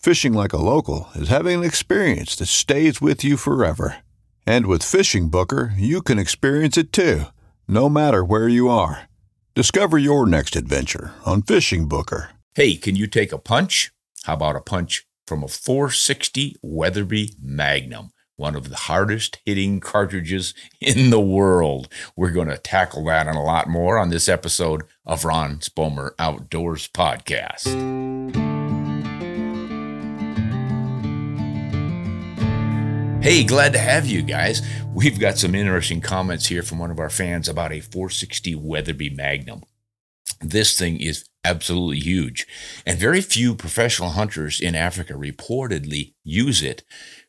Fishing 0.00 0.32
like 0.32 0.54
a 0.54 0.56
local 0.56 1.10
is 1.14 1.28
having 1.28 1.58
an 1.58 1.64
experience 1.64 2.34
that 2.36 2.46
stays 2.46 3.02
with 3.02 3.22
you 3.22 3.36
forever. 3.36 3.98
And 4.46 4.64
with 4.64 4.82
Fishing 4.82 5.28
Booker, 5.28 5.74
you 5.76 6.00
can 6.00 6.18
experience 6.18 6.78
it 6.78 6.90
too, 6.90 7.24
no 7.68 7.90
matter 7.90 8.24
where 8.24 8.48
you 8.48 8.70
are. 8.70 9.10
Discover 9.54 9.98
your 9.98 10.26
next 10.26 10.56
adventure 10.56 11.12
on 11.26 11.42
Fishing 11.42 11.86
Booker. 11.86 12.30
Hey, 12.54 12.76
can 12.76 12.96
you 12.96 13.06
take 13.06 13.30
a 13.30 13.36
punch? 13.36 13.92
How 14.24 14.32
about 14.34 14.56
a 14.56 14.62
punch 14.62 15.04
from 15.26 15.44
a 15.44 15.48
460 15.48 16.56
Weatherby 16.62 17.34
Magnum? 17.38 18.08
One 18.36 18.56
of 18.56 18.70
the 18.70 18.76
hardest 18.76 19.38
hitting 19.44 19.80
cartridges 19.80 20.54
in 20.80 21.10
the 21.10 21.20
world. 21.20 21.92
We're 22.16 22.30
going 22.30 22.48
to 22.48 22.56
tackle 22.56 23.04
that 23.04 23.26
and 23.26 23.36
a 23.36 23.40
lot 23.40 23.68
more 23.68 23.98
on 23.98 24.08
this 24.08 24.30
episode 24.30 24.84
of 25.04 25.26
Ron 25.26 25.58
Spomer 25.58 26.12
Outdoors 26.18 26.88
Podcast. 26.88 28.59
Hey, 33.22 33.44
glad 33.44 33.74
to 33.74 33.78
have 33.78 34.06
you 34.06 34.22
guys. 34.22 34.62
We've 34.94 35.20
got 35.20 35.36
some 35.36 35.54
interesting 35.54 36.00
comments 36.00 36.46
here 36.46 36.62
from 36.62 36.78
one 36.78 36.90
of 36.90 36.98
our 36.98 37.10
fans 37.10 37.50
about 37.50 37.70
a 37.70 37.80
460 37.80 38.54
Weatherby 38.54 39.10
Magnum. 39.10 39.62
This 40.40 40.78
thing 40.78 40.98
is 40.98 41.26
absolutely 41.44 42.00
huge, 42.00 42.46
and 42.86 42.98
very 42.98 43.20
few 43.20 43.54
professional 43.54 44.10
hunters 44.10 44.58
in 44.58 44.74
Africa 44.74 45.12
reportedly 45.12 46.14
use 46.24 46.62
it 46.62 46.82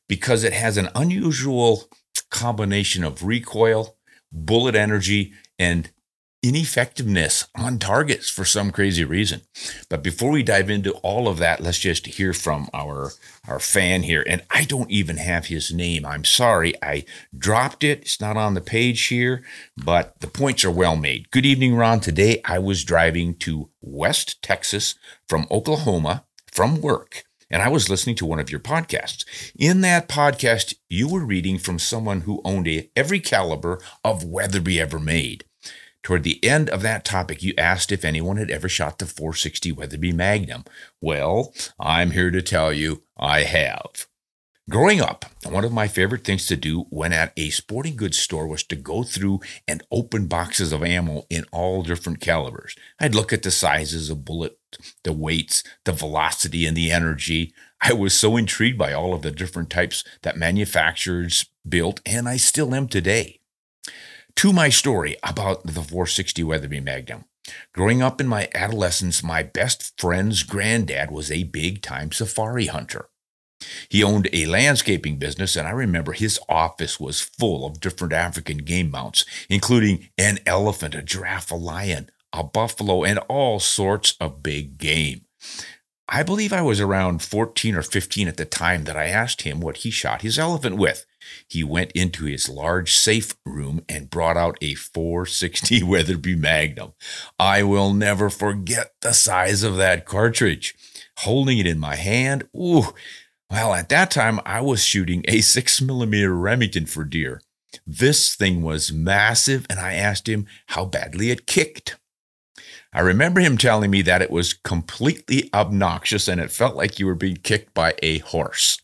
because 0.08 0.46
it 0.46 0.54
has 0.54 0.78
an 0.78 0.88
unusual 0.96 1.90
combination 2.30 3.04
of 3.04 3.26
recoil, 3.26 3.98
bullet 4.32 4.76
energy, 4.76 5.34
and 5.60 5.92
ineffectiveness 6.44 7.48
on 7.56 7.78
targets 7.78 8.30
for 8.30 8.44
some 8.44 8.72
crazy 8.72 9.04
reason. 9.04 9.42
But 9.90 10.04
before 10.04 10.32
we 10.32 10.42
dive 10.44 10.70
into 10.70 10.94
all 10.96 11.28
of 11.28 11.38
that, 11.38 11.60
let's 11.62 11.80
just 11.80 12.08
hear 12.08 12.34
from 12.34 12.70
our 12.74 13.12
our 13.48 13.60
fan 13.60 14.04
here. 14.04 14.24
And 14.28 14.44
I 14.50 14.66
don't 14.66 14.92
even 14.92 15.18
have 15.18 15.48
his 15.48 15.72
name. 15.72 16.06
I'm 16.06 16.24
sorry. 16.24 16.74
I 16.82 17.06
dropped 17.36 17.84
it. 17.84 18.02
It's 18.02 18.22
not 18.22 18.38
on 18.38 18.54
the 18.54 18.62
page 18.62 19.08
here, 19.08 19.44
but 19.78 20.20
the 20.20 20.28
points 20.28 20.64
are 20.66 20.72
well 20.72 20.96
made. 20.96 21.32
Good 21.32 21.46
evening, 21.46 21.76
Ron. 21.76 22.00
Today 22.00 22.42
I 22.46 22.60
was 22.60 22.84
driving 22.84 23.36
to 23.40 23.70
West 23.82 24.42
Texas 24.42 24.96
from 25.28 25.48
Oklahoma 25.52 26.26
from 26.52 26.82
work. 26.82 27.24
And 27.50 27.62
I 27.62 27.68
was 27.68 27.90
listening 27.90 28.16
to 28.16 28.26
one 28.26 28.40
of 28.40 28.50
your 28.50 28.62
podcasts. 28.62 29.26
In 29.60 29.82
that 29.82 30.08
podcast, 30.08 30.76
you 30.88 31.10
were 31.10 31.26
reading 31.26 31.58
from 31.58 31.80
someone 31.80 32.22
who 32.22 32.42
owned 32.46 32.68
a, 32.68 32.90
every 32.96 33.20
caliber 33.20 33.82
of 34.06 34.24
Weatherby 34.24 34.80
ever 34.80 35.00
made. 35.00 35.44
Toward 36.04 36.24
the 36.24 36.44
end 36.44 36.70
of 36.70 36.82
that 36.82 37.06
topic, 37.06 37.44
you 37.44 37.54
asked 37.58 37.92
if 37.92 38.04
anyone 38.04 38.38
had 38.38 38.50
ever 38.50 38.68
shot 38.68 38.98
the 38.98 39.06
460 39.06 39.72
Weatherby 39.72 40.12
Magnum. 40.12 40.66
Well, 41.00 41.54
I'm 41.80 42.12
here 42.12 42.32
to 42.32 42.42
tell 42.42 42.74
you 42.74 43.04
I 43.18 43.44
have. 43.44 44.08
Growing 44.70 45.02
up, 45.02 45.26
one 45.48 45.66
of 45.66 45.74
my 45.74 45.88
favorite 45.88 46.24
things 46.24 46.46
to 46.48 46.56
do 46.56 46.86
when 46.90 47.12
at 47.14 47.34
a 47.36 47.50
sporting 47.50 47.96
goods 47.96 48.18
store 48.18 48.48
was 48.48 48.64
to 48.64 48.76
go 48.76 49.04
through 49.04 49.42
and 49.68 49.84
open 49.92 50.28
boxes 50.28 50.72
of 50.72 50.84
ammo 50.84 51.26
in 51.30 51.46
all 51.52 51.84
different 51.84 52.22
calibers. 52.22 52.76
I'd 53.00 53.14
look 53.14 53.34
at 53.34 53.44
the 53.44 53.52
sizes 53.52 54.10
of 54.10 54.24
bullet, 54.24 54.58
the 55.04 55.14
weights, 55.14 55.64
the 55.84 55.92
velocity, 55.92 56.66
and 56.66 56.78
the 56.78 56.90
energy. 56.90 57.54
I 57.82 57.94
was 57.94 58.14
so 58.14 58.38
intrigued 58.38 58.78
by 58.78 58.94
all 58.94 59.14
of 59.14 59.24
the 59.24 59.32
different 59.32 59.70
types 59.70 60.04
that 60.22 60.38
manufacturers 60.38 61.48
built, 61.68 62.00
and 62.06 62.30
I 62.30 62.38
still 62.38 62.74
am 62.74 62.88
today 62.88 63.41
to 64.36 64.54
my 64.54 64.70
story 64.70 65.18
about 65.24 65.66
the 65.66 65.74
460 65.74 66.44
Weatherby 66.44 66.80
Magnum. 66.80 67.26
Growing 67.74 68.02
up 68.02 68.22
in 68.22 68.28
my 68.28 68.50
adolescence, 68.54 69.24
my 69.24 69.44
best 69.44 70.00
friend's 70.00 70.44
granddad 70.44 71.12
was 71.12 71.32
a 71.32 71.44
big 71.44 71.82
time 71.82 72.12
safari 72.12 72.68
hunter. 72.68 73.10
He 73.90 74.04
owned 74.04 74.30
a 74.34 74.46
landscaping 74.46 75.18
business, 75.18 75.56
and 75.56 75.68
I 75.68 75.72
remember 75.72 76.14
his 76.14 76.40
office 76.50 77.00
was 77.00 77.22
full 77.22 77.66
of 77.66 77.80
different 77.80 78.14
African 78.14 78.60
game 78.60 78.90
mounts, 78.90 79.26
including 79.50 80.10
an 80.18 80.40
elephant, 80.46 80.96
a 80.96 81.02
giraffe, 81.02 81.52
a 81.52 81.56
lion, 81.56 82.10
a 82.34 82.44
buffalo, 82.44 83.04
and 83.04 83.20
all 83.28 83.60
sorts 83.60 84.16
of 84.20 84.44
big 84.44 84.78
game. 84.78 85.26
I 86.08 86.24
believe 86.24 86.52
I 86.52 86.62
was 86.62 86.82
around 86.82 87.22
14 87.22 87.76
or 87.76 87.82
15 87.82 88.28
at 88.28 88.38
the 88.38 88.46
time 88.46 88.84
that 88.84 88.98
I 88.98 89.06
asked 89.06 89.44
him 89.44 89.62
what 89.62 89.78
he 89.78 89.92
shot 89.92 90.24
his 90.24 90.38
elephant 90.38 90.78
with. 90.78 91.06
He 91.48 91.64
went 91.64 91.92
into 91.92 92.26
his 92.26 92.50
large 92.50 92.96
safe 92.96 93.36
room 93.46 93.84
and 93.88 94.10
brought 94.10 94.38
out 94.38 94.58
a 94.62 94.76
460 94.76 95.84
Weatherby 95.84 96.36
Magnum. 96.36 96.94
I 97.40 97.64
will 97.64 97.94
never 97.94 98.30
forget 98.30 98.94
the 99.02 99.14
size 99.14 99.64
of 99.64 99.78
that 99.78 100.06
cartridge. 100.06 100.76
Holding 101.20 101.58
it 101.58 101.68
in 101.68 101.80
my 101.80 101.96
hand, 101.96 102.48
ooh, 102.56 102.94
well, 103.50 103.74
at 103.74 103.90
that 103.90 104.12
time 104.12 104.40
I 104.46 104.62
was 104.62 104.84
shooting 104.84 105.24
a 105.28 105.42
6 105.42 105.82
millimeter 105.82 106.34
Remington 106.36 106.86
for 106.86 107.04
deer. 107.04 107.42
This 107.86 108.36
thing 108.36 108.62
was 108.62 108.92
massive, 108.92 109.66
and 109.70 109.80
I 109.80 109.94
asked 109.94 110.28
him 110.28 110.46
how 110.68 110.86
badly 110.86 111.32
it 111.32 111.48
kicked. 111.48 111.98
I 112.94 113.00
remember 113.00 113.40
him 113.40 113.58
telling 113.58 113.90
me 113.90 114.02
that 114.02 114.22
it 114.22 114.32
was 114.32 114.54
completely 114.54 115.50
obnoxious 115.54 116.28
and 116.28 116.42
it 116.42 116.52
felt 116.52 116.76
like 116.76 117.00
you 117.00 117.06
were 117.06 117.16
being 117.16 117.38
kicked 117.38 117.74
by 117.74 117.94
a 118.04 118.18
horse. 118.20 118.82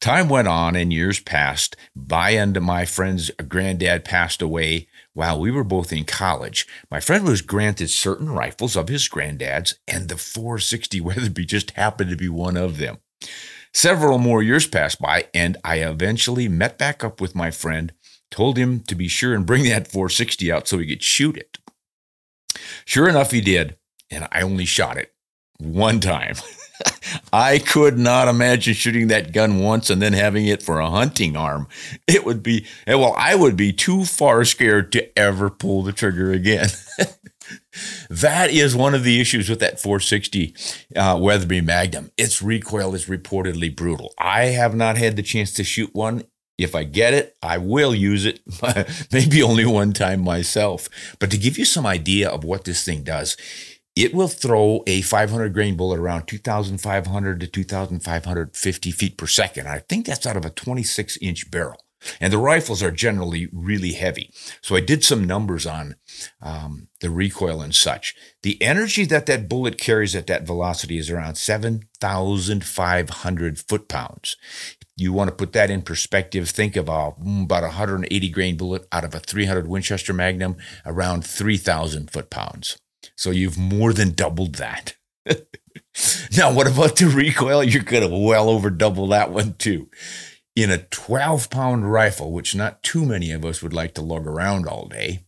Time 0.00 0.28
went 0.28 0.48
on 0.48 0.76
and 0.76 0.92
years 0.92 1.20
passed 1.20 1.76
by, 1.94 2.30
and 2.30 2.60
my 2.60 2.84
friend's 2.84 3.30
granddad 3.48 4.04
passed 4.04 4.42
away 4.42 4.88
while 5.14 5.40
we 5.40 5.50
were 5.50 5.64
both 5.64 5.92
in 5.92 6.04
college. 6.04 6.66
My 6.90 7.00
friend 7.00 7.24
was 7.24 7.42
granted 7.42 7.88
certain 7.88 8.30
rifles 8.30 8.76
of 8.76 8.88
his 8.88 9.08
granddad's, 9.08 9.76
and 9.88 10.08
the 10.08 10.16
460 10.16 11.00
Weatherby 11.00 11.46
just 11.46 11.72
happened 11.72 12.10
to 12.10 12.16
be 12.16 12.28
one 12.28 12.56
of 12.56 12.78
them. 12.78 12.98
Several 13.72 14.18
more 14.18 14.42
years 14.42 14.66
passed 14.66 15.00
by, 15.00 15.28
and 15.34 15.56
I 15.64 15.76
eventually 15.80 16.48
met 16.48 16.78
back 16.78 17.04
up 17.04 17.20
with 17.20 17.34
my 17.34 17.50
friend, 17.50 17.92
told 18.30 18.56
him 18.56 18.80
to 18.80 18.94
be 18.94 19.08
sure 19.08 19.34
and 19.34 19.46
bring 19.46 19.64
that 19.64 19.88
460 19.88 20.50
out 20.50 20.68
so 20.68 20.78
he 20.78 20.86
could 20.86 21.02
shoot 21.02 21.36
it. 21.36 21.58
Sure 22.84 23.08
enough, 23.08 23.32
he 23.32 23.40
did, 23.40 23.76
and 24.10 24.28
I 24.32 24.42
only 24.42 24.64
shot 24.64 24.96
it 24.96 25.12
one 25.58 26.00
time. 26.00 26.36
I 27.32 27.58
could 27.58 27.98
not 27.98 28.28
imagine 28.28 28.74
shooting 28.74 29.08
that 29.08 29.32
gun 29.32 29.58
once 29.60 29.90
and 29.90 30.00
then 30.00 30.12
having 30.12 30.46
it 30.46 30.62
for 30.62 30.80
a 30.80 30.90
hunting 30.90 31.36
arm. 31.36 31.68
It 32.06 32.24
would 32.24 32.42
be, 32.42 32.66
well, 32.86 33.14
I 33.16 33.34
would 33.34 33.56
be 33.56 33.72
too 33.72 34.04
far 34.04 34.44
scared 34.44 34.92
to 34.92 35.18
ever 35.18 35.50
pull 35.50 35.82
the 35.82 35.92
trigger 35.92 36.32
again. 36.32 36.68
that 38.10 38.50
is 38.50 38.74
one 38.74 38.94
of 38.94 39.04
the 39.04 39.20
issues 39.20 39.48
with 39.48 39.60
that 39.60 39.80
460 39.80 40.54
uh, 40.94 41.18
Weatherby 41.20 41.60
Magnum. 41.60 42.10
Its 42.16 42.42
recoil 42.42 42.94
is 42.94 43.06
reportedly 43.06 43.74
brutal. 43.74 44.12
I 44.18 44.46
have 44.46 44.74
not 44.74 44.96
had 44.96 45.16
the 45.16 45.22
chance 45.22 45.52
to 45.54 45.64
shoot 45.64 45.90
one 45.94 46.24
If 46.58 46.74
I 46.74 46.84
get 46.84 47.12
it, 47.12 47.36
I 47.42 47.58
will 47.58 47.94
use 47.94 48.24
it, 48.24 48.40
maybe 49.12 49.42
only 49.42 49.66
one 49.66 49.92
time 49.92 50.22
myself. 50.22 50.88
But 51.18 51.30
to 51.30 51.38
give 51.38 51.58
you 51.58 51.64
some 51.64 51.86
idea 51.86 52.30
of 52.30 52.44
what 52.44 52.64
this 52.64 52.84
thing 52.84 53.02
does, 53.02 53.36
it 53.96 54.14
will 54.14 54.28
throw 54.28 54.84
a 54.86 55.00
500 55.00 55.52
grain 55.54 55.76
bullet 55.76 55.98
around 55.98 56.26
2,500 56.26 57.40
to 57.40 57.46
2,550 57.46 58.90
feet 58.92 59.16
per 59.16 59.26
second. 59.26 59.66
I 59.66 59.78
think 59.80 60.06
that's 60.06 60.26
out 60.26 60.36
of 60.36 60.44
a 60.44 60.50
26 60.50 61.16
inch 61.22 61.50
barrel. 61.50 61.80
And 62.20 62.32
the 62.32 62.38
rifles 62.38 62.82
are 62.82 62.90
generally 62.90 63.48
really 63.52 63.92
heavy. 63.92 64.32
So 64.60 64.74
I 64.76 64.80
did 64.80 65.02
some 65.02 65.24
numbers 65.24 65.64
on 65.66 65.96
um, 66.42 66.88
the 67.00 67.08
recoil 67.10 67.62
and 67.62 67.74
such. 67.74 68.14
The 68.42 68.62
energy 68.62 69.06
that 69.06 69.24
that 69.26 69.48
bullet 69.48 69.78
carries 69.78 70.14
at 70.14 70.28
that 70.28 70.46
velocity 70.46 70.98
is 70.98 71.10
around 71.10 71.36
7,500 71.36 73.58
foot 73.58 73.88
pounds. 73.88 74.36
You 74.94 75.12
want 75.12 75.28
to 75.28 75.34
put 75.34 75.52
that 75.54 75.70
in 75.70 75.82
perspective. 75.82 76.48
Think 76.48 76.76
of 76.76 76.88
a, 76.88 77.10
mm, 77.12 77.42
about 77.44 77.64
a 77.64 77.68
180 77.68 78.28
grain 78.28 78.56
bullet 78.56 78.86
out 78.92 79.04
of 79.04 79.14
a 79.14 79.18
300 79.18 79.66
Winchester 79.66 80.12
Magnum, 80.12 80.56
around 80.84 81.24
3,000 81.24 82.10
foot 82.10 82.30
pounds. 82.30 82.78
So 83.14 83.30
you've 83.30 83.58
more 83.58 83.92
than 83.92 84.12
doubled 84.12 84.56
that. 84.56 84.94
now, 86.36 86.52
what 86.52 86.66
about 86.66 86.96
the 86.96 87.06
recoil? 87.06 87.62
You're 87.62 87.82
going 87.82 88.08
to 88.08 88.16
well 88.16 88.48
over 88.48 88.70
double 88.70 89.06
that 89.08 89.30
one 89.30 89.54
too 89.54 89.88
in 90.56 90.70
a 90.70 90.78
12 90.78 91.50
pound 91.50 91.92
rifle, 91.92 92.32
which 92.32 92.54
not 92.54 92.82
too 92.82 93.04
many 93.04 93.30
of 93.30 93.44
us 93.44 93.62
would 93.62 93.74
like 93.74 93.94
to 93.94 94.02
lug 94.02 94.26
around 94.26 94.66
all 94.66 94.88
day, 94.88 95.26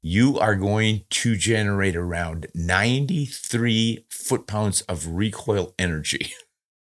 you 0.00 0.38
are 0.38 0.56
going 0.56 1.04
to 1.10 1.36
generate 1.36 1.94
around 1.94 2.46
93 2.54 4.06
foot 4.10 4.46
pounds 4.46 4.80
of 4.82 5.06
recoil 5.06 5.74
energy. 5.78 6.32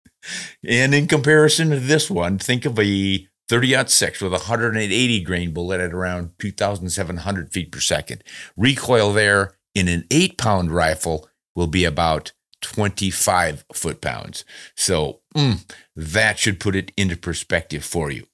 and 0.68 0.94
in 0.94 1.06
comparison 1.06 1.70
to 1.70 1.78
this 1.78 2.10
one, 2.10 2.38
think 2.38 2.64
of 2.66 2.78
a 2.78 3.26
30 3.48 3.86
6 3.86 4.20
with 4.20 4.32
a 4.32 4.42
180 4.50 5.20
grain 5.22 5.52
bullet 5.52 5.80
at 5.80 5.94
around 5.94 6.32
2,700 6.40 7.52
feet 7.52 7.70
per 7.70 7.78
second. 7.78 8.24
Recoil 8.56 9.12
there 9.12 9.55
in 9.76 9.88
an 9.88 10.06
eight 10.10 10.38
pound 10.38 10.70
rifle 10.70 11.28
will 11.54 11.66
be 11.66 11.84
about 11.84 12.32
25 12.62 13.66
foot 13.74 14.00
pounds. 14.00 14.44
So 14.74 15.20
mm, 15.36 15.70
that 15.94 16.38
should 16.38 16.58
put 16.58 16.74
it 16.74 16.92
into 16.96 17.16
perspective 17.16 17.84
for 17.84 18.10
you. 18.10 18.26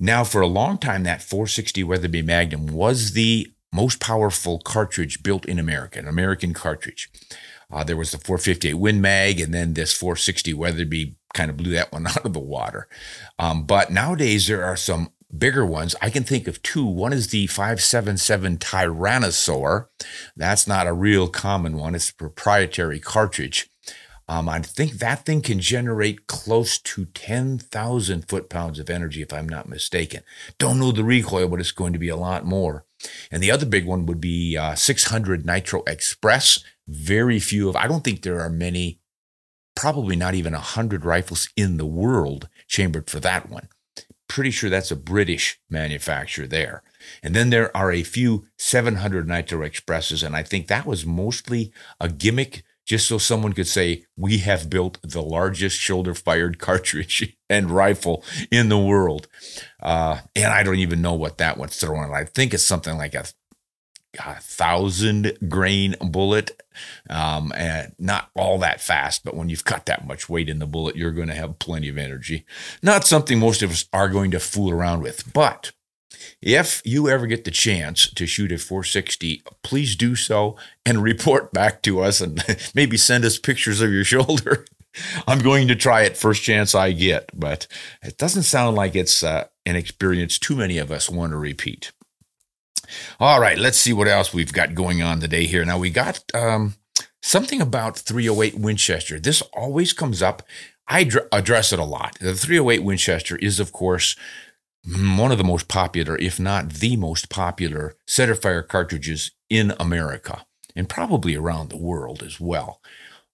Now, 0.00 0.24
for 0.24 0.40
a 0.40 0.48
long 0.48 0.78
time, 0.78 1.04
that 1.04 1.22
460 1.22 1.84
Weatherby 1.84 2.22
Magnum 2.22 2.66
was 2.66 3.12
the 3.12 3.52
most 3.72 4.00
powerful 4.00 4.58
cartridge 4.58 5.22
built 5.22 5.46
in 5.46 5.60
America, 5.60 6.00
an 6.00 6.08
American 6.08 6.52
cartridge. 6.52 7.08
Uh, 7.72 7.84
there 7.84 7.96
was 7.96 8.10
the 8.10 8.18
458 8.18 8.74
Win 8.74 9.00
Mag, 9.00 9.40
and 9.40 9.54
then 9.54 9.74
this 9.74 9.92
460 9.92 10.54
Weatherby 10.54 11.16
kind 11.32 11.50
of 11.50 11.56
blew 11.56 11.70
that 11.72 11.92
one 11.92 12.08
out 12.08 12.26
of 12.26 12.32
the 12.32 12.40
water. 12.40 12.88
Um, 13.38 13.64
but 13.64 13.90
nowadays, 13.90 14.48
there 14.48 14.64
are 14.64 14.76
some 14.76 15.12
bigger 15.36 15.64
ones. 15.66 15.94
I 16.00 16.10
can 16.10 16.24
think 16.24 16.48
of 16.48 16.62
two. 16.62 16.84
One 16.84 17.12
is 17.12 17.28
the 17.28 17.46
577 17.46 18.58
Tyrannosaur. 18.58 19.86
That's 20.36 20.66
not 20.66 20.86
a 20.86 20.92
real 20.92 21.28
common 21.28 21.76
one, 21.76 21.94
it's 21.94 22.10
a 22.10 22.14
proprietary 22.14 23.00
cartridge. 23.00 23.68
Um, 24.26 24.48
I 24.48 24.60
think 24.60 24.92
that 24.92 25.26
thing 25.26 25.42
can 25.42 25.60
generate 25.60 26.26
close 26.26 26.78
to 26.78 27.04
10,000 27.04 28.28
foot 28.28 28.48
pounds 28.48 28.78
of 28.78 28.88
energy, 28.88 29.20
if 29.20 29.32
I'm 29.32 29.48
not 29.48 29.68
mistaken. 29.68 30.22
Don't 30.58 30.78
know 30.78 30.92
the 30.92 31.04
recoil, 31.04 31.48
but 31.48 31.60
it's 31.60 31.72
going 31.72 31.92
to 31.92 31.98
be 31.98 32.08
a 32.08 32.16
lot 32.16 32.46
more. 32.46 32.86
And 33.30 33.42
the 33.42 33.50
other 33.50 33.66
big 33.66 33.84
one 33.86 34.06
would 34.06 34.22
be 34.22 34.56
uh, 34.56 34.76
600 34.76 35.44
Nitro 35.44 35.82
Express. 35.86 36.64
Very 36.88 37.38
few 37.38 37.68
of, 37.68 37.76
I 37.76 37.86
don't 37.86 38.02
think 38.02 38.22
there 38.22 38.40
are 38.40 38.48
many, 38.48 38.98
probably 39.76 40.16
not 40.16 40.34
even 40.34 40.54
100 40.54 41.04
rifles 41.04 41.50
in 41.54 41.76
the 41.76 41.86
world 41.86 42.48
chambered 42.66 43.10
for 43.10 43.20
that 43.20 43.50
one 43.50 43.68
pretty 44.28 44.50
sure 44.50 44.70
that's 44.70 44.90
a 44.90 44.96
British 44.96 45.60
manufacturer 45.68 46.46
there. 46.46 46.82
And 47.22 47.34
then 47.34 47.50
there 47.50 47.74
are 47.76 47.92
a 47.92 48.02
few 48.02 48.46
700 48.58 49.28
Nitro 49.28 49.62
Expresses, 49.62 50.22
and 50.22 50.34
I 50.34 50.42
think 50.42 50.66
that 50.66 50.86
was 50.86 51.04
mostly 51.04 51.72
a 52.00 52.08
gimmick 52.08 52.62
just 52.86 53.08
so 53.08 53.18
someone 53.18 53.52
could 53.54 53.66
say, 53.66 54.04
We 54.16 54.38
have 54.38 54.68
built 54.68 54.98
the 55.02 55.22
largest 55.22 55.78
shoulder 55.78 56.14
fired 56.14 56.58
cartridge 56.58 57.36
and 57.48 57.70
rifle 57.70 58.24
in 58.50 58.68
the 58.68 58.78
world. 58.78 59.28
Uh, 59.80 60.20
and 60.36 60.52
I 60.52 60.62
don't 60.62 60.76
even 60.76 61.02
know 61.02 61.14
what 61.14 61.38
that 61.38 61.56
one's 61.56 61.76
throwing. 61.76 62.12
I 62.12 62.24
think 62.24 62.52
it's 62.52 62.62
something 62.62 62.96
like 62.96 63.14
a 63.14 63.26
a 64.18 64.40
thousand 64.40 65.36
grain 65.48 65.94
bullet, 66.00 66.62
um, 67.08 67.52
and 67.54 67.92
not 67.98 68.30
all 68.34 68.58
that 68.58 68.80
fast. 68.80 69.24
But 69.24 69.34
when 69.34 69.48
you've 69.48 69.64
got 69.64 69.86
that 69.86 70.06
much 70.06 70.28
weight 70.28 70.48
in 70.48 70.58
the 70.58 70.66
bullet, 70.66 70.96
you're 70.96 71.12
going 71.12 71.28
to 71.28 71.34
have 71.34 71.58
plenty 71.58 71.88
of 71.88 71.98
energy. 71.98 72.44
Not 72.82 73.04
something 73.04 73.38
most 73.38 73.62
of 73.62 73.70
us 73.70 73.86
are 73.92 74.08
going 74.08 74.30
to 74.32 74.40
fool 74.40 74.70
around 74.70 75.02
with. 75.02 75.32
But 75.32 75.72
if 76.40 76.82
you 76.84 77.08
ever 77.08 77.26
get 77.26 77.44
the 77.44 77.50
chance 77.50 78.08
to 78.10 78.26
shoot 78.26 78.52
a 78.52 78.58
460, 78.58 79.42
please 79.62 79.96
do 79.96 80.14
so 80.16 80.56
and 80.84 81.02
report 81.02 81.52
back 81.52 81.82
to 81.82 82.00
us 82.00 82.20
and 82.20 82.42
maybe 82.74 82.96
send 82.96 83.24
us 83.24 83.38
pictures 83.38 83.80
of 83.80 83.90
your 83.90 84.04
shoulder. 84.14 84.64
I'm 85.26 85.40
going 85.40 85.68
to 85.68 85.74
try 85.74 86.02
it 86.02 86.16
first 86.16 86.42
chance 86.42 86.74
I 86.74 86.92
get, 86.92 87.30
but 87.34 87.66
it 88.02 88.16
doesn't 88.16 88.44
sound 88.44 88.76
like 88.76 88.94
it's 88.94 89.24
uh, 89.24 89.48
an 89.66 89.74
experience 89.74 90.38
too 90.38 90.54
many 90.54 90.78
of 90.78 90.92
us 90.92 91.10
want 91.10 91.32
to 91.32 91.36
repeat. 91.36 91.90
All 93.20 93.40
right, 93.40 93.58
let's 93.58 93.78
see 93.78 93.92
what 93.92 94.08
else 94.08 94.32
we've 94.32 94.52
got 94.52 94.74
going 94.74 95.02
on 95.02 95.20
today 95.20 95.46
here. 95.46 95.64
Now, 95.64 95.78
we 95.78 95.90
got 95.90 96.22
um, 96.34 96.74
something 97.22 97.60
about 97.60 97.98
308 97.98 98.58
Winchester. 98.58 99.18
This 99.18 99.42
always 99.52 99.92
comes 99.92 100.22
up. 100.22 100.42
I 100.86 101.04
dr- 101.04 101.28
address 101.32 101.72
it 101.72 101.78
a 101.78 101.84
lot. 101.84 102.18
The 102.20 102.34
308 102.34 102.84
Winchester 102.84 103.36
is, 103.36 103.60
of 103.60 103.72
course, 103.72 104.16
one 104.86 105.32
of 105.32 105.38
the 105.38 105.44
most 105.44 105.68
popular, 105.68 106.16
if 106.18 106.38
not 106.38 106.74
the 106.74 106.96
most 106.96 107.30
popular, 107.30 107.94
centerfire 108.06 108.66
cartridges 108.66 109.30
in 109.48 109.72
America 109.80 110.44
and 110.76 110.88
probably 110.88 111.34
around 111.36 111.70
the 111.70 111.78
world 111.78 112.22
as 112.22 112.38
well. 112.38 112.80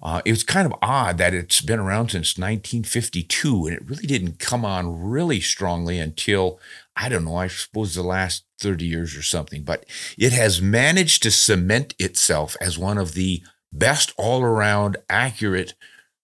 Uh, 0.02 0.22
it 0.24 0.30
was 0.30 0.44
kind 0.44 0.66
of 0.66 0.74
odd 0.80 1.18
that 1.18 1.34
it's 1.34 1.60
been 1.60 1.78
around 1.78 2.10
since 2.10 2.38
1952 2.38 3.66
and 3.66 3.76
it 3.76 3.88
really 3.88 4.06
didn't 4.06 4.38
come 4.38 4.64
on 4.64 5.02
really 5.02 5.40
strongly 5.40 5.98
until, 5.98 6.58
I 6.96 7.08
don't 7.08 7.24
know, 7.24 7.36
I 7.36 7.48
suppose 7.48 7.94
the 7.94 8.02
last 8.02 8.44
30 8.60 8.84
years 8.84 9.16
or 9.16 9.22
something. 9.22 9.62
But 9.62 9.86
it 10.18 10.32
has 10.32 10.60
managed 10.60 11.22
to 11.22 11.30
cement 11.30 11.94
itself 11.98 12.56
as 12.60 12.78
one 12.78 12.98
of 12.98 13.14
the 13.14 13.42
best 13.72 14.12
all 14.16 14.42
around 14.42 14.96
accurate 15.08 15.74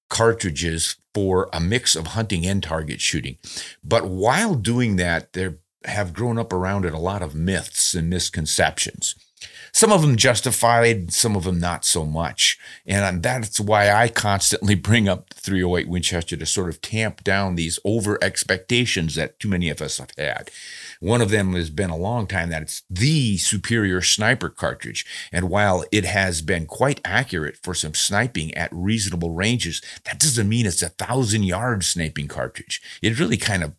cartridges 0.08 0.96
for 1.14 1.48
a 1.52 1.60
mix 1.60 1.96
of 1.96 2.08
hunting 2.08 2.46
and 2.46 2.62
target 2.62 3.00
shooting. 3.00 3.38
But 3.82 4.06
while 4.06 4.54
doing 4.54 4.96
that, 4.96 5.32
there 5.32 5.58
have 5.84 6.12
grown 6.12 6.38
up 6.38 6.52
around 6.52 6.84
it 6.84 6.92
a 6.92 6.98
lot 6.98 7.22
of 7.22 7.34
myths 7.34 7.94
and 7.94 8.10
misconceptions 8.10 9.14
some 9.72 9.92
of 9.92 10.02
them 10.02 10.16
justified, 10.16 11.12
some 11.12 11.36
of 11.36 11.44
them 11.44 11.60
not 11.60 11.84
so 11.84 12.04
much. 12.04 12.58
And 12.86 13.22
that's 13.22 13.60
why 13.60 13.90
I 13.90 14.08
constantly 14.08 14.74
bring 14.86 15.08
up 15.08 15.28
the 15.30 15.40
308 15.40 15.88
Winchester 15.88 16.36
to 16.36 16.46
sort 16.46 16.68
of 16.68 16.80
tamp 16.80 17.22
down 17.24 17.54
these 17.54 17.78
over 17.84 18.18
expectations 18.22 19.14
that 19.16 19.38
too 19.38 19.48
many 19.48 19.68
of 19.68 19.82
us 19.82 19.98
have 19.98 20.12
had. 20.16 20.50
One 21.00 21.20
of 21.20 21.30
them 21.30 21.52
has 21.54 21.70
been 21.70 21.90
a 21.90 21.96
long 21.96 22.26
time 22.26 22.50
that 22.50 22.62
it's 22.62 22.82
the 22.88 23.36
superior 23.36 24.00
sniper 24.00 24.48
cartridge. 24.48 25.04
And 25.30 25.50
while 25.50 25.84
it 25.92 26.04
has 26.04 26.42
been 26.42 26.66
quite 26.66 27.00
accurate 27.04 27.58
for 27.62 27.74
some 27.74 27.94
sniping 27.94 28.54
at 28.54 28.70
reasonable 28.72 29.32
ranges, 29.32 29.82
that 30.04 30.18
doesn't 30.18 30.48
mean 30.48 30.66
it's 30.66 30.82
a 30.82 30.88
thousand 30.88 31.42
yard 31.44 31.84
sniping 31.84 32.28
cartridge. 32.28 32.80
It 33.02 33.18
really 33.18 33.36
kind 33.36 33.62
of 33.62 33.74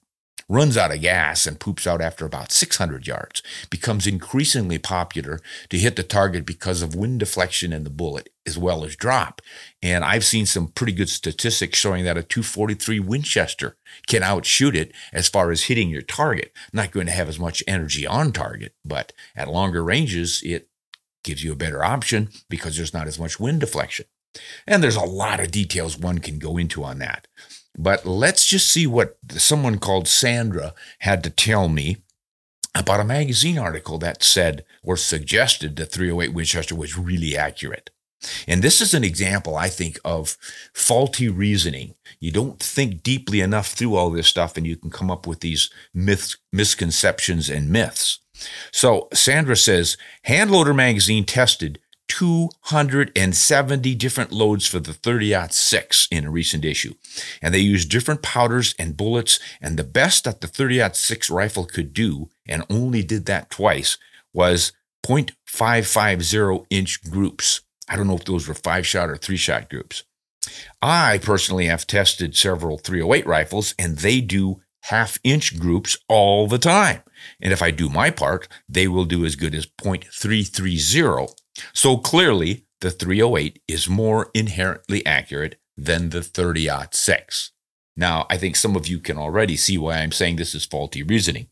runs 0.50 0.78
out 0.78 0.94
of 0.94 1.02
gas 1.02 1.46
and 1.46 1.60
poops 1.60 1.86
out 1.86 2.02
after 2.02 2.26
about 2.26 2.52
600 2.52 3.06
yards, 3.06 3.44
becomes 3.70 4.08
increasingly 4.08 4.78
popular 4.78 5.40
to 5.70 5.78
hit 5.78 5.96
the 5.96 6.04
target 6.04 6.46
because 6.46 6.82
of 6.82 6.96
wind 6.96 7.20
deflection 7.20 7.74
in 7.74 7.84
the 7.84 7.90
bullet 7.90 8.30
as 8.46 8.58
well 8.58 8.86
as 8.86 8.96
drop. 8.96 9.42
And 9.82 10.06
I've 10.06 10.24
seen 10.24 10.46
some 10.46 10.70
pretty 10.70 10.94
good 10.94 11.10
statistics 11.10 11.78
showing 11.78 12.06
that 12.06 12.18
a 12.18 12.24
243 12.24 13.00
Winchester 13.02 13.76
can 14.08 14.24
outshoot 14.24 14.76
it 14.76 14.94
as 15.12 15.28
far 15.28 15.52
as 15.52 15.64
hitting 15.64 15.90
your 15.90 16.02
target. 16.02 16.54
Not 16.72 16.92
going 16.92 17.08
to 17.08 17.12
have 17.12 17.28
as 17.28 17.40
much 17.40 17.64
energy 17.68 18.08
on 18.08 18.32
target, 18.32 18.74
but 18.86 19.12
at 19.36 19.50
longer 19.50 19.84
ranges, 19.84 20.42
it 20.46 20.70
gives 21.24 21.44
you 21.44 21.52
a 21.52 21.58
better 21.58 21.84
option 21.84 22.30
because 22.50 22.78
there's 22.78 22.94
not 22.94 23.08
as 23.08 23.20
much 23.20 23.40
wind 23.40 23.60
deflection. 23.60 24.06
And 24.66 24.82
there's 24.82 24.96
a 24.96 25.02
lot 25.02 25.40
of 25.40 25.52
details 25.52 25.98
one 25.98 26.20
can 26.20 26.40
go 26.40 26.58
into 26.58 26.84
on 26.84 27.00
that. 27.00 27.28
But 27.78 28.06
let's 28.06 28.48
just 28.48 28.70
see 28.70 28.88
what 28.88 29.18
someone 29.30 29.78
called 29.78 30.08
Sandra 30.08 30.74
had 31.00 31.24
to 31.24 31.30
tell 31.30 31.70
me 31.70 31.98
about 32.74 33.00
a 33.00 33.06
magazine 33.06 33.58
article 33.58 33.98
that 34.00 34.24
said 34.24 34.66
or 34.84 34.98
suggested 34.98 35.76
the 35.76 35.86
308 35.86 36.34
Winchester 36.34 36.76
was 36.76 36.98
really 36.98 37.38
accurate. 37.38 37.90
And 38.48 38.64
this 38.64 38.82
is 38.82 38.94
an 38.94 39.04
example, 39.04 39.56
I 39.56 39.70
think, 39.70 40.00
of 40.04 40.38
faulty 40.74 41.30
reasoning. 41.30 41.94
You 42.20 42.32
don't 42.32 42.60
think 42.60 43.04
deeply 43.04 43.42
enough 43.42 43.68
through 43.68 43.96
all 43.96 44.10
this 44.10 44.28
stuff, 44.28 44.58
and 44.58 44.66
you 44.66 44.76
can 44.76 44.90
come 44.90 45.12
up 45.12 45.28
with 45.28 45.42
these 45.42 45.70
myths, 45.94 46.38
misconceptions, 46.52 47.50
and 47.50 47.70
myths. 47.70 48.20
So 48.72 49.08
Sandra 49.14 49.56
says 49.56 49.98
Handloader 50.28 50.76
magazine 50.76 51.26
tested 51.26 51.80
270 52.18 53.94
different 53.94 54.32
loads 54.32 54.66
for 54.66 54.80
the 54.80 54.94
30 54.94 55.36
6 55.52 56.08
in 56.10 56.26
a 56.26 56.32
recent 56.32 56.66
issue. 56.66 56.96
And 57.44 57.54
they 57.54 57.60
used 57.60 57.92
different 57.92 58.24
powders 58.24 58.74
and 58.80 58.98
bullets. 58.98 59.40
And 59.62 59.78
the 59.78 59.84
best 59.84 60.24
that 60.24 60.42
the 60.42 60.48
30 60.48 60.82
6 60.94 61.30
rifle 61.30 61.66
could 61.66 61.94
do, 61.94 62.30
and 62.48 62.64
only 62.72 63.04
did 63.04 63.28
that 63.28 63.52
twice, 63.52 64.00
was 64.34 64.72
0.550 65.06 66.66
inch 66.72 67.04
groups. 67.04 67.62
I 67.88 67.96
don't 67.96 68.08
know 68.08 68.16
if 68.16 68.26
those 68.26 68.48
were 68.48 68.56
five 68.56 68.88
shot 68.88 69.12
or 69.12 69.18
three 69.18 69.38
shot 69.38 69.70
groups. 69.70 70.04
I 70.82 71.20
personally 71.20 71.68
have 71.68 71.86
tested 71.86 72.36
several 72.36 72.80
308 72.80 73.28
rifles, 73.28 73.76
and 73.78 74.00
they 74.00 74.22
do 74.22 74.62
half 74.86 75.20
inch 75.24 75.60
groups 75.60 75.96
all 76.10 76.48
the 76.48 76.58
time. 76.58 77.04
And 77.40 77.54
if 77.54 77.62
I 77.62 77.70
do 77.70 77.90
my 77.90 78.10
part, 78.10 78.48
they 78.68 78.88
will 78.88 79.06
do 79.06 79.24
as 79.24 79.36
good 79.36 79.54
as 79.54 79.68
0.330. 79.68 81.36
So 81.74 81.98
clearly, 81.98 82.66
the 82.82 82.92
308 82.92 83.62
is 83.68 83.90
more 83.90 84.30
inherently 84.34 85.06
accurate 85.06 85.60
than 85.76 86.10
the 86.10 86.22
30 86.22 86.70
6. 86.92 87.52
Now, 87.96 88.28
I 88.30 88.38
think 88.38 88.56
some 88.56 88.76
of 88.76 88.88
you 88.88 89.00
can 89.00 89.18
already 89.18 89.58
see 89.58 89.78
why 89.78 89.98
I'm 89.98 90.12
saying 90.12 90.36
this 90.36 90.54
is 90.54 90.66
faulty 90.66 91.02
reasoning. 91.02 91.48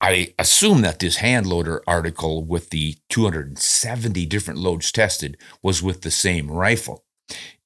I 0.00 0.34
assume 0.38 0.80
that 0.80 0.98
this 0.98 1.18
Handloader 1.18 1.80
article 1.86 2.44
with 2.44 2.70
the 2.70 2.96
270 3.10 4.26
different 4.26 4.58
loads 4.58 4.90
tested 4.90 5.36
was 5.62 5.82
with 5.82 6.00
the 6.00 6.10
same 6.10 6.50
rifle. 6.50 7.04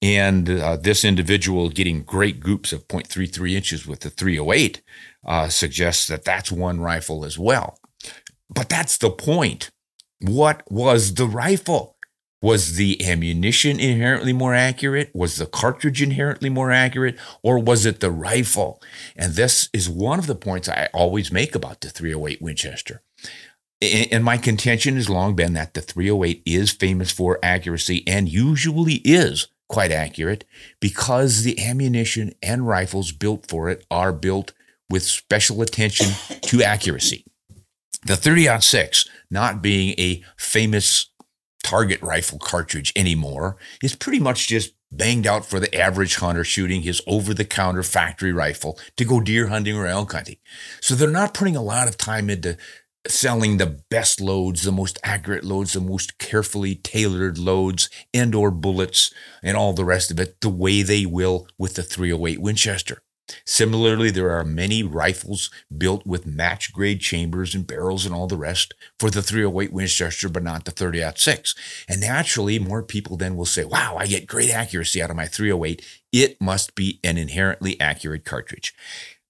And 0.02 0.50
uh, 0.50 0.76
this 0.76 1.04
individual 1.04 1.70
getting 1.70 2.02
great 2.02 2.40
groups 2.40 2.72
of 2.72 2.88
0.33 2.88 3.52
inches 3.52 3.86
with 3.86 4.00
the 4.00 4.10
308 4.10 4.82
uh, 5.24 5.48
suggests 5.48 6.06
that 6.08 6.24
that's 6.24 6.52
one 6.52 6.80
rifle 6.80 7.24
as 7.24 7.38
well. 7.38 7.78
But 8.50 8.68
that's 8.68 8.98
the 8.98 9.10
point. 9.10 9.70
What 10.20 10.62
was 10.70 11.14
the 11.14 11.26
rifle? 11.26 11.96
Was 12.42 12.76
the 12.76 13.02
ammunition 13.02 13.80
inherently 13.80 14.34
more 14.34 14.54
accurate? 14.54 15.10
Was 15.14 15.36
the 15.36 15.46
cartridge 15.46 16.02
inherently 16.02 16.50
more 16.50 16.70
accurate? 16.70 17.18
Or 17.42 17.58
was 17.58 17.86
it 17.86 18.00
the 18.00 18.10
rifle? 18.10 18.82
And 19.16 19.32
this 19.32 19.70
is 19.72 19.88
one 19.88 20.18
of 20.18 20.26
the 20.26 20.34
points 20.34 20.68
I 20.68 20.90
always 20.92 21.32
make 21.32 21.54
about 21.54 21.80
the 21.80 21.88
308 21.88 22.42
Winchester. 22.42 23.02
And 23.80 24.22
my 24.22 24.36
contention 24.36 24.96
has 24.96 25.08
long 25.08 25.34
been 25.34 25.54
that 25.54 25.72
the 25.72 25.80
308 25.80 26.42
is 26.44 26.70
famous 26.70 27.10
for 27.10 27.38
accuracy 27.42 28.06
and 28.06 28.28
usually 28.28 28.96
is 29.04 29.48
quite 29.68 29.90
accurate 29.90 30.44
because 30.80 31.42
the 31.42 31.58
ammunition 31.64 32.34
and 32.42 32.66
rifles 32.66 33.10
built 33.12 33.46
for 33.48 33.70
it 33.70 33.86
are 33.90 34.12
built 34.12 34.52
with 34.90 35.02
special 35.02 35.62
attention 35.62 36.08
to 36.42 36.62
accuracy. 36.62 37.24
The 38.06 38.16
30 38.16 38.60
6, 38.60 39.08
not 39.30 39.62
being 39.62 39.94
a 39.98 40.22
famous 40.36 41.10
target 41.62 42.02
rifle 42.02 42.38
cartridge 42.38 42.92
anymore. 42.94 43.56
is 43.82 43.96
pretty 43.96 44.20
much 44.20 44.46
just 44.46 44.74
banged 44.92 45.26
out 45.26 45.46
for 45.46 45.58
the 45.58 45.74
average 45.74 46.16
hunter 46.16 46.44
shooting 46.44 46.82
his 46.82 47.00
over 47.06 47.32
the 47.32 47.44
counter 47.44 47.82
factory 47.82 48.32
rifle 48.32 48.78
to 48.96 49.04
go 49.04 49.20
deer 49.20 49.48
hunting 49.48 49.76
or 49.76 49.86
elk 49.86 50.12
hunting. 50.12 50.36
So 50.80 50.94
they're 50.94 51.10
not 51.10 51.34
putting 51.34 51.56
a 51.56 51.62
lot 51.62 51.88
of 51.88 51.96
time 51.96 52.28
into 52.28 52.58
selling 53.06 53.56
the 53.56 53.82
best 53.90 54.20
loads, 54.20 54.62
the 54.62 54.72
most 54.72 54.98
accurate 55.02 55.44
loads, 55.44 55.72
the 55.72 55.80
most 55.80 56.18
carefully 56.18 56.74
tailored 56.74 57.38
loads 57.38 57.90
and 58.12 58.34
or 58.34 58.50
bullets 58.50 59.12
and 59.42 59.56
all 59.56 59.72
the 59.72 59.84
rest 59.84 60.10
of 60.10 60.20
it 60.20 60.40
the 60.40 60.48
way 60.48 60.82
they 60.82 61.06
will 61.06 61.46
with 61.58 61.74
the 61.74 61.82
308 61.82 62.40
Winchester. 62.40 63.00
Similarly, 63.46 64.10
there 64.10 64.30
are 64.30 64.44
many 64.44 64.82
rifles 64.82 65.50
built 65.76 66.06
with 66.06 66.26
match 66.26 66.72
grade 66.72 67.00
chambers 67.00 67.54
and 67.54 67.66
barrels 67.66 68.04
and 68.04 68.14
all 68.14 68.26
the 68.26 68.36
rest 68.36 68.74
for 68.98 69.10
the 69.10 69.22
308 69.22 69.72
Winchester, 69.72 70.28
but 70.28 70.42
not 70.42 70.64
the 70.64 70.70
30 70.70 71.02
6. 71.16 71.54
And 71.88 72.00
naturally, 72.00 72.58
more 72.58 72.82
people 72.82 73.16
then 73.16 73.36
will 73.36 73.46
say, 73.46 73.64
wow, 73.64 73.96
I 73.98 74.06
get 74.06 74.26
great 74.26 74.50
accuracy 74.50 75.02
out 75.02 75.10
of 75.10 75.16
my 75.16 75.26
308. 75.26 75.84
It 76.12 76.40
must 76.40 76.74
be 76.74 77.00
an 77.02 77.16
inherently 77.16 77.80
accurate 77.80 78.24
cartridge. 78.24 78.74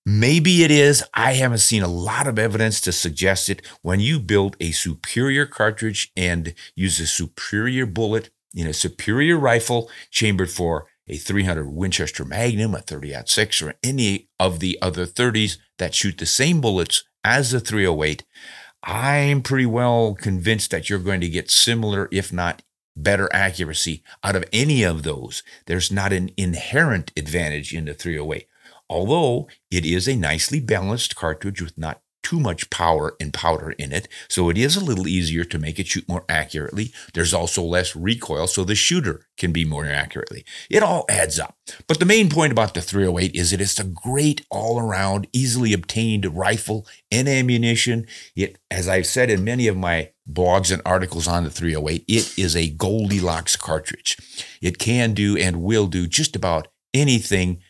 Maybe 0.07 0.65
it 0.65 0.71
is. 0.71 1.03
I 1.15 1.33
haven't 1.33 1.59
seen 1.59 1.83
a 1.83 1.89
lot 1.89 2.27
of 2.27 2.39
evidence 2.39 2.81
to 2.83 2.93
suggest 2.93 3.49
it. 3.49 3.65
When 3.81 4.01
you 4.01 4.21
build 4.21 4.55
a 4.61 4.73
superior 4.73 5.47
cartridge 5.47 6.13
and 6.15 6.55
use 6.75 7.01
a 7.01 7.07
superior 7.07 7.87
bullet 7.87 8.29
in 8.55 8.67
a 8.67 8.75
superior 8.75 9.39
rifle 9.39 9.91
chambered 10.11 10.51
for 10.51 10.87
a 11.09 11.17
300 11.17 11.69
Winchester 11.69 12.25
Magnum, 12.25 12.75
a 12.75 12.81
30 12.81 13.15
6, 13.27 13.63
or 13.63 13.75
any 13.83 14.29
of 14.39 14.61
the 14.61 14.79
other 14.81 15.07
30s 15.07 15.59
that 15.79 15.95
shoot 15.95 16.19
the 16.19 16.27
same 16.27 16.61
bullets 16.61 17.05
as 17.23 17.51
the 17.51 17.61
308, 17.61 18.25
I'm 18.83 19.43
pretty 19.43 19.67
well 19.67 20.15
convinced 20.15 20.71
that 20.71 20.91
you're 20.91 20.99
going 20.99 21.21
to 21.23 21.29
get 21.29 21.51
similar, 21.51 22.09
if 22.13 22.33
not 22.33 22.63
better 22.97 23.29
accuracy 23.33 24.03
out 24.23 24.37
of 24.37 24.45
any 24.53 24.83
of 24.83 25.03
those. 25.03 25.43
There's 25.67 25.91
not 25.91 26.13
an 26.13 26.31
inherent 26.37 27.11
advantage 27.17 27.75
in 27.75 27.87
the 27.87 27.95
308. 27.95 28.47
Although 28.89 29.49
it 29.71 29.87
is 29.87 30.07
a 30.07 30.17
nicely 30.17 30.61
balanced 30.61 31.17
cartridge 31.17 31.63
with 31.63 31.79
not 31.79 32.03
too 32.25 32.41
much 32.41 32.71
power 32.71 33.15
and 33.21 33.33
powder 33.33 33.71
in 33.73 33.93
it, 33.93 34.09
so 34.29 34.49
it 34.49 34.59
is 34.59 34.75
a 34.75 34.85
little 34.85 35.07
easier 35.07 35.45
to 35.45 35.59
make 35.59 35.79
it 35.79 35.87
shoot 35.87 36.09
more 36.09 36.25
accurately. 36.29 36.93
There's 37.13 37.35
also 37.35 37.63
less 37.63 37.95
recoil, 37.95 38.49
so 38.49 38.65
the 38.65 38.75
shooter 38.75 39.27
can 39.37 39.53
be 39.53 39.65
more 39.65 39.87
accurately. 39.87 40.45
It 40.69 40.83
all 40.83 41.05
adds 41.09 41.39
up. 41.39 41.57
But 41.87 42.01
the 42.01 42.07
main 42.07 42.31
point 42.31 42.51
about 42.51 42.75
the 42.75 42.81
308 42.81 43.35
is 43.35 43.51
that 43.51 43.61
it's 43.61 43.79
a 43.79 43.85
great 43.85 44.45
all 44.51 44.81
around, 44.81 45.29
easily 45.33 45.73
obtained 45.73 46.37
rifle 46.37 46.87
and 47.13 47.29
ammunition. 47.29 48.07
It, 48.35 48.59
as 48.71 48.89
I've 48.89 49.07
said 49.07 49.31
in 49.31 49.45
many 49.45 49.69
of 49.69 49.77
my 49.77 50.11
blogs 50.29 50.73
and 50.73 50.83
articles 50.85 51.29
on 51.29 51.45
the 51.45 51.51
308, 51.51 52.05
it 52.09 52.39
is 52.39 52.57
a 52.57 52.71
Goldilocks 52.71 53.57
cartridge. 53.57 54.17
It 54.63 54.79
can 54.79 55.15
do 55.15 55.37
and 55.37 55.63
will 55.63 55.87
do 55.87 56.07
just 56.07 56.35
about 56.35 56.69
anything 56.95 57.61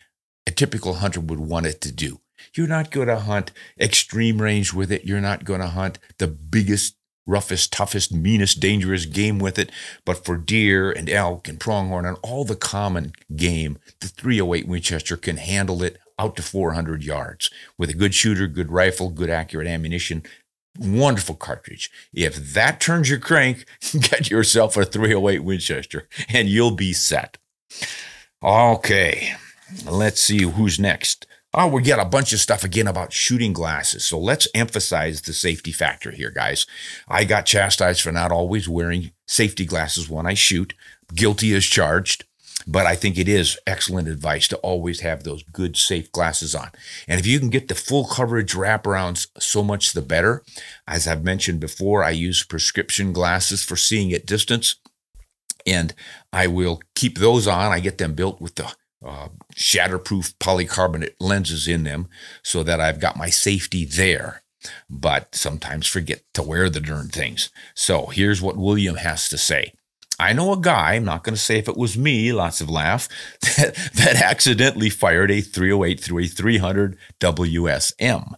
a 0.47 0.51
typical 0.51 0.95
hunter 0.95 1.19
would 1.19 1.39
want 1.39 1.65
it 1.65 1.81
to 1.81 1.91
do. 1.91 2.19
You're 2.55 2.67
not 2.67 2.91
going 2.91 3.07
to 3.07 3.19
hunt 3.19 3.51
extreme 3.79 4.41
range 4.41 4.73
with 4.73 4.91
it. 4.91 5.05
You're 5.05 5.21
not 5.21 5.43
going 5.43 5.61
to 5.61 5.67
hunt 5.67 5.99
the 6.17 6.27
biggest, 6.27 6.95
roughest, 7.27 7.73
toughest, 7.73 8.13
meanest, 8.13 8.59
dangerous 8.59 9.05
game 9.05 9.39
with 9.39 9.59
it. 9.59 9.71
But 10.05 10.23
for 10.23 10.37
deer 10.37 10.91
and 10.91 11.09
elk 11.09 11.47
and 11.47 11.59
pronghorn 11.59 12.05
and 12.05 12.17
all 12.23 12.45
the 12.45 12.55
common 12.55 13.13
game, 13.35 13.77
the 13.99 14.07
308 14.07 14.67
Winchester 14.67 15.17
can 15.17 15.37
handle 15.37 15.83
it 15.83 15.99
out 16.17 16.35
to 16.37 16.41
400 16.41 17.03
yards 17.03 17.49
with 17.77 17.89
a 17.89 17.93
good 17.93 18.13
shooter, 18.13 18.47
good 18.47 18.71
rifle, 18.71 19.09
good 19.09 19.29
accurate 19.29 19.67
ammunition. 19.67 20.23
Wonderful 20.77 21.35
cartridge. 21.35 21.89
If 22.13 22.53
that 22.53 22.81
turns 22.81 23.09
your 23.09 23.19
crank, 23.19 23.65
get 23.99 24.29
yourself 24.29 24.77
a 24.77 24.85
308 24.85 25.39
Winchester 25.39 26.07
and 26.29 26.49
you'll 26.49 26.75
be 26.75 26.93
set. 26.93 27.37
Okay, 28.43 29.33
let's 29.89 30.21
see 30.21 30.43
who's 30.43 30.79
next. 30.79 31.25
Oh, 31.57 31.67
we 31.67 31.83
get 31.83 31.99
a 31.99 32.05
bunch 32.05 32.33
of 32.33 32.41
stuff 32.41 32.65
again 32.65 32.85
about 32.85 33.13
shooting 33.13 33.53
glasses. 33.53 34.03
So 34.03 34.19
let's 34.19 34.45
emphasize 34.53 35.21
the 35.21 35.31
safety 35.31 35.71
factor 35.71 36.11
here, 36.11 36.29
guys. 36.29 36.67
I 37.07 37.23
got 37.23 37.45
chastised 37.45 38.01
for 38.01 38.11
not 38.11 38.29
always 38.29 38.67
wearing 38.67 39.11
safety 39.25 39.63
glasses 39.63 40.09
when 40.09 40.25
I 40.25 40.33
shoot. 40.33 40.73
Guilty 41.13 41.55
as 41.55 41.63
charged. 41.63 42.25
But 42.67 42.85
I 42.85 42.95
think 42.95 43.17
it 43.17 43.29
is 43.29 43.57
excellent 43.65 44.09
advice 44.09 44.49
to 44.49 44.57
always 44.57 44.99
have 44.99 45.23
those 45.23 45.43
good, 45.43 45.77
safe 45.77 46.11
glasses 46.11 46.53
on. 46.53 46.71
And 47.07 47.21
if 47.21 47.25
you 47.25 47.39
can 47.39 47.49
get 47.49 47.69
the 47.69 47.75
full 47.75 48.05
coverage 48.05 48.53
wraparounds, 48.53 49.27
so 49.39 49.63
much 49.63 49.93
the 49.93 50.01
better. 50.01 50.43
As 50.85 51.07
I've 51.07 51.23
mentioned 51.23 51.61
before, 51.61 52.03
I 52.03 52.09
use 52.09 52.43
prescription 52.43 53.13
glasses 53.13 53.63
for 53.63 53.77
seeing 53.77 54.11
at 54.11 54.25
distance. 54.25 54.75
And 55.65 55.93
I 56.33 56.47
will 56.47 56.81
keep 56.95 57.17
those 57.17 57.47
on. 57.47 57.71
I 57.71 57.79
get 57.79 57.97
them 57.97 58.13
built 58.13 58.41
with 58.41 58.55
the 58.55 58.73
uh, 59.05 59.29
shatterproof 59.55 60.33
polycarbonate 60.39 61.15
lenses 61.19 61.67
in 61.67 61.83
them 61.83 62.07
so 62.43 62.63
that 62.63 62.81
I've 62.81 62.99
got 62.99 63.17
my 63.17 63.29
safety 63.29 63.85
there. 63.85 64.41
But 64.89 65.35
sometimes 65.35 65.85
forget 65.87 66.23
to 66.33 66.41
wear 66.41 66.69
the 66.69 66.81
darn 66.81 67.09
things. 67.09 67.49
So 67.75 68.07
here's 68.07 68.41
what 68.41 68.57
William 68.57 68.95
has 68.95 69.29
to 69.29 69.37
say. 69.37 69.73
I 70.17 70.31
know 70.31 70.53
a 70.53 70.59
guy, 70.59 70.93
I'm 70.93 71.03
not 71.03 71.23
going 71.23 71.35
to 71.35 71.41
say 71.41 71.57
if 71.57 71.67
it 71.67 71.75
was 71.75 71.97
me, 71.97 72.31
lots 72.31 72.61
of 72.61 72.69
laugh, 72.69 73.09
that, 73.41 73.75
that 73.95 74.21
accidentally 74.21 74.89
fired 74.89 75.29
a 75.29 75.41
308 75.41 75.99
through 75.99 76.19
a 76.19 76.27
300 76.27 76.97
WSM. 77.19 78.33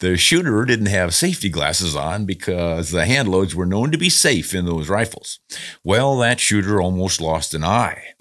The 0.00 0.16
shooter 0.16 0.64
didn't 0.64 0.86
have 0.86 1.14
safety 1.14 1.48
glasses 1.48 1.94
on 1.94 2.24
because 2.24 2.90
the 2.90 3.04
handloads 3.04 3.54
were 3.54 3.66
known 3.66 3.90
to 3.90 3.98
be 3.98 4.08
safe 4.08 4.54
in 4.54 4.64
those 4.64 4.88
rifles. 4.88 5.40
Well, 5.84 6.16
that 6.18 6.40
shooter 6.40 6.80
almost 6.80 7.20
lost 7.20 7.52
an 7.52 7.64
eye. 7.64 8.14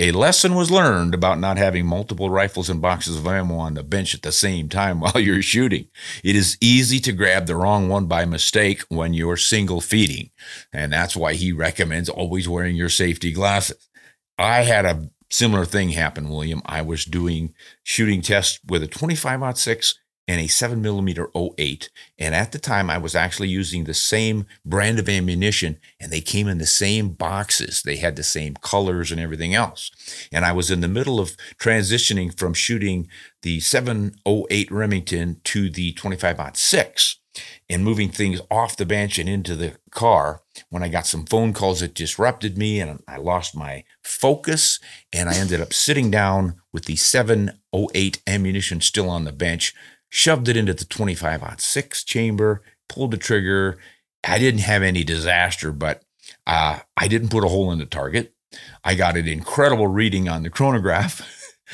A 0.00 0.12
lesson 0.12 0.54
was 0.54 0.70
learned 0.70 1.12
about 1.12 1.40
not 1.40 1.56
having 1.56 1.84
multiple 1.84 2.30
rifles 2.30 2.70
and 2.70 2.80
boxes 2.80 3.16
of 3.16 3.26
ammo 3.26 3.56
on 3.56 3.74
the 3.74 3.82
bench 3.82 4.14
at 4.14 4.22
the 4.22 4.30
same 4.30 4.68
time 4.68 5.00
while 5.00 5.18
you're 5.18 5.42
shooting. 5.42 5.88
It 6.22 6.36
is 6.36 6.56
easy 6.60 7.00
to 7.00 7.12
grab 7.12 7.46
the 7.46 7.56
wrong 7.56 7.88
one 7.88 8.06
by 8.06 8.24
mistake 8.24 8.82
when 8.88 9.12
you're 9.12 9.36
single 9.36 9.80
feeding. 9.80 10.30
And 10.72 10.92
that's 10.92 11.16
why 11.16 11.34
he 11.34 11.50
recommends 11.50 12.08
always 12.08 12.48
wearing 12.48 12.76
your 12.76 12.88
safety 12.88 13.32
glasses. 13.32 13.88
I 14.38 14.62
had 14.62 14.84
a 14.84 15.10
similar 15.30 15.64
thing 15.64 15.90
happen, 15.90 16.28
William. 16.28 16.62
I 16.64 16.82
was 16.82 17.04
doing 17.04 17.54
shooting 17.82 18.22
tests 18.22 18.60
with 18.68 18.84
a 18.84 18.86
25 18.86 19.58
6 19.58 19.98
and 20.28 20.40
a 20.40 20.46
7 20.46 20.80
millimeter 20.82 21.30
08. 21.34 21.88
And 22.18 22.34
at 22.34 22.52
the 22.52 22.58
time, 22.58 22.90
I 22.90 22.98
was 22.98 23.16
actually 23.16 23.48
using 23.48 23.84
the 23.84 23.94
same 23.94 24.46
brand 24.64 24.98
of 24.98 25.08
ammunition, 25.08 25.78
and 25.98 26.12
they 26.12 26.20
came 26.20 26.46
in 26.46 26.58
the 26.58 26.66
same 26.66 27.08
boxes. 27.08 27.82
They 27.82 27.96
had 27.96 28.14
the 28.14 28.22
same 28.22 28.54
colors 28.54 29.10
and 29.10 29.18
everything 29.18 29.54
else. 29.54 29.90
And 30.30 30.44
I 30.44 30.52
was 30.52 30.70
in 30.70 30.82
the 30.82 30.88
middle 30.88 31.18
of 31.18 31.36
transitioning 31.58 32.38
from 32.38 32.52
shooting 32.52 33.08
the 33.42 33.60
708 33.60 34.70
Remington 34.70 35.40
to 35.44 35.70
the 35.70 35.92
25 35.94 36.56
6 36.56 37.16
and 37.68 37.84
moving 37.84 38.10
things 38.10 38.40
off 38.50 38.76
the 38.76 38.86
bench 38.86 39.18
and 39.18 39.28
into 39.28 39.54
the 39.54 39.74
car 39.90 40.42
when 40.70 40.82
I 40.82 40.88
got 40.88 41.06
some 41.06 41.24
phone 41.24 41.52
calls 41.52 41.80
that 41.80 41.94
disrupted 41.94 42.58
me 42.58 42.80
and 42.80 43.02
I 43.06 43.16
lost 43.16 43.56
my 43.56 43.84
focus. 44.02 44.80
And 45.12 45.28
I 45.28 45.36
ended 45.36 45.60
up 45.60 45.72
sitting 45.72 46.10
down 46.10 46.60
with 46.72 46.86
the 46.86 46.96
708 46.96 48.22
ammunition 48.26 48.80
still 48.80 49.08
on 49.08 49.24
the 49.24 49.32
bench, 49.32 49.74
shoved 50.08 50.48
it 50.48 50.56
into 50.56 50.74
the 50.74 50.84
25 50.84 51.60
6 51.60 52.04
chamber, 52.04 52.62
pulled 52.88 53.10
the 53.10 53.16
trigger. 53.16 53.78
I 54.24 54.38
didn't 54.38 54.60
have 54.60 54.82
any 54.82 55.04
disaster, 55.04 55.72
but 55.72 56.02
uh, 56.46 56.80
I 56.96 57.08
didn't 57.08 57.30
put 57.30 57.44
a 57.44 57.48
hole 57.48 57.70
in 57.72 57.78
the 57.78 57.86
target. 57.86 58.34
I 58.82 58.94
got 58.94 59.16
an 59.16 59.28
incredible 59.28 59.86
reading 59.86 60.28
on 60.28 60.42
the 60.42 60.50
chronograph. 60.50 61.22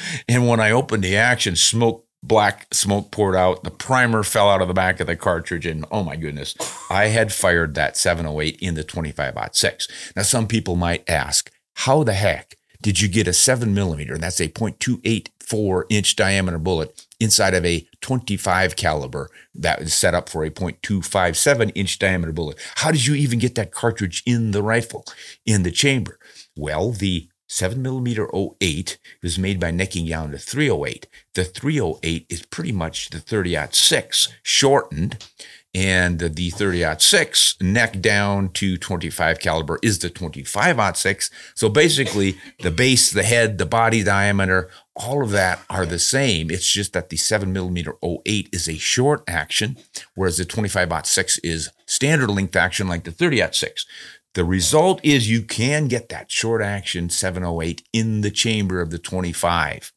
and 0.28 0.48
when 0.48 0.60
I 0.60 0.70
opened 0.70 1.04
the 1.04 1.16
action, 1.16 1.56
smoke 1.56 2.06
black 2.22 2.72
smoke 2.72 3.10
poured 3.10 3.36
out. 3.36 3.64
The 3.64 3.70
primer 3.70 4.22
fell 4.22 4.48
out 4.48 4.62
of 4.62 4.68
the 4.68 4.74
back 4.74 4.98
of 5.00 5.06
the 5.06 5.16
cartridge. 5.16 5.66
And 5.66 5.84
oh 5.90 6.02
my 6.02 6.16
goodness, 6.16 6.54
I 6.90 7.06
had 7.06 7.32
fired 7.32 7.74
that 7.74 7.96
708 7.96 8.58
in 8.60 8.74
the 8.74 8.84
25 8.84 9.50
6. 9.52 10.12
Now, 10.16 10.22
some 10.22 10.46
people 10.46 10.76
might 10.76 11.08
ask, 11.08 11.50
how 11.78 12.04
the 12.04 12.14
heck 12.14 12.56
did 12.84 13.00
you 13.00 13.08
get 13.08 13.26
a 13.26 13.32
7 13.32 13.72
millimeter, 13.72 14.12
and 14.12 14.22
that's 14.22 14.40
a 14.40 14.48
0.284 14.48 15.84
inch 15.88 16.16
diameter 16.16 16.58
bullet, 16.58 17.06
inside 17.18 17.54
of 17.54 17.64
a 17.64 17.88
25 18.02 18.76
caliber 18.76 19.30
that 19.54 19.80
is 19.80 19.94
set 19.94 20.12
up 20.12 20.28
for 20.28 20.44
a 20.44 20.50
0.257 20.50 21.72
inch 21.74 21.98
diameter 21.98 22.30
bullet? 22.30 22.60
How 22.76 22.90
did 22.90 23.06
you 23.06 23.14
even 23.14 23.38
get 23.38 23.54
that 23.54 23.72
cartridge 23.72 24.22
in 24.26 24.50
the 24.50 24.62
rifle, 24.62 25.06
in 25.46 25.62
the 25.62 25.70
chamber? 25.70 26.18
Well, 26.54 26.90
the 26.90 27.30
7 27.48 27.80
millimeter 27.80 28.28
08 28.34 28.98
was 29.22 29.38
made 29.38 29.58
by 29.58 29.70
necking 29.70 30.06
down 30.06 30.32
to 30.32 30.38
308. 30.38 31.06
The 31.32 31.44
308 31.44 32.26
is 32.28 32.44
pretty 32.44 32.72
much 32.72 33.08
the 33.08 33.18
30 33.18 33.56
6 33.70 34.28
shortened, 34.42 35.26
and 35.74 36.20
the 36.20 36.50
30 36.50 36.84
6 36.98 37.56
neck 37.60 38.00
down 38.00 38.50
to 38.50 38.76
25 38.76 39.40
caliber 39.40 39.78
is 39.82 39.98
the 39.98 40.08
25 40.08 40.96
6. 40.96 41.30
So 41.54 41.68
basically, 41.68 42.36
the 42.60 42.70
base, 42.70 43.10
the 43.10 43.24
head, 43.24 43.58
the 43.58 43.66
body 43.66 44.04
diameter, 44.04 44.70
all 44.94 45.24
of 45.24 45.30
that 45.32 45.60
are 45.68 45.84
the 45.84 45.98
same. 45.98 46.50
It's 46.50 46.70
just 46.70 46.92
that 46.92 47.08
the 47.08 47.16
7 47.16 47.52
millimeter 47.52 47.94
08 48.02 48.48
is 48.52 48.68
a 48.68 48.76
short 48.76 49.24
action, 49.26 49.76
whereas 50.14 50.36
the 50.36 50.44
25 50.44 51.06
6 51.06 51.38
is 51.38 51.70
standard 51.86 52.30
length 52.30 52.54
action 52.54 52.86
like 52.86 53.04
the 53.04 53.10
30 53.10 53.48
6. 53.50 53.86
The 54.34 54.44
result 54.44 55.00
is 55.04 55.30
you 55.30 55.42
can 55.42 55.86
get 55.86 56.08
that 56.08 56.30
short 56.30 56.62
action 56.62 57.08
708 57.08 57.82
in 57.92 58.20
the 58.20 58.30
chamber 58.30 58.80
of 58.80 58.90
the 58.90 58.98
25. 58.98 59.92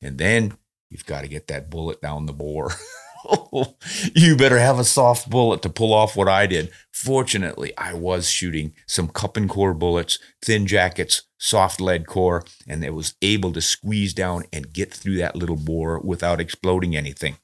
And 0.00 0.18
then 0.18 0.56
you've 0.90 1.06
got 1.06 1.22
to 1.22 1.28
get 1.28 1.46
that 1.48 1.70
bullet 1.70 2.00
down 2.00 2.26
the 2.26 2.32
bore. 2.32 2.72
you 4.14 4.36
better 4.36 4.58
have 4.58 4.78
a 4.78 4.84
soft 4.84 5.30
bullet 5.30 5.62
to 5.62 5.68
pull 5.68 5.92
off 5.92 6.16
what 6.16 6.28
I 6.28 6.46
did. 6.46 6.70
Fortunately, 6.92 7.72
I 7.76 7.94
was 7.94 8.28
shooting 8.30 8.72
some 8.86 9.08
cup 9.08 9.36
and 9.36 9.48
core 9.48 9.74
bullets, 9.74 10.18
thin 10.44 10.66
jackets, 10.66 11.22
soft 11.38 11.80
lead 11.80 12.06
core, 12.06 12.44
and 12.68 12.84
it 12.84 12.94
was 12.94 13.14
able 13.22 13.52
to 13.52 13.60
squeeze 13.60 14.14
down 14.14 14.44
and 14.52 14.72
get 14.72 14.92
through 14.92 15.16
that 15.16 15.36
little 15.36 15.56
bore 15.56 16.00
without 16.00 16.40
exploding 16.40 16.96
anything. 16.96 17.36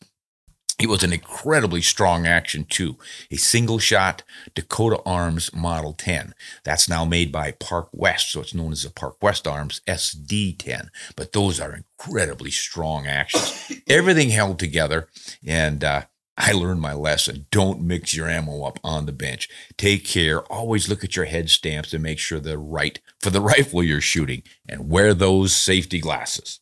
It 0.78 0.88
was 0.88 1.02
an 1.02 1.12
incredibly 1.12 1.82
strong 1.82 2.24
action, 2.24 2.64
too. 2.64 2.98
A 3.32 3.36
single 3.36 3.80
shot 3.80 4.22
Dakota 4.54 5.00
Arms 5.04 5.52
Model 5.52 5.92
10. 5.92 6.34
That's 6.62 6.88
now 6.88 7.04
made 7.04 7.32
by 7.32 7.52
Parkwest, 7.52 8.30
so 8.30 8.40
it's 8.40 8.54
known 8.54 8.70
as 8.70 8.84
the 8.84 8.90
Parkwest 8.90 9.50
Arms 9.50 9.80
SD 9.88 10.56
10. 10.56 10.90
But 11.16 11.32
those 11.32 11.58
are 11.58 11.74
incredibly 11.74 12.52
strong 12.52 13.06
actions. 13.06 13.72
Everything 13.88 14.30
held 14.30 14.60
together, 14.60 15.08
and 15.44 15.82
uh, 15.82 16.02
I 16.36 16.52
learned 16.52 16.80
my 16.80 16.92
lesson. 16.92 17.46
Don't 17.50 17.82
mix 17.82 18.14
your 18.14 18.28
ammo 18.28 18.62
up 18.62 18.78
on 18.84 19.06
the 19.06 19.12
bench. 19.12 19.48
Take 19.76 20.06
care. 20.06 20.42
Always 20.42 20.88
look 20.88 21.02
at 21.02 21.16
your 21.16 21.24
head 21.24 21.50
stamps 21.50 21.92
and 21.92 22.04
make 22.04 22.20
sure 22.20 22.38
they're 22.38 22.56
right 22.56 23.00
for 23.20 23.30
the 23.30 23.40
rifle 23.52 23.82
you're 23.82 24.00
shooting, 24.00 24.44
and 24.68 24.88
wear 24.88 25.12
those 25.12 25.52
safety 25.52 25.98
glasses. 25.98 26.60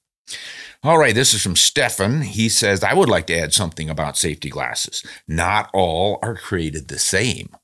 All 0.82 0.98
right, 0.98 1.14
this 1.14 1.34
is 1.34 1.42
from 1.42 1.56
Stefan. 1.56 2.22
He 2.22 2.48
says, 2.48 2.84
I 2.84 2.94
would 2.94 3.08
like 3.08 3.26
to 3.28 3.38
add 3.38 3.52
something 3.52 3.90
about 3.90 4.16
safety 4.16 4.48
glasses. 4.48 5.04
Not 5.26 5.70
all 5.72 6.18
are 6.22 6.36
created 6.36 6.88
the 6.88 6.98
same. 6.98 7.56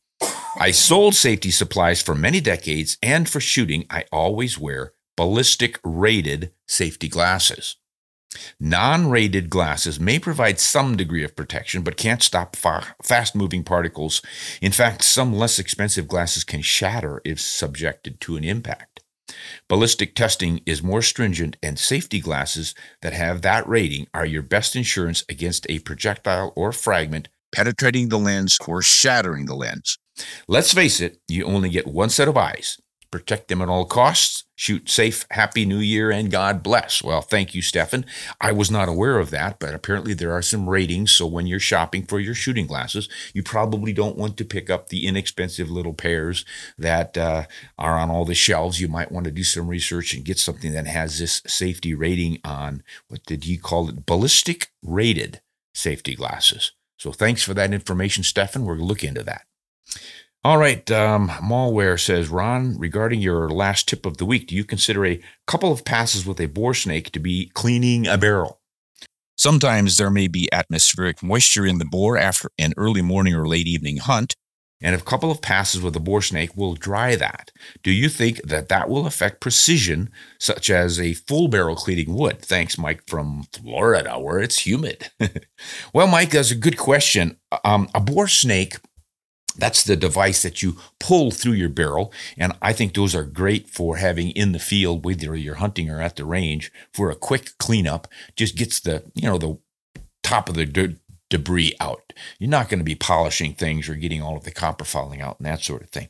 I 0.59 0.70
sold 0.70 1.14
safety 1.14 1.51
supplies 1.51 2.03
for 2.03 2.14
many 2.14 2.40
decades, 2.40 2.98
and 3.03 3.29
for 3.29 3.40
shooting, 3.40 3.87
I 3.90 4.05
always 4.12 4.59
wear 4.59 4.92
ballistic 5.16 5.79
rated 5.85 6.53
safety 6.66 7.09
glasses. 7.09 7.77
Non 8.59 9.09
rated 9.11 9.51
glasses 9.51 10.01
may 10.01 10.18
provide 10.18 10.59
some 10.59 10.96
degree 10.96 11.25
of 11.25 11.37
protection, 11.37 11.83
but 11.83 11.96
can't 11.96 12.22
stop 12.22 12.57
fa- 12.57 12.94
fast 13.03 13.35
moving 13.35 13.62
particles. 13.62 14.22
In 14.61 14.72
fact, 14.72 15.03
some 15.03 15.35
less 15.35 15.59
expensive 15.59 16.09
glasses 16.09 16.44
can 16.44 16.62
shatter 16.62 17.20
if 17.25 17.40
subjected 17.40 18.20
to 18.22 18.37
an 18.37 18.44
impact. 18.44 18.91
Ballistic 19.68 20.14
testing 20.14 20.60
is 20.66 20.82
more 20.82 21.02
stringent, 21.02 21.56
and 21.62 21.78
safety 21.78 22.20
glasses 22.20 22.74
that 23.00 23.12
have 23.12 23.42
that 23.42 23.66
rating 23.68 24.06
are 24.12 24.26
your 24.26 24.42
best 24.42 24.76
insurance 24.76 25.24
against 25.28 25.66
a 25.68 25.78
projectile 25.80 26.52
or 26.56 26.72
fragment 26.72 27.28
penetrating 27.52 28.08
the 28.08 28.18
lens 28.18 28.58
or 28.66 28.82
shattering 28.82 29.46
the 29.46 29.54
lens. 29.54 29.98
Let's 30.48 30.72
face 30.72 31.00
it, 31.00 31.18
you 31.28 31.44
only 31.44 31.68
get 31.68 31.86
one 31.86 32.10
set 32.10 32.28
of 32.28 32.36
eyes. 32.36 32.78
Protect 33.12 33.46
them 33.46 33.62
at 33.62 33.68
all 33.68 33.85
costs 33.85 34.42
shoot 34.62 34.88
safe, 34.88 35.27
happy 35.33 35.66
new 35.66 35.79
year, 35.79 36.12
and 36.12 36.31
God 36.31 36.62
bless. 36.62 37.03
Well, 37.03 37.20
thank 37.20 37.53
you, 37.53 37.62
Stefan. 37.62 38.07
I 38.40 38.53
was 38.53 38.70
not 38.70 38.88
aware 38.88 39.18
of 39.18 39.31
that, 39.31 39.59
but 39.59 39.75
apparently 39.75 40.14
there 40.14 40.31
are 40.31 40.40
some 40.40 40.70
ratings. 40.70 41.11
So 41.11 41.27
when 41.27 41.48
you're 41.48 41.59
shopping 41.59 42.05
for 42.05 42.20
your 42.20 42.35
shooting 42.35 42.68
glasses, 42.68 43.09
you 43.35 43.42
probably 43.42 43.92
don't 43.92 44.16
want 44.16 44.37
to 44.37 44.44
pick 44.44 44.70
up 44.70 44.88
the 44.88 45.05
inexpensive 45.05 45.68
little 45.68 45.94
pairs 45.94 46.44
that 46.79 47.18
uh, 47.18 47.46
are 47.77 47.98
on 47.98 48.09
all 48.09 48.25
the 48.25 48.37
shelves. 48.37 48.81
You 48.81 48.87
might 48.87 49.11
want 49.11 49.25
to 49.25 49.33
do 49.33 49.42
some 49.42 49.66
research 49.66 50.14
and 50.14 50.25
get 50.25 50.38
something 50.38 50.70
that 50.70 50.87
has 50.87 51.18
this 51.18 51.42
safety 51.44 51.92
rating 51.92 52.38
on 52.44 52.85
what 53.09 53.25
did 53.27 53.42
he 53.42 53.57
call 53.57 53.88
it? 53.88 54.07
Ballistic 54.07 54.70
rated 54.81 55.40
safety 55.75 56.14
glasses. 56.14 56.70
So 57.01 57.11
thanks 57.11 57.42
for 57.42 57.53
that 57.55 57.75
information, 57.75 58.22
Stefan. 58.22 58.64
Going 58.64 58.79
look 58.79 59.03
into 59.03 59.25
that. 59.25 59.42
All 60.44 60.59
right. 60.59 60.90
Um, 60.90 61.28
Malware 61.28 62.00
says, 62.00 62.28
Ron, 62.28 62.76
regarding 62.76 63.20
your 63.20 63.48
last 63.48 63.88
tip 63.88 64.05
of 64.05 64.16
the 64.16 64.24
week, 64.24 64.48
do 64.48 64.57
you 64.57 64.64
consider 64.64 65.07
a 65.07 65.20
couple 65.46 65.70
of 65.70 65.85
passes 65.85 66.26
with 66.26 66.40
a 66.40 66.46
bore 66.46 66.74
snake 66.74 67.12
to 67.12 67.20
be 67.20 67.50
cleaning 67.55 68.09
a 68.09 68.18
barrel? 68.18 68.59
Sometimes 69.37 69.96
there 69.96 70.11
may 70.11 70.26
be 70.26 70.52
atmospheric 70.52 71.22
moisture 71.22 71.64
in 71.64 71.78
the 71.78 71.85
bore 71.85 72.18
after 72.18 72.48
an 72.59 72.74
early 72.76 73.02
morning 73.02 73.35
or 73.35 73.46
late 73.46 73.68
evening 73.68 73.98
hunt, 73.98 74.35
and 74.81 74.96
a 74.96 75.00
couple 75.00 75.31
of 75.31 75.42
passes 75.42 75.81
with 75.81 75.94
a 75.94 76.00
bore 76.00 76.22
snake 76.22 76.57
will 76.57 76.74
dry 76.74 77.14
that. 77.14 77.52
Do 77.85 77.92
you 77.92 78.09
think 78.09 78.42
that 78.42 78.68
that 78.68 78.88
will 78.88 79.07
affect 79.07 79.40
precision, 79.40 80.11
such 80.40 80.70
as 80.70 80.98
a 80.98 81.14
full 81.14 81.46
barrel 81.46 81.76
cleaning 81.76 82.14
would? 82.14 82.40
Thanks, 82.42 82.76
Mike 82.76 83.02
from 83.07 83.44
Florida, 83.52 84.18
where 84.18 84.40
it's 84.40 84.66
humid. 84.66 85.09
well, 85.94 86.09
Mike, 86.09 86.31
that's 86.31 86.50
a 86.50 86.57
good 86.57 86.76
question. 86.76 87.37
Um, 87.64 87.88
a 87.94 88.00
bore 88.00 88.28
snake 88.28 88.76
that's 89.56 89.84
the 89.84 89.96
device 89.96 90.42
that 90.42 90.62
you 90.62 90.76
pull 90.98 91.30
through 91.30 91.52
your 91.52 91.68
barrel. 91.68 92.12
And 92.38 92.52
I 92.62 92.72
think 92.72 92.94
those 92.94 93.14
are 93.14 93.24
great 93.24 93.68
for 93.68 93.96
having 93.96 94.30
in 94.30 94.52
the 94.52 94.58
field, 94.58 95.04
whether 95.04 95.36
you're 95.36 95.56
hunting 95.56 95.90
or 95.90 96.00
at 96.00 96.16
the 96.16 96.24
range, 96.24 96.72
for 96.92 97.10
a 97.10 97.16
quick 97.16 97.58
cleanup. 97.58 98.08
Just 98.36 98.56
gets 98.56 98.80
the, 98.80 99.04
you 99.14 99.28
know, 99.28 99.38
the 99.38 99.58
top 100.22 100.48
of 100.48 100.54
the 100.54 100.66
de- 100.66 100.96
debris 101.28 101.74
out. 101.80 102.12
You're 102.38 102.50
not 102.50 102.68
going 102.68 102.78
to 102.78 102.84
be 102.84 102.94
polishing 102.94 103.54
things 103.54 103.88
or 103.88 103.94
getting 103.94 104.22
all 104.22 104.36
of 104.36 104.44
the 104.44 104.50
copper 104.50 104.84
falling 104.84 105.20
out 105.20 105.38
and 105.38 105.46
that 105.46 105.62
sort 105.62 105.82
of 105.82 105.90
thing. 105.90 106.08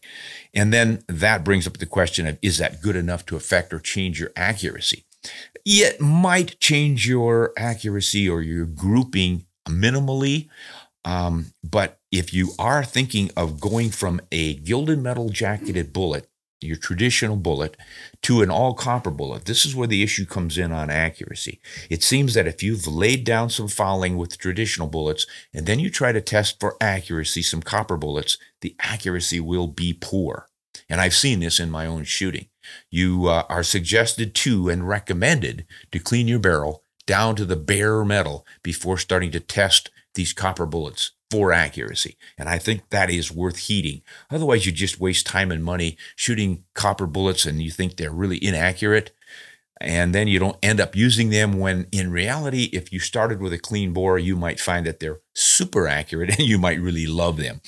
And 0.52 0.72
then 0.72 1.04
that 1.08 1.44
brings 1.44 1.66
up 1.66 1.78
the 1.78 1.86
question 1.86 2.26
of 2.26 2.38
is 2.42 2.58
that 2.58 2.82
good 2.82 2.96
enough 2.96 3.24
to 3.26 3.36
affect 3.36 3.72
or 3.72 3.78
change 3.78 4.20
your 4.20 4.32
accuracy? 4.36 5.04
It 5.64 6.00
might 6.00 6.58
change 6.58 7.06
your 7.06 7.52
accuracy 7.56 8.28
or 8.28 8.42
your 8.42 8.66
grouping 8.66 9.46
minimally. 9.68 10.48
Um, 11.04 11.52
but 11.62 12.00
if 12.12 12.34
you 12.34 12.52
are 12.58 12.84
thinking 12.84 13.30
of 13.36 13.58
going 13.58 13.90
from 13.90 14.20
a 14.30 14.54
gilded 14.54 14.98
metal 14.98 15.30
jacketed 15.30 15.94
bullet, 15.94 16.28
your 16.60 16.76
traditional 16.76 17.36
bullet, 17.36 17.76
to 18.20 18.42
an 18.42 18.50
all 18.50 18.74
copper 18.74 19.10
bullet, 19.10 19.46
this 19.46 19.64
is 19.64 19.74
where 19.74 19.88
the 19.88 20.02
issue 20.02 20.26
comes 20.26 20.58
in 20.58 20.70
on 20.70 20.90
accuracy. 20.90 21.60
It 21.90 22.02
seems 22.04 22.34
that 22.34 22.46
if 22.46 22.62
you've 22.62 22.86
laid 22.86 23.24
down 23.24 23.48
some 23.48 23.66
fouling 23.66 24.18
with 24.18 24.38
traditional 24.38 24.86
bullets 24.86 25.26
and 25.54 25.66
then 25.66 25.80
you 25.80 25.90
try 25.90 26.12
to 26.12 26.20
test 26.20 26.60
for 26.60 26.76
accuracy 26.80 27.42
some 27.42 27.62
copper 27.62 27.96
bullets, 27.96 28.36
the 28.60 28.76
accuracy 28.78 29.40
will 29.40 29.66
be 29.66 29.92
poor. 29.92 30.46
And 30.88 31.00
I've 31.00 31.14
seen 31.14 31.40
this 31.40 31.58
in 31.58 31.70
my 31.70 31.86
own 31.86 32.04
shooting. 32.04 32.48
You 32.90 33.26
uh, 33.26 33.44
are 33.48 33.62
suggested 33.62 34.34
to 34.36 34.68
and 34.68 34.86
recommended 34.86 35.66
to 35.90 35.98
clean 35.98 36.28
your 36.28 36.38
barrel 36.38 36.84
down 37.06 37.34
to 37.36 37.44
the 37.44 37.56
bare 37.56 38.04
metal 38.04 38.46
before 38.62 38.98
starting 38.98 39.30
to 39.32 39.40
test 39.40 39.90
these 40.14 40.32
copper 40.34 40.66
bullets 40.66 41.12
for 41.32 41.50
accuracy. 41.50 42.18
And 42.36 42.46
I 42.46 42.58
think 42.58 42.90
that 42.90 43.08
is 43.08 43.32
worth 43.32 43.56
heeding. 43.56 44.02
Otherwise, 44.30 44.66
you 44.66 44.72
just 44.72 45.00
waste 45.00 45.26
time 45.26 45.50
and 45.50 45.64
money 45.64 45.96
shooting 46.14 46.64
copper 46.74 47.06
bullets 47.06 47.46
and 47.46 47.62
you 47.62 47.70
think 47.70 47.96
they're 47.96 48.10
really 48.10 48.36
inaccurate. 48.44 49.12
And 49.80 50.14
then 50.14 50.28
you 50.28 50.38
don't 50.38 50.58
end 50.62 50.78
up 50.78 50.94
using 50.94 51.30
them 51.30 51.58
when 51.58 51.86
in 51.90 52.12
reality, 52.12 52.64
if 52.74 52.92
you 52.92 53.00
started 53.00 53.40
with 53.40 53.54
a 53.54 53.58
clean 53.58 53.94
bore, 53.94 54.18
you 54.18 54.36
might 54.36 54.60
find 54.60 54.84
that 54.84 55.00
they're 55.00 55.20
super 55.34 55.88
accurate 55.88 56.28
and 56.38 56.46
you 56.46 56.58
might 56.58 56.78
really 56.78 57.06
love 57.06 57.38
them. 57.38 57.62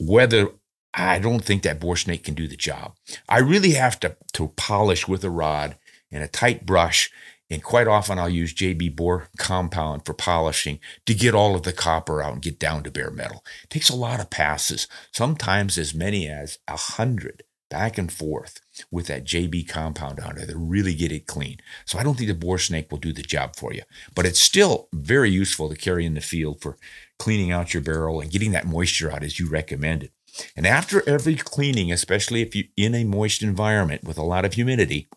Whether 0.00 0.48
I 0.92 1.20
don't 1.20 1.44
think 1.44 1.62
that 1.62 1.78
bore 1.78 1.96
snake 1.96 2.24
can 2.24 2.34
do 2.34 2.48
the 2.48 2.56
job. 2.56 2.96
I 3.28 3.38
really 3.38 3.74
have 3.74 4.00
to, 4.00 4.16
to 4.32 4.48
polish 4.56 5.06
with 5.06 5.22
a 5.22 5.30
rod 5.30 5.76
and 6.10 6.24
a 6.24 6.28
tight 6.28 6.66
brush. 6.66 7.12
And 7.54 7.62
quite 7.62 7.86
often 7.86 8.18
I'll 8.18 8.28
use 8.28 8.52
JB 8.52 8.96
Bore 8.96 9.28
compound 9.38 10.04
for 10.04 10.12
polishing 10.12 10.80
to 11.06 11.14
get 11.14 11.36
all 11.36 11.54
of 11.54 11.62
the 11.62 11.72
copper 11.72 12.20
out 12.20 12.32
and 12.32 12.42
get 12.42 12.58
down 12.58 12.82
to 12.82 12.90
bare 12.90 13.12
metal. 13.12 13.44
It 13.62 13.70
takes 13.70 13.88
a 13.88 13.94
lot 13.94 14.18
of 14.18 14.28
passes, 14.28 14.88
sometimes 15.12 15.78
as 15.78 15.94
many 15.94 16.26
as 16.26 16.58
a 16.66 16.76
hundred 16.76 17.44
back 17.70 17.96
and 17.96 18.12
forth 18.12 18.60
with 18.90 19.06
that 19.06 19.24
JB 19.24 19.68
compound 19.68 20.18
on 20.18 20.36
it 20.36 20.48
to 20.48 20.58
really 20.58 20.94
get 20.94 21.12
it 21.12 21.28
clean. 21.28 21.58
So 21.84 21.96
I 21.96 22.02
don't 22.02 22.16
think 22.16 22.26
the 22.26 22.34
bore 22.34 22.58
snake 22.58 22.90
will 22.90 22.98
do 22.98 23.12
the 23.12 23.22
job 23.22 23.54
for 23.54 23.72
you, 23.72 23.82
but 24.16 24.26
it's 24.26 24.40
still 24.40 24.88
very 24.92 25.30
useful 25.30 25.68
to 25.68 25.76
carry 25.76 26.04
in 26.04 26.14
the 26.14 26.20
field 26.20 26.60
for 26.60 26.76
cleaning 27.20 27.52
out 27.52 27.72
your 27.72 27.84
barrel 27.84 28.20
and 28.20 28.32
getting 28.32 28.50
that 28.50 28.66
moisture 28.66 29.12
out 29.12 29.22
as 29.22 29.38
you 29.38 29.48
recommended. 29.48 30.10
And 30.56 30.66
after 30.66 31.08
every 31.08 31.36
cleaning, 31.36 31.92
especially 31.92 32.42
if 32.42 32.56
you're 32.56 32.64
in 32.76 32.96
a 32.96 33.04
moist 33.04 33.44
environment 33.44 34.02
with 34.02 34.18
a 34.18 34.24
lot 34.24 34.44
of 34.44 34.54
humidity, 34.54 35.08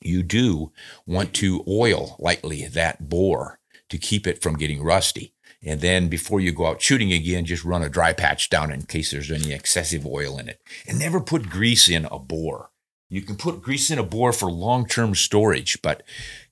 you 0.00 0.22
do 0.22 0.72
want 1.06 1.34
to 1.34 1.64
oil 1.68 2.16
lightly 2.18 2.66
that 2.66 3.08
bore 3.08 3.58
to 3.88 3.98
keep 3.98 4.26
it 4.26 4.42
from 4.42 4.56
getting 4.56 4.82
rusty. 4.82 5.32
And 5.62 5.80
then 5.80 6.08
before 6.08 6.40
you 6.40 6.52
go 6.52 6.66
out 6.66 6.82
shooting 6.82 7.12
again, 7.12 7.44
just 7.44 7.64
run 7.64 7.82
a 7.82 7.88
dry 7.88 8.12
patch 8.12 8.50
down 8.50 8.70
in 8.70 8.82
case 8.82 9.10
there's 9.10 9.30
any 9.30 9.52
excessive 9.52 10.06
oil 10.06 10.38
in 10.38 10.48
it. 10.48 10.60
And 10.86 10.98
never 10.98 11.20
put 11.20 11.48
grease 11.48 11.88
in 11.88 12.04
a 12.06 12.18
bore. 12.18 12.70
You 13.08 13.22
can 13.22 13.36
put 13.36 13.62
grease 13.62 13.90
in 13.90 13.98
a 13.98 14.02
bore 14.02 14.32
for 14.32 14.50
long 14.50 14.86
term 14.86 15.14
storage, 15.14 15.80
but 15.80 16.02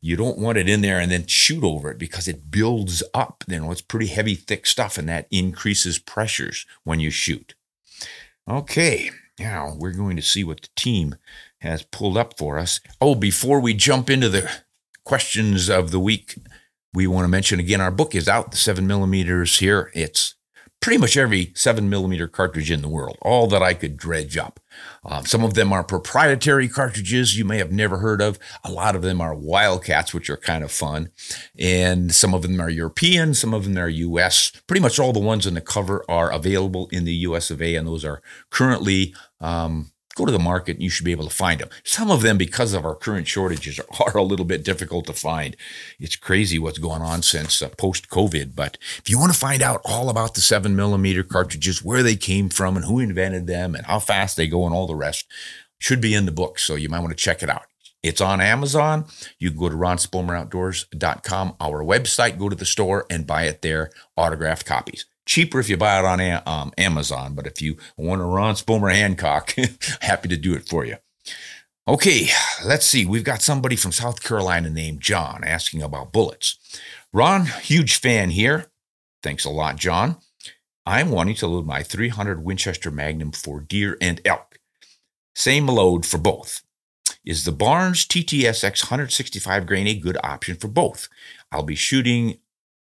you 0.01 0.17
don't 0.17 0.39
want 0.39 0.57
it 0.57 0.69
in 0.69 0.83
there 0.83 1.01
and 1.01 1.11
then 1.11 1.27
shoot 1.27 1.65
over 1.65 1.91
it 1.91 1.99
because 1.99 2.29
it 2.29 2.51
builds 2.51 3.03
up. 3.13 3.45
You 3.49 3.61
know, 3.61 3.73
it's 3.73 3.81
pretty 3.81 4.07
heavy, 4.07 4.37
thick 4.37 4.67
stuff, 4.67 4.97
and 4.97 5.09
that 5.09 5.27
increases 5.31 5.99
pressures 5.99 6.65
when 6.85 7.01
you 7.01 7.11
shoot. 7.11 7.55
Okay, 8.49 9.11
now 9.39 9.75
we're 9.77 9.93
going 9.93 10.17
to 10.17 10.23
see 10.23 10.45
what 10.45 10.63
the 10.63 10.69
team 10.77 11.17
has 11.65 11.83
pulled 11.83 12.17
up 12.17 12.39
for 12.39 12.59
us. 12.59 12.81
Oh, 13.01 13.15
before 13.15 13.59
we 13.59 13.75
jump 13.75 14.09
into 14.09 14.29
the 14.29 14.51
questions 15.05 15.69
of 15.69 15.91
the 15.91 16.01
week, 16.01 16.39
we 16.93 17.07
want 17.07 17.25
to 17.25 17.29
mention 17.29 17.59
again 17.59 17.81
our 17.81 17.91
book 17.91 18.15
is 18.15 18.29
out, 18.29 18.53
the 18.53 18.57
seven 18.57 18.87
millimeters 18.87 19.59
here. 19.59 19.91
It's 19.95 20.35
pretty 20.85 20.99
much 20.99 21.17
every 21.17 21.51
seven 21.55 21.89
millimeter 21.89 22.29
cartridge 22.29 22.71
in 22.71 22.83
the 22.83 22.89
world, 22.89 23.17
all 23.23 23.47
that 23.47 23.63
I 23.63 23.73
could 23.73 23.97
dredge 23.97 24.37
up. 24.37 24.61
Uh, 25.03 25.23
some 25.23 25.43
of 25.43 25.55
them 25.55 25.73
are 25.73 25.83
proprietary 25.83 26.69
cartridges 26.69 27.39
you 27.39 27.45
may 27.47 27.57
have 27.57 27.73
never 27.73 27.99
heard 27.99 28.21
of. 28.21 28.39
A 28.63 28.71
lot 28.71 28.95
of 28.95 29.01
them 29.01 29.19
are 29.19 29.35
Wildcats, 29.35 30.13
which 30.13 30.29
are 30.29 30.37
kind 30.37 30.63
of 30.63 30.71
fun. 30.71 31.11
And 31.59 32.15
some 32.15 32.35
of 32.35 32.43
them 32.43 32.61
are 32.61 32.69
European, 32.69 33.33
some 33.33 33.55
of 33.55 33.65
them 33.65 33.79
are 33.79 33.89
US. 33.89 34.53
Pretty 34.67 34.83
much 34.83 34.99
all 34.99 35.15
the 35.15 35.21
ones 35.21 35.47
in 35.47 35.55
the 35.55 35.63
cover 35.63 36.05
are 36.07 36.31
available 36.31 36.89
in 36.93 37.05
the 37.05 37.15
US 37.15 37.51
of 37.51 37.63
A, 37.63 37.77
and 37.77 37.89
those 37.89 38.05
are 38.05 38.21
currently 38.51 39.15
um, 39.41 39.91
go 40.15 40.25
to 40.25 40.33
the 40.33 40.39
market 40.39 40.77
and 40.77 40.83
you 40.83 40.91
should 40.91 41.05
be 41.05 41.13
able 41.13 41.29
to 41.29 41.35
find 41.35 41.61
them. 41.61 41.69
Some 41.83 42.11
of 42.11 42.23
them, 42.23 42.39
because 42.39 42.73
of 42.73 42.85
our 42.85 42.95
current 42.95 43.27
shortages, 43.27 43.81
are 44.01 44.17
a 44.17 44.23
little 44.23 44.45
bit 44.45 44.65
difficult 44.65 45.07
to 45.07 45.13
find. 45.13 45.57
It's 45.99 46.17
crazy 46.17 46.59
what's 46.59 46.79
going 46.79 47.03
on 47.03 47.23
since 47.23 47.61
uh, 47.61 47.69
post 47.71 48.09
COVID. 48.09 48.55
But 48.55 48.79
if 48.99 49.11
you 49.11 49.19
want 49.19 49.33
to 49.33 49.39
find 49.39 49.63
out 49.63 49.81
all 49.85 50.09
about 50.09 50.35
the 50.35 50.41
seven 50.41 50.77
millimeter 50.77 51.23
cartridges, 51.23 51.85
where 51.85 52.03
they 52.03 52.17
came 52.17 52.49
from 52.49 52.77
and 52.77 52.85
who 52.85 53.01
invented 53.01 53.47
them 53.47 53.75
and 53.75 53.87
how 53.87 53.99
fast 53.99 54.37
they 54.37 54.49
go 54.49 54.65
and 54.65 54.75
all 54.75 54.87
the 54.87 54.95
rest, 54.95 55.27
should 55.79 56.01
be 56.01 56.15
in 56.15 56.27
the 56.27 56.33
book. 56.33 56.59
So 56.59 56.75
you 56.75 56.89
might 56.89 57.01
want 57.01 57.11
to 57.11 57.17
check 57.17 57.43
it 57.43 57.51
out. 57.51 57.67
It's 58.03 58.21
on 58.21 58.41
Amazon. 58.41 59.07
You 59.39 59.51
can 59.51 59.59
go 59.59 59.71
to 59.71 59.77
ronspomeroutdoors.com, 59.77 61.57
our 61.59 61.83
website, 61.83 62.39
go 62.39 62.51
to 62.51 62.57
the 62.57 62.67
store 62.67 63.07
and 63.09 63.27
buy 63.27 63.45
it 63.45 63.63
there, 63.63 63.91
autographed 64.17 64.67
copies 64.67 65.07
cheaper 65.27 65.59
if 65.61 65.69
you 65.69 65.77
buy 65.77 65.99
it 65.99 66.05
on 66.05 66.43
um, 66.47 66.73
Amazon, 66.79 67.35
but 67.35 67.47
if 67.47 67.61
you 67.61 67.77
want 67.97 68.21
a 68.21 68.25
Ron 68.25 68.55
Spomer 68.55 68.95
Hancock, 68.95 69.55
happy 70.01 70.29
to 70.29 70.37
do 70.37 70.55
it 70.55 70.69
for 70.69 70.85
you. 70.85 70.97
Okay, 71.87 72.29
let's 72.65 72.87
see. 72.87 73.05
We've 73.05 73.25
got 73.25 73.43
somebody 73.43 73.77
from 73.77 73.93
South 73.93 74.23
Carolina 74.23 74.71
named 74.71 75.01
John 75.01 75.45
asking 75.45 75.83
about 75.83 76.13
bullets. 76.13 76.59
Ron, 77.13 77.47
huge 77.47 77.97
fan 77.97 78.31
here. 78.31 78.67
Thanks 79.23 79.45
a 79.45 79.51
lot, 79.51 79.77
John. 79.77 80.17
I'm 80.87 81.11
wanting 81.11 81.35
to 81.37 81.47
load 81.47 81.67
my 81.67 81.83
300 81.83 82.43
Winchester 82.43 82.91
Magnum 82.91 83.33
for 83.33 83.61
deer 83.61 83.97
and 84.01 84.21
elk. 84.25 84.59
Same 85.35 85.67
load 85.67 86.07
for 86.07 86.19
both. 86.19 86.63
Is 87.25 87.45
the 87.45 87.53
Barnes 87.53 88.07
TTSX 88.07 88.85
165 88.85 89.67
grain 89.67 89.87
a 89.87 89.95
good 89.95 90.19
option 90.23 90.57
for 90.57 90.69
both? 90.69 91.09
I'll 91.51 91.63
be 91.63 91.75
shooting 91.75 92.39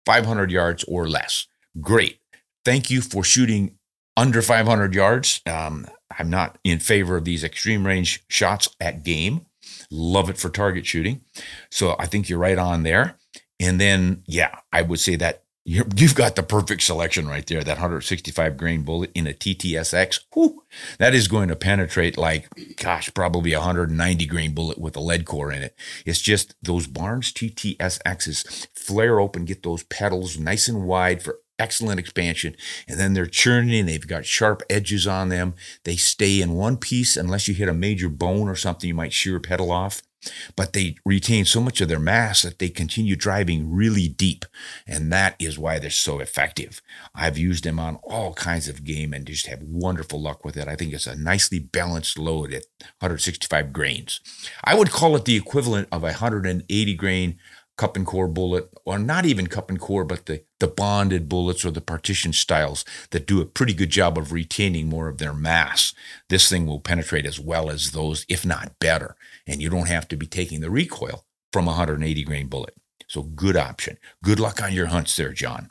500 0.07 0.51
yards 0.51 0.85
or 0.85 1.09
less. 1.09 1.47
Great 1.81 2.19
thank 2.65 2.91
you 2.91 3.01
for 3.01 3.25
shooting 3.25 3.79
under 4.17 4.43
500 4.43 4.95
yards. 4.95 5.41
Um, 5.47 5.87
I'm 6.19 6.31
not 6.31 6.59
in 6.65 6.79
favor 6.79 7.17
of 7.17 7.25
these 7.25 7.45
extreme 7.45 7.87
range 7.87 8.25
shots 8.29 8.69
at 8.81 9.03
game. 9.03 9.47
Love 9.91 10.31
it 10.31 10.39
for 10.39 10.49
target 10.49 10.87
shooting. 10.87 11.23
So 11.71 11.97
I 11.99 12.07
think 12.07 12.29
you're 12.29 12.39
right 12.39 12.59
on 12.59 12.83
there. 12.83 13.19
And 13.61 13.81
then, 13.81 14.23
yeah, 14.27 14.59
I 14.73 14.83
would 14.83 15.01
say 15.01 15.17
that 15.17 15.45
you 15.67 15.79
have 15.79 16.15
got 16.15 16.37
the 16.37 16.43
perfect 16.43 16.83
selection 16.83 17.27
right 17.27 17.47
there. 17.47 17.65
That 17.65 17.79
165 17.79 18.57
grain 18.59 18.83
bullet 18.83 19.11
in 19.15 19.27
a 19.27 19.33
TTSX. 19.33 20.21
Whew, 20.35 20.63
that 20.99 21.15
is 21.15 21.27
going 21.27 21.49
to 21.49 21.57
penetrate 21.57 22.19
like, 22.19 22.49
gosh, 22.77 23.13
probably 23.15 23.55
a 23.55 23.61
190 23.61 24.27
grain 24.27 24.55
bullet 24.55 24.77
with 24.77 24.95
a 24.95 25.01
lead 25.01 25.25
core 25.25 25.51
in 25.51 25.63
it. 25.63 25.75
It's 26.05 26.21
just 26.21 26.55
those 26.63 26.87
Barnes 26.87 27.33
TTSXs 27.33 28.67
flare 28.75 29.19
open, 29.19 29.47
get 29.47 29.63
those 29.63 29.85
petals 29.85 30.39
nice 30.39 30.69
and 30.69 30.85
wide 30.87 31.23
for 31.23 31.39
excellent 31.59 32.01
expansion. 32.01 32.57
And 32.89 32.99
then 32.99 33.15
they're 33.15 33.27
churning, 33.27 33.87
they've 33.87 34.07
got 34.07 34.27
sharp 34.27 34.63
edges 34.69 35.07
on 35.07 35.29
them. 35.29 35.55
They 35.85 35.97
stay 35.97 36.41
in 36.41 36.55
one 36.55 36.77
piece 36.77 37.17
unless 37.17 37.49
you 37.49 37.55
hit 37.55 37.69
a 37.69 37.75
major 37.75 38.09
bone 38.09 38.49
or 38.49 38.57
something, 38.57 38.89
you 38.89 38.95
might 38.95 39.13
shear 39.13 39.37
a 39.37 39.41
petal 39.41 39.71
off. 39.71 40.03
But 40.57 40.73
they 40.73 40.97
retain 41.05 41.45
so 41.45 41.61
much 41.61 41.81
of 41.81 41.89
their 41.89 41.99
mass 41.99 42.43
that 42.43 42.59
they 42.59 42.69
continue 42.69 43.17
driving 43.17 43.73
really 43.73 44.09
deep. 44.09 44.45
And 44.87 45.13
that 45.13 45.37
is 45.39 45.59
why 45.59 45.79
they're 45.79 45.91
so 45.91 46.19
effective. 46.19 46.81
I've 47.15 47.39
used 47.39 47.65
them 47.65 47.79
on 47.79 47.97
all 48.03 48.35
kinds 48.35 48.69
of 48.69 48.85
game 48.85 49.13
and 49.13 49.27
just 49.27 49.47
have 49.47 49.63
wonderful 49.63 50.21
luck 50.21 50.45
with 50.45 50.57
it. 50.57 50.69
I 50.69 50.77
think 50.77 50.93
it's 50.93 51.07
a 51.07 51.17
nicely 51.17 51.59
balanced 51.59 52.19
load 52.19 52.53
at 52.53 52.65
165 53.01 53.73
grains. 53.73 54.21
I 54.63 54.75
would 54.75 54.91
call 54.91 55.17
it 55.17 55.25
the 55.25 55.37
equivalent 55.37 55.89
of 55.93 56.03
a 56.03 56.07
180 56.07 56.95
grain 56.95 57.39
cup 57.77 57.97
and 57.97 58.07
core 58.07 58.29
bullet, 58.29 58.71
or 58.85 58.99
not 58.99 59.25
even 59.25 59.47
cup 59.47 59.69
and 59.69 59.81
core, 59.81 60.05
but 60.05 60.27
the, 60.27 60.43
the 60.61 60.69
bonded 60.69 61.29
bullets 61.29 61.65
or 61.65 61.71
the 61.71 61.81
partition 61.81 62.33
styles 62.33 62.85
that 63.11 63.27
do 63.27 63.41
a 63.41 63.47
pretty 63.47 63.75
good 63.75 63.91
job 63.91 64.17
of 64.17 64.33
retaining 64.33 64.89
more 64.89 65.09
of 65.09 65.19
their 65.19 65.35
mass. 65.35 65.93
This 66.29 66.49
thing 66.49 66.67
will 66.67 66.81
penetrate 66.81 67.27
as 67.27 67.41
well 67.41 67.71
as 67.71 67.91
those, 67.91 68.25
if 68.29 68.47
not 68.47 68.79
better. 68.79 69.17
And 69.47 69.61
you 69.61 69.71
don't 69.71 69.89
have 69.89 70.09
to 70.09 70.17
be 70.17 70.27
taking 70.27 70.61
the 70.61 70.71
recoil 70.71 71.25
from 71.53 71.67
a 71.67 71.73
180 71.73 72.25
grain 72.25 72.47
bullet. 72.47 72.75
So 73.09 73.23
good 73.23 73.57
option. 73.57 73.99
Good 74.23 74.41
luck 74.41 74.63
on 74.63 74.73
your 74.73 74.87
hunts 74.87 75.17
there, 75.17 75.33
John. 75.33 75.71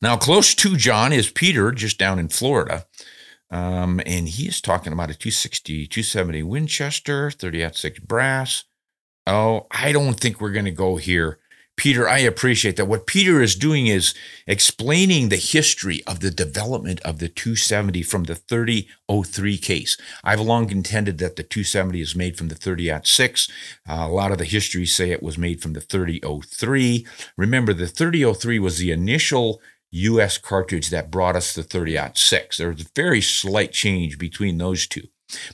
Now, 0.00 0.16
close 0.16 0.54
to 0.54 0.76
John 0.76 1.12
is 1.12 1.30
Peter, 1.30 1.72
just 1.72 1.98
down 1.98 2.18
in 2.18 2.28
Florida. 2.28 2.86
Um, 3.50 4.00
and 4.06 4.28
he 4.28 4.46
is 4.46 4.60
talking 4.60 4.92
about 4.92 5.10
a 5.10 5.14
260, 5.14 5.88
270 5.88 6.42
Winchester, 6.44 7.30
30 7.30 7.72
6 7.72 7.98
brass, 8.00 8.64
Oh, 9.30 9.68
I 9.70 9.92
don't 9.92 10.18
think 10.18 10.40
we're 10.40 10.50
going 10.50 10.64
to 10.64 10.72
go 10.72 10.96
here. 10.96 11.38
Peter, 11.76 12.08
I 12.08 12.18
appreciate 12.18 12.74
that. 12.76 12.88
What 12.88 13.06
Peter 13.06 13.40
is 13.40 13.54
doing 13.54 13.86
is 13.86 14.12
explaining 14.44 15.28
the 15.28 15.36
history 15.36 16.02
of 16.04 16.18
the 16.18 16.32
development 16.32 16.98
of 17.02 17.20
the 17.20 17.28
270 17.28 18.02
from 18.02 18.24
the 18.24 18.34
3003 18.34 19.56
case. 19.56 19.96
I've 20.24 20.40
long 20.40 20.66
contended 20.66 21.18
that 21.18 21.36
the 21.36 21.44
270 21.44 22.00
is 22.00 22.16
made 22.16 22.36
from 22.36 22.48
the 22.48 22.56
30 22.56 23.02
6. 23.04 23.48
Uh, 23.88 23.92
a 23.94 24.08
lot 24.08 24.32
of 24.32 24.38
the 24.38 24.44
histories 24.44 24.92
say 24.92 25.12
it 25.12 25.22
was 25.22 25.38
made 25.38 25.62
from 25.62 25.74
the 25.74 25.80
3003. 25.80 27.06
Remember, 27.36 27.72
the 27.72 27.86
3003 27.86 28.58
was 28.58 28.78
the 28.78 28.90
initial 28.90 29.62
U.S. 29.92 30.38
cartridge 30.38 30.90
that 30.90 31.12
brought 31.12 31.36
us 31.36 31.54
the 31.54 31.62
30 31.62 31.98
6. 32.14 32.56
There's 32.58 32.80
a 32.82 32.86
very 32.96 33.20
slight 33.20 33.70
change 33.70 34.18
between 34.18 34.58
those 34.58 34.88
two. 34.88 35.06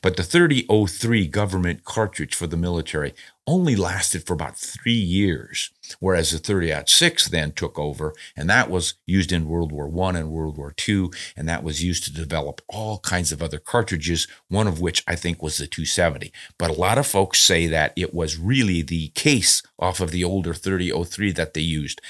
But 0.02 0.16
the 0.16 0.22
3003 0.22 1.26
government 1.28 1.84
cartridge 1.84 2.34
for 2.34 2.46
the 2.46 2.56
military 2.56 3.14
only 3.46 3.76
lasted 3.76 4.26
for 4.26 4.32
about 4.32 4.58
three 4.58 4.92
years, 4.92 5.70
whereas 6.00 6.32
the 6.32 6.38
30-06 6.38 7.30
then 7.30 7.52
took 7.52 7.78
over, 7.78 8.12
and 8.36 8.50
that 8.50 8.68
was 8.68 8.94
used 9.06 9.30
in 9.30 9.46
World 9.48 9.70
War 9.70 9.86
I 10.04 10.18
and 10.18 10.30
World 10.30 10.58
War 10.58 10.74
II, 10.88 11.10
and 11.36 11.48
that 11.48 11.62
was 11.62 11.84
used 11.84 12.02
to 12.04 12.12
develop 12.12 12.60
all 12.68 12.98
kinds 12.98 13.30
of 13.30 13.42
other 13.42 13.58
cartridges, 13.60 14.26
one 14.48 14.66
of 14.66 14.80
which 14.80 15.04
I 15.06 15.14
think 15.14 15.42
was 15.42 15.58
the 15.58 15.68
270. 15.68 16.32
But 16.58 16.70
a 16.70 16.80
lot 16.80 16.98
of 16.98 17.06
folks 17.06 17.38
say 17.38 17.68
that 17.68 17.92
it 17.96 18.12
was 18.12 18.36
really 18.38 18.82
the 18.82 19.08
case 19.08 19.62
off 19.78 20.00
of 20.00 20.10
the 20.10 20.24
older 20.24 20.52
3003 20.52 21.30
that 21.32 21.54
they 21.54 21.60
used. 21.60 22.00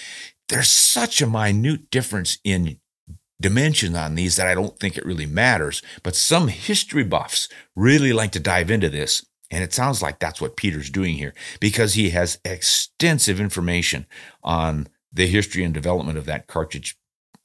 there's 0.49 0.69
such 0.69 1.21
a 1.21 1.27
minute 1.27 1.91
difference 1.91 2.39
in 2.45 2.79
dimension 3.41 3.97
on 3.97 4.15
these 4.15 4.37
that 4.37 4.47
I 4.47 4.55
don't 4.55 4.79
think 4.79 4.97
it 4.97 5.07
really 5.07 5.27
matters. 5.27 5.83
But 6.03 6.17
some 6.17 6.49
history 6.49 7.05
buffs 7.05 7.49
really 7.75 8.13
like 8.13 8.33
to 8.33 8.41
dive 8.41 8.71
into 8.71 8.89
this. 8.89 9.25
And 9.51 9.63
it 9.63 9.73
sounds 9.73 10.03
like 10.03 10.19
that's 10.19 10.41
what 10.41 10.57
Peter's 10.57 10.91
doing 10.91 11.17
here 11.17 11.35
because 11.61 11.95
he 11.95 12.11
has 12.11 12.41
extensive 12.45 13.41
information 13.41 14.07
on 14.43 14.89
the 15.13 15.27
history 15.27 15.63
and 15.63 15.73
development 15.73 16.19
of 16.19 16.27
that 16.27 16.47
cartridge 16.47 16.97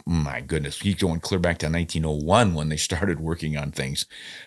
my 0.05 0.41
goodness, 0.41 0.79
he's 0.79 0.95
going 0.95 1.19
clear 1.19 1.39
back 1.39 1.57
to 1.59 1.67
1901 1.67 2.53
when 2.53 2.69
they 2.69 2.77
started 2.77 3.19
working 3.19 3.57
on 3.57 3.71
things. 3.71 4.05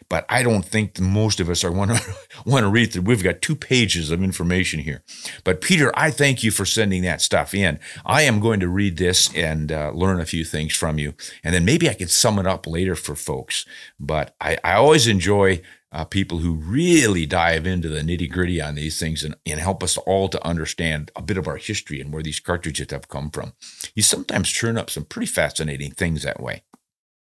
But 0.08 0.26
I 0.28 0.42
don't 0.42 0.64
think 0.64 0.98
most 1.00 1.40
of 1.40 1.48
us 1.48 1.64
are 1.64 1.72
want 1.72 1.92
to 1.92 2.14
want 2.46 2.64
to 2.64 2.68
read 2.68 2.92
through. 2.92 3.02
We've 3.02 3.22
got 3.22 3.42
two 3.42 3.56
pages 3.56 4.10
of 4.10 4.22
information 4.22 4.80
here. 4.80 5.02
But 5.44 5.60
Peter, 5.60 5.92
I 5.94 6.10
thank 6.10 6.42
you 6.42 6.50
for 6.50 6.64
sending 6.64 7.02
that 7.02 7.20
stuff 7.20 7.54
in. 7.54 7.78
I 8.04 8.22
am 8.22 8.40
going 8.40 8.60
to 8.60 8.68
read 8.68 8.96
this 8.96 9.34
and 9.34 9.70
uh, 9.70 9.90
learn 9.92 10.20
a 10.20 10.26
few 10.26 10.44
things 10.44 10.74
from 10.74 10.98
you, 10.98 11.14
and 11.42 11.54
then 11.54 11.64
maybe 11.64 11.88
I 11.88 11.94
could 11.94 12.10
sum 12.10 12.38
it 12.38 12.46
up 12.46 12.66
later 12.66 12.94
for 12.94 13.14
folks. 13.14 13.64
But 13.98 14.34
I, 14.40 14.58
I 14.64 14.74
always 14.74 15.06
enjoy 15.06 15.62
uh, 15.94 16.04
people 16.04 16.38
who 16.38 16.54
really 16.54 17.24
dive 17.24 17.68
into 17.68 17.88
the 17.88 18.00
nitty 18.00 18.28
gritty 18.28 18.60
on 18.60 18.74
these 18.74 18.98
things 18.98 19.22
and, 19.22 19.36
and 19.46 19.60
help 19.60 19.80
us 19.80 19.96
all 19.98 20.28
to 20.28 20.44
understand 20.44 21.12
a 21.14 21.22
bit 21.22 21.38
of 21.38 21.46
our 21.46 21.56
history 21.56 22.00
and 22.00 22.12
where 22.12 22.22
these 22.22 22.40
cartridges 22.40 22.90
have 22.90 23.08
come 23.08 23.30
from. 23.30 23.52
You 23.94 24.02
sometimes 24.02 24.52
turn 24.52 24.76
up 24.76 24.90
some 24.90 25.04
pretty 25.04 25.26
fascinating 25.26 25.92
things 25.92 26.24
that 26.24 26.40
way. 26.40 26.64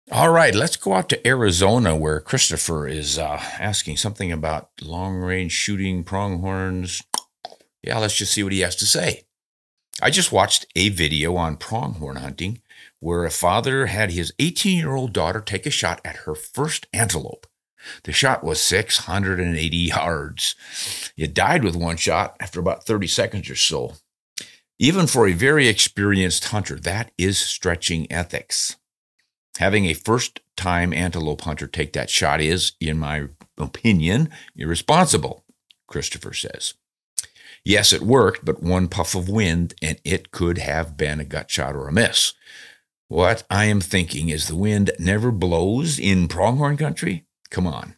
All 0.10 0.30
right, 0.30 0.56
let's 0.56 0.78
go 0.78 0.94
out 0.94 1.10
to 1.10 1.28
Arizona 1.28 1.98
where 1.98 2.22
Christopher 2.22 2.88
is 2.88 3.20
uh, 3.20 3.42
asking 3.60 3.98
something 3.98 4.32
about 4.32 4.70
long 4.82 5.18
range 5.18 5.52
shooting 5.52 6.06
pronghorns. 6.06 7.02
Yeah, 7.84 7.98
let's 7.98 8.16
just 8.16 8.34
see 8.34 8.44
what 8.44 8.54
he 8.54 8.62
has 8.62 8.78
to 8.78 8.86
say. 8.86 9.24
I 10.02 10.12
just 10.12 10.32
watched 10.32 10.66
a 10.76 10.90
video 10.90 11.36
on 11.36 11.58
pronghorn 11.58 12.18
hunting 12.18 12.62
where 13.02 13.26
a 13.26 13.32
father 13.32 13.88
had 13.88 14.12
his 14.12 14.32
18 14.40 14.78
year 14.78 14.96
old 14.96 15.12
daughter 15.12 15.42
take 15.42 15.66
a 15.66 15.72
shot 15.72 16.00
at 16.06 16.18
her 16.18 16.36
first 16.36 16.88
antelope. 16.94 17.48
The 18.04 18.12
shot 18.12 18.44
was 18.44 18.62
680 18.62 19.78
yards. 19.78 20.56
It 21.18 21.34
died 21.34 21.64
with 21.64 21.76
one 21.76 21.98
shot 21.98 22.36
after 22.40 22.60
about 22.60 22.86
30 22.86 23.08
seconds 23.08 23.50
or 23.50 23.56
so. 23.56 23.94
Even 24.78 25.08
for 25.08 25.28
a 25.28 25.34
very 25.34 25.68
experienced 25.68 26.46
hunter, 26.46 26.76
that 26.76 27.12
is 27.18 27.40
stretching 27.40 28.12
ethics. 28.12 28.76
Having 29.58 29.86
a 29.86 29.94
first 29.94 30.42
time 30.58 30.94
antelope 30.94 31.42
hunter 31.42 31.68
take 31.68 31.94
that 31.94 32.10
shot 32.10 32.42
is, 32.42 32.74
in 32.82 33.00
my 33.00 33.30
opinion, 33.58 34.30
irresponsible, 34.56 35.46
Christopher 35.88 36.34
says. 36.34 36.74
Yes, 37.64 37.94
it 37.94 38.02
worked, 38.02 38.46
but 38.46 38.62
one 38.62 38.88
puff 38.88 39.16
of 39.16 39.30
wind 39.30 39.74
and 39.82 40.00
it 40.04 40.32
could 40.32 40.58
have 40.58 40.98
been 40.98 41.20
a 41.20 41.26
gut 41.26 41.50
shot 41.50 41.76
or 41.76 41.88
a 41.88 41.92
miss. 41.92 42.34
What 43.08 43.44
I 43.50 43.66
am 43.66 43.82
thinking 43.82 44.30
is 44.30 44.48
the 44.48 44.56
wind 44.56 44.92
never 45.00 45.32
blows 45.32 45.98
in 45.98 46.28
pronghorn 46.28 46.78
country. 46.78 47.25
Come 47.56 47.68
on. 47.68 47.96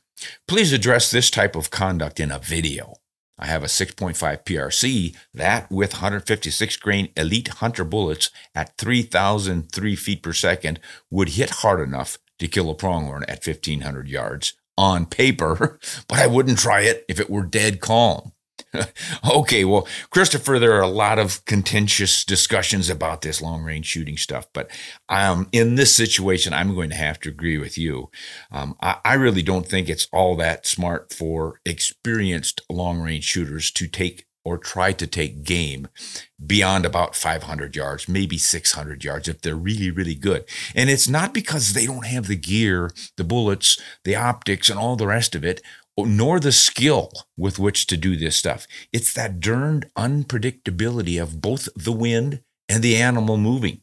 Please 0.48 0.72
address 0.72 1.10
this 1.10 1.32
type 1.32 1.56
of 1.56 1.72
conduct 1.72 2.20
in 2.20 2.30
a 2.30 2.38
video. 2.38 2.98
I 3.39 3.48
have 3.48 3.63
a 3.63 3.65
6.5 3.65 4.15
PRC, 4.46 5.15
that 5.34 5.72
with 5.72 5.93
156 5.93 6.78
grain 6.78 7.10
elite 7.17 7.48
hunter 7.48 7.84
bullets 7.84 8.30
at 8.54 8.78
3,003 8.78 9.96
feet 9.96 10.22
per 10.22 10.32
second 10.32 10.80
would 11.10 11.30
hit 11.30 11.50
hard 11.50 11.80
enough 11.80 12.20
to 12.38 12.48
kill 12.48 12.70
a 12.70 12.76
pronghorn 12.76 13.24
at 13.24 13.43
1,500 13.43 14.08
yards 14.08 14.54
on 14.78 15.08
paper, 15.08 15.80
but 16.08 16.20
I 16.20 16.28
wouldn't 16.28 16.60
try 16.60 16.82
it 16.82 17.04
if 17.10 17.20
it 17.20 17.32
were 17.32 17.41
dead 17.41 17.80
calm. 17.80 18.34
okay, 19.36 19.65
well, 19.65 19.88
Christopher, 20.10 20.60
there 20.60 20.73
are 20.73 20.82
a 20.82 20.88
lot 20.88 21.19
of 21.19 21.43
contentious 21.45 22.23
discussions 22.23 22.89
about 22.89 23.21
this 23.21 23.41
long 23.41 23.63
range 23.63 23.86
shooting 23.86 24.17
stuff, 24.17 24.47
but 24.53 24.69
um, 25.10 25.47
in 25.51 25.75
this 25.75 25.95
situation, 25.95 26.53
I'm 26.53 26.75
going 26.75 26.89
to 26.89 26.95
have 26.95 27.19
to 27.21 27.30
agree 27.30 27.58
with 27.58 27.77
you. 27.77 28.10
Um, 28.51 28.75
I, 28.82 28.97
I 29.03 29.13
really 29.15 29.43
don't 29.43 29.67
think 29.67 29.89
it's 29.89 30.08
all 30.12 30.36
that 30.38 30.65
smart 30.65 31.13
for 31.13 31.60
experienced 31.65 32.62
long 32.69 32.99
range 32.99 33.23
shooters 33.23 33.71
to 33.71 33.88
take 33.88 34.27
or 34.47 34.58
try 34.58 34.93
to 34.93 35.06
take 35.06 35.43
game 35.43 35.89
beyond 36.45 36.86
about 36.86 37.17
500 37.17 37.75
yards, 37.75 38.08
maybe 38.08 38.38
600 38.38 39.03
yards 39.03 39.27
if 39.27 39.41
they're 39.41 39.58
really, 39.58 39.91
really 39.91 40.15
good. 40.15 40.45
And 40.73 40.89
it's 40.89 41.10
not 41.10 41.34
because 41.34 41.73
they 41.73 41.86
don't 41.86 42.06
have 42.06 42.27
the 42.27 42.38
gear, 42.38 42.91
the 43.17 43.25
bullets, 43.25 43.77
the 44.06 44.15
optics, 44.15 44.69
and 44.69 44.80
all 44.80 44.95
the 44.95 45.06
rest 45.06 45.36
of 45.36 45.43
it, 45.43 45.62
nor 45.97 46.39
the 46.39 46.51
skill 46.51 47.12
with 47.36 47.57
which 47.57 47.88
to 47.88 47.97
do 47.97 48.15
this 48.15 48.36
stuff. 48.36 48.67
It's 48.93 49.13
that 49.13 49.39
darned 49.39 49.89
unpredictability 49.97 51.21
of 51.21 51.41
both 51.41 51.69
the 51.75 51.91
wind 51.91 52.41
and 52.69 52.83
the 52.83 52.97
animal 52.97 53.38
moving. 53.38 53.81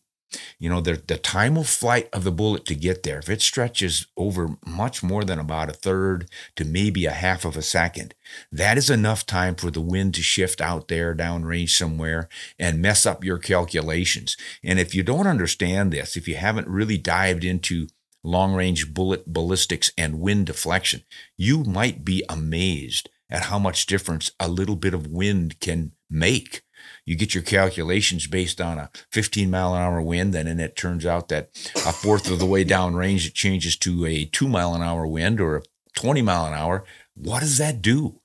You 0.59 0.69
know, 0.69 0.81
the, 0.81 1.01
the 1.07 1.17
time 1.17 1.57
of 1.57 1.69
flight 1.69 2.09
of 2.13 2.25
the 2.25 2.33
bullet 2.33 2.65
to 2.67 2.75
get 2.75 3.03
there, 3.03 3.19
if 3.19 3.29
it 3.29 3.41
stretches 3.43 4.07
over 4.17 4.57
much 4.67 5.03
more 5.03 5.25
than 5.25 5.39
about 5.39 5.71
a 5.71 5.73
third 5.73 6.29
to 6.57 6.65
maybe 6.65 7.07
a 7.07 7.13
half 7.13 7.45
of 7.45 7.57
a 7.57 7.63
second, 7.63 8.15
that 8.51 8.77
is 8.77 8.91
enough 8.91 9.27
time 9.27 9.55
for 9.55 9.71
the 9.71 9.81
wind 9.81 10.15
to 10.15 10.23
shift 10.23 10.61
out 10.61 10.89
there 10.89 11.15
downrange 11.15 11.71
somewhere 11.71 12.29
and 12.59 12.83
mess 12.83 13.07
up 13.07 13.25
your 13.25 13.39
calculations. 13.39 14.37
And 14.63 14.79
if 14.79 14.95
you 14.95 15.03
don't 15.03 15.27
understand 15.27 15.93
this, 15.93 16.17
if 16.17 16.27
you 16.27 16.37
haven't 16.37 16.69
really 16.69 16.99
dived 16.99 17.45
into 17.45 17.87
long 18.25 18.55
range 18.55 18.93
bullet 18.93 19.27
ballistics, 19.27 19.93
and 19.97 20.21
wind 20.21 20.47
deflection, 20.47 21.03
you 21.37 21.63
might 21.63 22.05
be 22.05 22.25
amazed 22.29 23.09
at 23.31 23.45
how 23.45 23.59
much 23.59 23.87
difference 23.87 24.31
a 24.41 24.49
little 24.49 24.77
bit 24.77 24.95
of 24.95 25.07
wind 25.07 25.61
can 25.61 25.93
make. 26.11 26.63
You 27.05 27.17
get 27.17 27.35
your 27.35 27.43
calculations 27.43 28.27
based 28.27 28.61
on 28.61 28.79
a 28.79 28.91
15 29.11 29.51
mile 29.51 29.75
an 29.75 29.83
hour 29.83 30.03
wind, 30.03 30.35
and 30.35 30.49
then 30.49 30.61
it 30.61 30.77
turns 30.77 31.07
out 31.07 31.29
that 31.29 31.51
a 31.77 31.93
fourth 31.93 32.31
of 32.31 32.39
the 32.39 32.47
way 32.47 32.65
down 32.65 32.95
range 32.95 33.27
it 33.27 33.35
changes 33.35 33.77
to 33.79 34.07
a 34.07 34.25
two 34.25 34.49
mile 34.49 34.75
an 34.75 34.83
hour 34.83 35.07
wind 35.07 35.41
or 35.41 35.57
a 35.57 35.63
20 35.97 36.23
mile 36.23 36.47
an 36.47 36.55
hour. 36.55 36.85
What 37.15 37.41
does 37.41 37.59
that 37.59 37.83
do? 37.83 38.21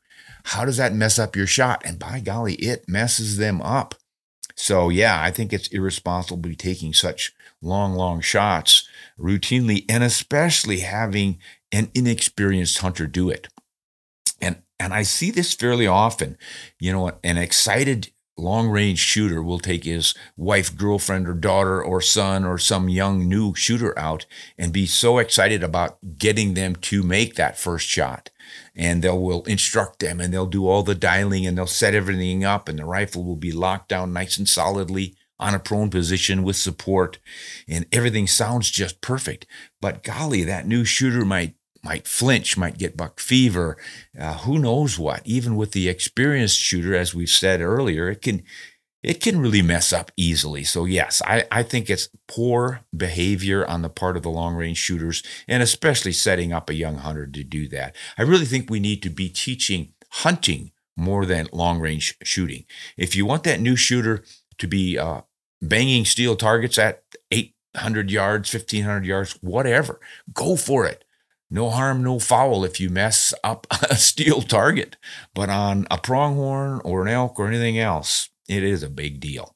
How 0.45 0.65
does 0.65 0.77
that 0.77 0.93
mess 0.93 1.19
up 1.19 1.35
your 1.35 1.47
shot? 1.47 1.81
And 1.85 1.99
by 1.99 2.19
golly, 2.21 2.55
it 2.55 2.87
messes 2.87 3.37
them 3.37 3.61
up. 3.61 3.95
So, 4.59 4.89
yeah, 4.89 5.21
I 5.21 5.31
think 5.31 5.53
it's 5.53 5.69
irresponsible 5.69 6.43
to 6.43 6.49
be 6.49 6.55
taking 6.55 6.93
such 6.93 7.33
long, 7.61 7.93
long 7.93 8.19
shots 8.19 8.89
routinely, 9.17 9.85
and 9.87 10.03
especially 10.03 10.81
having 10.81 11.39
an 11.71 11.89
inexperienced 11.95 12.79
hunter 12.79 13.07
do 13.07 13.29
it. 13.29 13.47
And, 14.41 14.61
and 14.77 14.93
I 14.93 15.03
see 15.03 15.31
this 15.31 15.53
fairly 15.53 15.87
often. 15.87 16.37
You 16.77 16.91
know, 16.91 17.09
an 17.23 17.37
excited 17.37 18.11
long 18.37 18.67
range 18.67 18.99
shooter 18.99 19.41
will 19.41 19.59
take 19.59 19.85
his 19.85 20.13
wife, 20.35 20.75
girlfriend, 20.75 21.29
or 21.29 21.35
daughter, 21.35 21.81
or 21.81 22.01
son, 22.01 22.43
or 22.43 22.57
some 22.57 22.89
young 22.89 23.29
new 23.29 23.55
shooter 23.55 23.97
out 23.97 24.25
and 24.57 24.73
be 24.73 24.85
so 24.85 25.19
excited 25.19 25.63
about 25.63 25.99
getting 26.17 26.53
them 26.55 26.75
to 26.75 27.01
make 27.01 27.35
that 27.35 27.57
first 27.57 27.87
shot. 27.87 28.29
And 28.75 29.01
they 29.01 29.09
will 29.09 29.29
will 29.29 29.43
instruct 29.43 29.99
them 29.99 30.19
and 30.19 30.33
they'll 30.33 30.45
do 30.45 30.67
all 30.67 30.83
the 30.83 30.95
dialing 30.95 31.45
and 31.45 31.57
they'll 31.57 31.67
set 31.67 31.93
everything 31.93 32.43
up, 32.43 32.67
and 32.67 32.79
the 32.79 32.85
rifle 32.85 33.23
will 33.23 33.35
be 33.35 33.51
locked 33.51 33.89
down 33.89 34.13
nice 34.13 34.37
and 34.37 34.49
solidly 34.49 35.15
on 35.39 35.55
a 35.55 35.59
prone 35.59 35.89
position 35.89 36.43
with 36.43 36.57
support 36.57 37.17
and 37.65 37.85
everything 37.93 38.27
sounds 38.27 38.69
just 38.69 38.99
perfect. 38.99 39.45
But 39.79 40.03
golly 40.03 40.43
that 40.43 40.67
new 40.67 40.83
shooter 40.83 41.23
might 41.23 41.55
might 41.81 42.07
flinch 42.07 42.57
might 42.57 42.77
get 42.77 42.97
buck 42.97 43.21
fever. 43.21 43.77
Uh, 44.19 44.39
who 44.39 44.59
knows 44.59 44.99
what? 44.99 45.21
Even 45.25 45.55
with 45.55 45.71
the 45.71 45.87
experienced 45.87 46.59
shooter 46.59 46.93
as 46.93 47.15
we've 47.15 47.29
said 47.29 47.61
earlier 47.61 48.09
it 48.09 48.21
can 48.21 48.43
it 49.01 49.21
can 49.21 49.39
really 49.39 49.61
mess 49.61 49.93
up 49.93 50.11
easily 50.17 50.63
so 50.63 50.85
yes 50.85 51.21
i, 51.25 51.45
I 51.51 51.63
think 51.63 51.89
it's 51.89 52.09
poor 52.27 52.81
behavior 52.95 53.65
on 53.65 53.81
the 53.81 53.89
part 53.89 54.17
of 54.17 54.23
the 54.23 54.29
long 54.29 54.55
range 54.55 54.77
shooters 54.77 55.23
and 55.47 55.63
especially 55.63 56.11
setting 56.11 56.53
up 56.53 56.69
a 56.69 56.75
young 56.75 56.95
hunter 56.95 57.27
to 57.27 57.43
do 57.43 57.67
that 57.69 57.95
i 58.17 58.21
really 58.21 58.45
think 58.45 58.69
we 58.69 58.79
need 58.79 59.01
to 59.03 59.09
be 59.09 59.29
teaching 59.29 59.93
hunting 60.11 60.71
more 60.97 61.25
than 61.25 61.47
long 61.53 61.79
range 61.79 62.17
shooting 62.23 62.65
if 62.97 63.15
you 63.15 63.25
want 63.25 63.43
that 63.43 63.61
new 63.61 63.75
shooter 63.75 64.23
to 64.57 64.67
be 64.67 64.97
uh, 64.97 65.21
banging 65.61 66.05
steel 66.05 66.35
targets 66.35 66.77
at 66.77 67.03
800 67.31 68.11
yards, 68.11 68.53
1500 68.53 69.05
yards, 69.05 69.31
whatever. 69.41 69.99
Go 70.33 70.55
for 70.55 70.85
it. 70.85 71.03
No 71.51 71.71
harm, 71.71 72.03
no 72.03 72.19
foul 72.19 72.63
if 72.63 72.79
you 72.79 72.89
mess 72.89 73.33
up 73.43 73.65
a 73.89 73.95
steel 73.95 74.41
target. 74.41 74.97
But 75.33 75.49
on 75.49 75.87
a 75.89 75.97
pronghorn 75.97 76.81
or 76.85 77.01
an 77.01 77.07
elk 77.07 77.39
or 77.39 77.47
anything 77.47 77.79
else, 77.79 78.29
it 78.49 78.63
is 78.63 78.83
a 78.83 78.89
big 78.89 79.19
deal. 79.19 79.55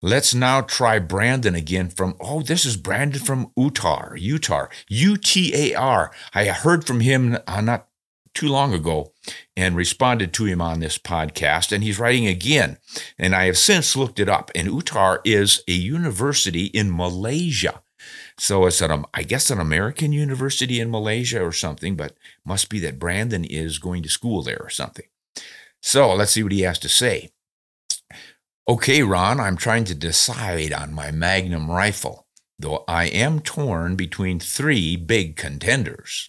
Let's 0.00 0.32
now 0.32 0.60
try 0.60 0.98
Brandon 1.00 1.54
again 1.54 1.90
from, 1.90 2.16
oh, 2.20 2.40
this 2.40 2.64
is 2.64 2.76
Brandon 2.76 3.20
from 3.20 3.50
Utah, 3.56 4.14
Utah, 4.14 4.66
U 4.88 5.16
T 5.16 5.52
A 5.54 5.74
R. 5.74 6.12
I 6.32 6.44
heard 6.46 6.86
from 6.86 7.00
him 7.00 7.36
uh, 7.46 7.60
not 7.60 7.88
too 8.32 8.48
long 8.48 8.72
ago 8.72 9.12
and 9.56 9.74
responded 9.74 10.32
to 10.32 10.44
him 10.44 10.60
on 10.60 10.78
this 10.78 10.98
podcast. 10.98 11.72
And 11.72 11.82
he's 11.82 11.98
writing 11.98 12.28
again. 12.28 12.78
And 13.18 13.34
I 13.34 13.46
have 13.46 13.58
since 13.58 13.96
looked 13.96 14.20
it 14.20 14.28
up. 14.28 14.52
And 14.54 14.68
Uttar 14.68 15.18
is 15.24 15.64
a 15.66 15.72
university 15.72 16.66
in 16.66 16.96
Malaysia. 16.96 17.82
So 18.38 18.66
it's 18.66 18.80
an, 18.80 19.04
I 19.12 19.24
guess, 19.24 19.50
an 19.50 19.58
American 19.58 20.12
university 20.12 20.78
in 20.78 20.92
Malaysia 20.92 21.42
or 21.42 21.50
something, 21.50 21.96
but 21.96 22.16
must 22.46 22.68
be 22.68 22.78
that 22.80 23.00
Brandon 23.00 23.44
is 23.44 23.80
going 23.80 24.04
to 24.04 24.08
school 24.08 24.42
there 24.42 24.60
or 24.60 24.70
something. 24.70 25.06
So 25.82 26.14
let's 26.14 26.30
see 26.30 26.44
what 26.44 26.52
he 26.52 26.60
has 26.60 26.78
to 26.78 26.88
say. 26.88 27.30
Okay, 28.68 29.02
Ron, 29.02 29.40
I'm 29.40 29.56
trying 29.56 29.84
to 29.84 29.94
decide 29.94 30.74
on 30.74 30.92
my 30.92 31.10
Magnum 31.10 31.70
rifle, 31.70 32.26
though 32.58 32.84
I 32.86 33.06
am 33.06 33.40
torn 33.40 33.96
between 33.96 34.38
three 34.38 34.94
big 34.94 35.36
contenders 35.36 36.28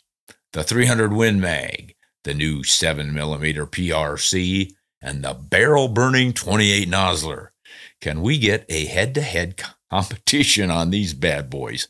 the 0.53 0.63
300 0.63 1.11
Win 1.11 1.41
Mag, 1.41 1.95
the 2.23 2.33
new 2.33 2.61
7mm 2.61 3.69
PRC, 3.69 4.71
and 5.01 5.21
the 5.21 5.33
barrel 5.33 5.89
burning 5.89 6.31
28 6.31 6.89
Nosler. 6.89 7.49
Can 7.99 8.21
we 8.21 8.39
get 8.39 8.65
a 8.69 8.85
head 8.85 9.13
to 9.15 9.21
head 9.21 9.61
competition 9.91 10.71
on 10.71 10.91
these 10.91 11.13
bad 11.13 11.49
boys? 11.49 11.89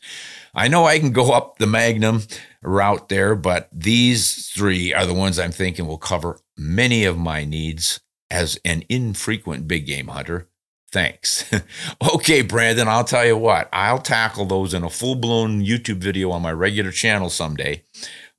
I 0.52 0.66
know 0.66 0.84
I 0.84 0.98
can 0.98 1.12
go 1.12 1.30
up 1.30 1.58
the 1.58 1.68
Magnum 1.68 2.22
route 2.60 3.08
there, 3.08 3.36
but 3.36 3.68
these 3.72 4.48
three 4.48 4.92
are 4.92 5.06
the 5.06 5.14
ones 5.14 5.38
I'm 5.38 5.52
thinking 5.52 5.86
will 5.86 5.96
cover 5.96 6.40
many 6.56 7.04
of 7.04 7.16
my 7.16 7.44
needs 7.44 8.00
as 8.30 8.58
an 8.64 8.84
infrequent 8.88 9.66
big 9.66 9.86
game 9.86 10.08
hunter. 10.08 10.48
Thanks. 10.92 11.50
okay, 12.14 12.42
Brandon, 12.42 12.88
I'll 12.88 13.04
tell 13.04 13.24
you 13.24 13.36
what, 13.36 13.68
I'll 13.72 14.00
tackle 14.00 14.44
those 14.44 14.74
in 14.74 14.82
a 14.82 14.90
full 14.90 15.14
blown 15.14 15.64
YouTube 15.64 15.98
video 15.98 16.30
on 16.30 16.42
my 16.42 16.52
regular 16.52 16.90
channel 16.90 17.30
someday. 17.30 17.84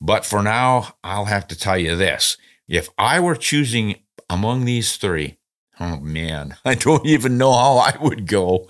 But 0.01 0.25
for 0.25 0.41
now, 0.41 0.95
I'll 1.03 1.25
have 1.25 1.47
to 1.47 1.57
tell 1.57 1.77
you 1.77 1.95
this. 1.95 2.37
If 2.67 2.89
I 2.97 3.19
were 3.19 3.35
choosing 3.35 3.95
among 4.29 4.65
these 4.65 4.97
three, 4.97 5.37
oh 5.79 5.99
man, 5.99 6.57
I 6.65 6.75
don't 6.75 7.05
even 7.05 7.37
know 7.37 7.53
how 7.53 7.77
I 7.77 7.95
would 8.01 8.27
go. 8.27 8.67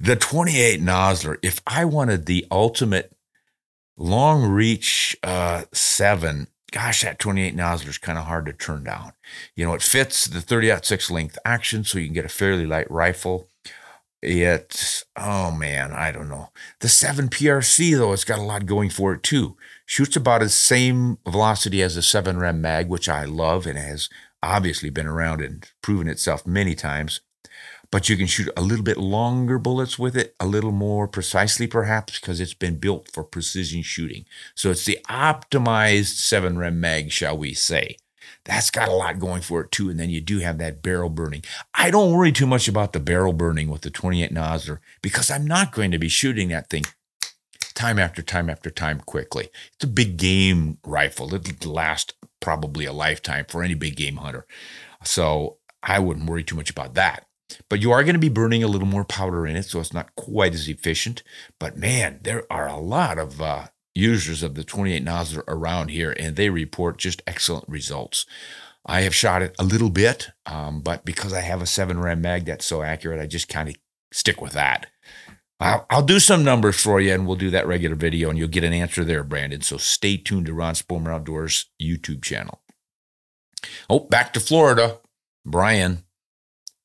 The 0.00 0.16
28 0.16 0.80
Nosler, 0.80 1.36
if 1.42 1.60
I 1.66 1.84
wanted 1.84 2.26
the 2.26 2.46
ultimate 2.50 3.12
long 3.96 4.50
reach 4.50 5.16
uh, 5.22 5.64
seven, 5.72 6.48
gosh, 6.70 7.02
that 7.02 7.18
28 7.18 7.56
Nosler 7.56 7.88
is 7.88 7.98
kind 7.98 8.18
of 8.18 8.24
hard 8.24 8.46
to 8.46 8.52
turn 8.52 8.84
down. 8.84 9.12
You 9.54 9.66
know, 9.66 9.74
it 9.74 9.82
fits 9.82 10.26
the 10.26 10.40
30 10.40 10.72
6 10.82 11.10
length 11.10 11.38
action, 11.44 11.84
so 11.84 11.98
you 11.98 12.06
can 12.06 12.14
get 12.14 12.24
a 12.24 12.28
fairly 12.28 12.66
light 12.66 12.90
rifle. 12.90 13.48
It's, 14.22 15.04
oh 15.16 15.50
man, 15.50 15.92
I 15.92 16.12
don't 16.12 16.28
know. 16.28 16.50
The 16.80 16.88
7 16.88 17.28
PRC, 17.28 17.96
though, 17.96 18.12
it's 18.12 18.24
got 18.24 18.38
a 18.38 18.42
lot 18.42 18.66
going 18.66 18.90
for 18.90 19.14
it 19.14 19.22
too. 19.22 19.56
Shoots 19.86 20.16
about 20.16 20.42
the 20.42 20.50
same 20.50 21.18
velocity 21.26 21.82
as 21.82 21.94
the 21.94 22.02
7 22.02 22.38
Rem 22.38 22.60
Mag, 22.60 22.88
which 22.88 23.08
I 23.08 23.24
love 23.24 23.66
and 23.66 23.78
has 23.78 24.08
obviously 24.42 24.90
been 24.90 25.06
around 25.06 25.40
and 25.40 25.66
proven 25.82 26.06
itself 26.08 26.46
many 26.46 26.74
times. 26.74 27.20
But 27.90 28.08
you 28.08 28.16
can 28.16 28.26
shoot 28.26 28.48
a 28.56 28.62
little 28.62 28.84
bit 28.84 28.98
longer 28.98 29.58
bullets 29.58 29.98
with 29.98 30.16
it, 30.16 30.36
a 30.38 30.46
little 30.46 30.70
more 30.70 31.08
precisely, 31.08 31.66
perhaps, 31.66 32.20
because 32.20 32.40
it's 32.40 32.54
been 32.54 32.76
built 32.76 33.10
for 33.10 33.24
precision 33.24 33.82
shooting. 33.82 34.26
So 34.54 34.70
it's 34.70 34.84
the 34.84 34.98
optimized 35.08 36.16
7 36.16 36.56
Rem 36.56 36.80
Mag, 36.80 37.10
shall 37.10 37.36
we 37.36 37.52
say. 37.52 37.96
That's 38.44 38.70
got 38.70 38.88
a 38.88 38.92
lot 38.92 39.18
going 39.18 39.42
for 39.42 39.62
it 39.62 39.72
too. 39.72 39.90
And 39.90 39.98
then 39.98 40.08
you 40.10 40.20
do 40.20 40.38
have 40.38 40.58
that 40.58 40.82
barrel 40.82 41.10
burning. 41.10 41.42
I 41.74 41.90
don't 41.90 42.12
worry 42.12 42.32
too 42.32 42.46
much 42.46 42.68
about 42.68 42.92
the 42.92 43.00
barrel 43.00 43.32
burning 43.32 43.68
with 43.68 43.82
the 43.82 43.90
28 43.90 44.32
Nosler 44.32 44.78
because 45.02 45.30
I'm 45.30 45.46
not 45.46 45.72
going 45.72 45.90
to 45.90 45.98
be 45.98 46.08
shooting 46.08 46.48
that 46.48 46.70
thing 46.70 46.84
time 47.74 47.98
after 47.98 48.22
time 48.22 48.50
after 48.50 48.70
time 48.70 49.00
quickly. 49.00 49.48
It's 49.74 49.84
a 49.84 49.88
big 49.88 50.16
game 50.16 50.78
rifle. 50.84 51.34
It'll 51.34 51.72
last 51.72 52.14
probably 52.40 52.84
a 52.84 52.92
lifetime 52.92 53.46
for 53.48 53.62
any 53.62 53.74
big 53.74 53.96
game 53.96 54.16
hunter. 54.16 54.46
So 55.04 55.58
I 55.82 55.98
wouldn't 55.98 56.28
worry 56.28 56.44
too 56.44 56.56
much 56.56 56.70
about 56.70 56.94
that. 56.94 57.26
But 57.68 57.80
you 57.80 57.90
are 57.92 58.02
going 58.02 58.14
to 58.14 58.20
be 58.20 58.28
burning 58.28 58.62
a 58.62 58.68
little 58.68 58.88
more 58.88 59.04
powder 59.04 59.46
in 59.46 59.56
it, 59.56 59.64
so 59.64 59.80
it's 59.80 59.92
not 59.92 60.14
quite 60.16 60.54
as 60.54 60.68
efficient. 60.68 61.22
But 61.58 61.76
man, 61.76 62.20
there 62.22 62.44
are 62.50 62.68
a 62.68 62.78
lot 62.78 63.18
of 63.18 63.40
uh, 63.40 63.66
users 63.94 64.42
of 64.42 64.54
the 64.54 64.64
28 64.64 65.04
Nosler 65.04 65.44
around 65.48 65.88
here, 65.88 66.14
and 66.18 66.36
they 66.36 66.50
report 66.50 66.98
just 66.98 67.22
excellent 67.26 67.68
results. 67.68 68.26
I 68.86 69.02
have 69.02 69.14
shot 69.14 69.42
it 69.42 69.54
a 69.58 69.64
little 69.64 69.90
bit, 69.90 70.30
um, 70.46 70.80
but 70.80 71.04
because 71.04 71.32
I 71.32 71.40
have 71.40 71.60
a 71.60 71.66
7 71.66 72.00
Rem 72.00 72.22
mag 72.22 72.46
that's 72.46 72.64
so 72.64 72.82
accurate, 72.82 73.20
I 73.20 73.26
just 73.26 73.48
kind 73.48 73.68
of 73.68 73.76
stick 74.12 74.40
with 74.40 74.52
that. 74.52 74.86
I'll, 75.60 75.86
I'll, 75.90 76.02
do 76.02 76.18
some 76.18 76.42
numbers 76.42 76.80
for 76.80 77.00
you, 77.00 77.12
and 77.12 77.26
we'll 77.26 77.36
do 77.36 77.50
that 77.50 77.66
regular 77.66 77.94
video, 77.94 78.30
and 78.30 78.38
you'll 78.38 78.48
get 78.48 78.64
an 78.64 78.72
answer 78.72 79.04
there, 79.04 79.22
Brandon. 79.22 79.60
So 79.60 79.76
stay 79.76 80.16
tuned 80.16 80.46
to 80.46 80.54
Ron 80.54 80.72
Spomer 80.72 81.14
Outdoors 81.14 81.66
YouTube 81.80 82.22
channel. 82.22 82.62
Oh, 83.90 84.00
back 84.00 84.32
to 84.32 84.40
Florida. 84.40 85.00
Brian, 85.44 86.04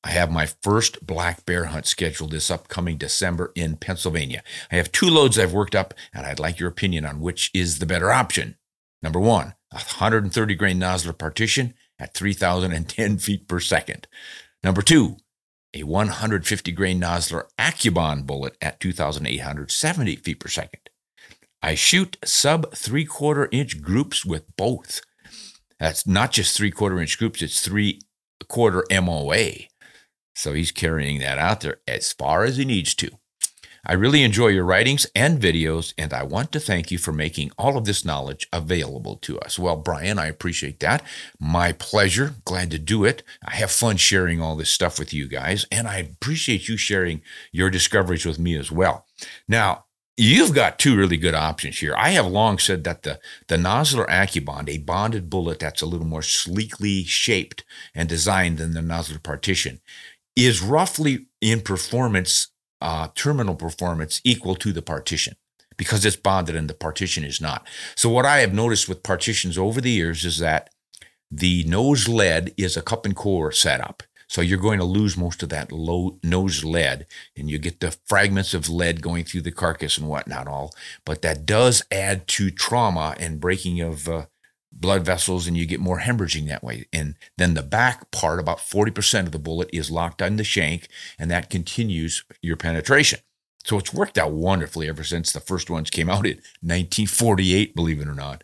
I 0.06 0.12
have 0.12 0.32
my 0.32 0.46
first 0.46 1.06
black 1.08 1.48
bear 1.48 1.66
hunt 1.66 1.88
scheduled 1.88 2.30
this 2.30 2.52
upcoming 2.52 2.98
December 2.98 3.52
in 3.56 3.76
Pennsylvania. 3.78 4.44
I 4.72 4.76
have 4.76 4.92
two 4.92 5.10
loads 5.10 5.40
I've 5.40 5.52
worked 5.52 5.74
up, 5.74 5.96
and 6.14 6.28
I'd 6.28 6.40
like 6.40 6.60
your 6.60 6.70
opinion 6.70 7.06
on 7.08 7.20
which 7.20 7.50
is 7.56 7.80
the 7.80 7.88
better 7.88 8.12
option. 8.12 8.56
Number 9.02 9.20
one, 9.20 9.56
a 9.72 9.78
130 9.78 10.54
grain 10.54 10.80
Nosler 10.80 11.18
partition 11.18 11.74
at 11.98 12.14
3,010 12.14 13.18
feet 13.18 13.48
per 13.48 13.60
second. 13.60 14.08
Number 14.64 14.84
two, 14.84 15.18
a 15.74 15.82
150 15.82 16.72
grain 16.72 17.02
Nosler 17.02 17.46
AccuBond 17.58 18.28
bullet 18.28 18.58
at 18.62 18.80
2,870 18.80 20.18
feet 20.18 20.40
per 20.40 20.48
second. 20.48 20.82
I 21.64 21.74
shoot 21.74 22.18
sub 22.24 22.76
three 22.76 23.06
quarter 23.06 23.50
inch 23.52 23.82
groups 23.82 24.24
with 24.24 24.56
both. 24.56 25.02
That's 25.80 26.06
not 26.06 26.32
just 26.32 26.56
three 26.56 26.70
quarter 26.70 27.02
inch 27.02 27.18
groups, 27.18 27.42
it's 27.42 27.60
three 27.60 28.02
quarter 28.48 28.84
MOA. 28.92 29.52
So 30.36 30.54
he's 30.54 30.72
carrying 30.72 31.20
that 31.20 31.38
out 31.38 31.62
there 31.62 31.80
as 31.88 32.14
far 32.14 32.44
as 32.44 32.58
he 32.58 32.66
needs 32.66 32.94
to. 32.96 33.10
I 33.88 33.94
really 33.94 34.24
enjoy 34.24 34.48
your 34.48 34.66
writings 34.66 35.06
and 35.16 35.40
videos, 35.40 35.94
and 35.96 36.12
I 36.12 36.24
want 36.24 36.52
to 36.54 36.60
thank 36.60 36.90
you 36.90 36.98
for 36.98 37.12
making 37.12 37.52
all 37.56 37.78
of 37.78 37.86
this 37.86 38.04
knowledge 38.04 38.48
available 38.52 39.16
to 39.18 39.40
us. 39.40 39.60
Well, 39.60 39.76
Brian, 39.76 40.18
I 40.18 40.26
appreciate 40.26 40.80
that. 40.80 41.04
My 41.40 41.72
pleasure. 41.72 42.34
Glad 42.46 42.72
to 42.72 42.80
do 42.80 43.06
it. 43.06 43.22
I 43.46 43.56
have 43.56 43.70
fun 43.70 43.98
sharing 43.98 44.42
all 44.42 44.56
this 44.56 44.72
stuff 44.72 44.98
with 44.98 45.14
you 45.14 45.28
guys, 45.28 45.68
and 45.72 45.88
I 45.88 45.98
appreciate 45.98 46.68
you 46.68 46.78
sharing 46.78 47.22
your 47.52 47.70
discoveries 47.70 48.26
with 48.26 48.40
me 48.40 48.58
as 48.58 48.72
well. 48.72 49.06
Now, 49.48 49.86
You've 50.18 50.56
got 50.56 50.80
two 50.80 50.96
really 50.96 51.18
good 51.18 51.36
options 51.36 51.80
here. 51.80 51.94
I 51.98 52.12
have 52.12 52.26
long 52.26 52.58
said 52.58 52.86
that 52.86 53.04
the, 53.04 53.20
the 53.48 53.58
Nosler 53.58 54.08
AccuBond, 54.08 54.70
a 54.70 54.78
bonded 54.78 55.30
bullet 55.30 55.60
that's 55.60 55.82
a 55.82 55.86
little 55.86 56.08
more 56.08 56.22
sleekly 56.22 57.04
shaped 57.04 57.66
and 57.94 58.08
designed 58.08 58.58
than 58.58 58.72
the 58.72 58.80
Nosler 58.80 59.22
Partition, 59.22 59.82
is 60.36 60.62
roughly 60.62 61.28
in 61.42 61.62
performance, 61.62 62.50
uh, 62.82 63.08
terminal 63.16 63.56
performance 63.56 64.22
equal 64.24 64.56
to 64.56 64.72
the 64.74 64.82
partition 64.82 65.36
because 65.78 66.06
it's 66.06 66.16
bonded 66.16 66.56
and 66.56 66.70
the 66.70 66.74
partition 66.74 67.24
is 67.24 67.42
not. 67.42 67.68
So 67.96 68.10
what 68.10 68.26
I 68.26 68.40
have 68.40 68.54
noticed 68.54 68.88
with 68.88 69.04
partitions 69.04 69.58
over 69.58 69.82
the 69.82 69.92
years 69.92 70.26
is 70.26 70.40
that 70.40 70.70
the 71.32 71.64
nose 71.66 72.08
lead 72.08 72.54
is 72.58 72.78
a 72.78 72.82
cup 72.82 73.06
and 73.06 73.16
core 73.16 73.52
setup. 73.52 74.04
So 74.28 74.42
you're 74.42 74.58
going 74.58 74.80
to 74.80 74.86
lose 74.86 75.18
most 75.18 75.44
of 75.44 75.50
that 75.50 75.72
low 75.72 76.18
nose 76.24 76.64
lead 76.64 77.06
and 77.38 77.50
you 77.50 77.60
get 77.60 77.80
the 77.80 77.96
fragments 78.06 78.54
of 78.54 78.70
lead 78.70 79.02
going 79.02 79.24
through 79.24 79.42
the 79.42 79.52
carcass 79.52 79.98
and 79.98 80.08
whatnot 80.08 80.48
all. 80.48 80.74
But 81.06 81.22
that 81.22 81.46
does 81.46 81.84
add 81.92 82.28
to 82.30 82.50
trauma 82.50 83.16
and 83.20 83.40
breaking 83.40 83.82
of 83.82 84.10
uh, 84.10 84.26
blood 84.76 85.06
vessels 85.06 85.48
and 85.48 85.56
you 85.58 85.66
get 85.66 85.80
more 85.80 86.00
hemorrhaging 86.00 86.48
that 86.48 86.64
way. 86.64 86.86
And 86.92 87.16
then 87.38 87.54
the 87.54 87.64
back 87.64 88.12
part, 88.12 88.40
about 88.40 88.60
40% 88.60 89.22
of 89.22 89.32
the 89.32 89.40
bullet 89.40 89.70
is 89.72 89.90
locked 89.90 90.22
on 90.22 90.36
the 90.36 90.44
shank 90.44 90.88
and 91.18 91.32
that 91.32 91.50
continues 91.50 92.24
your 92.42 92.58
penetration. 92.58 93.20
So 93.64 93.80
it's 93.80 93.94
worked 93.94 94.18
out 94.18 94.32
wonderfully 94.32 94.88
ever 94.88 95.04
since 95.04 95.32
the 95.32 95.40
first 95.40 95.70
ones 95.70 95.90
came 95.90 96.10
out 96.10 96.26
in 96.28 96.36
1948, 96.62 97.76
believe 97.76 98.00
it 98.00 98.08
or 98.08 98.14
not. 98.14 98.44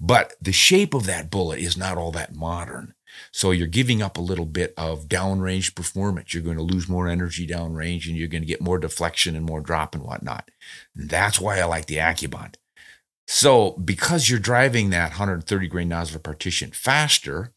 But 0.00 0.34
the 0.40 0.52
shape 0.52 0.94
of 0.94 1.06
that 1.06 1.30
bullet 1.30 1.58
is 1.58 1.76
not 1.76 1.98
all 1.98 2.12
that 2.12 2.34
modern. 2.34 2.94
So 3.32 3.50
you're 3.50 3.66
giving 3.66 4.02
up 4.02 4.16
a 4.16 4.22
little 4.22 4.46
bit 4.46 4.74
of 4.76 5.08
downrange 5.08 5.74
performance. 5.74 6.32
You're 6.32 6.42
going 6.42 6.58
to 6.58 6.62
lose 6.62 6.88
more 6.88 7.08
energy 7.08 7.46
downrange 7.46 8.06
and 8.06 8.16
you're 8.16 8.28
going 8.28 8.42
to 8.42 8.48
get 8.48 8.60
more 8.60 8.78
deflection 8.78 9.36
and 9.36 9.44
more 9.44 9.60
drop 9.60 9.94
and 9.94 10.04
whatnot. 10.04 10.50
And 10.94 11.08
that's 11.08 11.40
why 11.40 11.58
I 11.58 11.64
like 11.64 11.86
the 11.86 11.96
AccuBond. 11.96 12.56
So 13.26 13.72
because 13.72 14.30
you're 14.30 14.38
driving 14.38 14.90
that 14.90 15.10
130 15.10 15.68
grain 15.68 15.90
Nosler 15.90 16.22
partition 16.22 16.70
faster, 16.70 17.52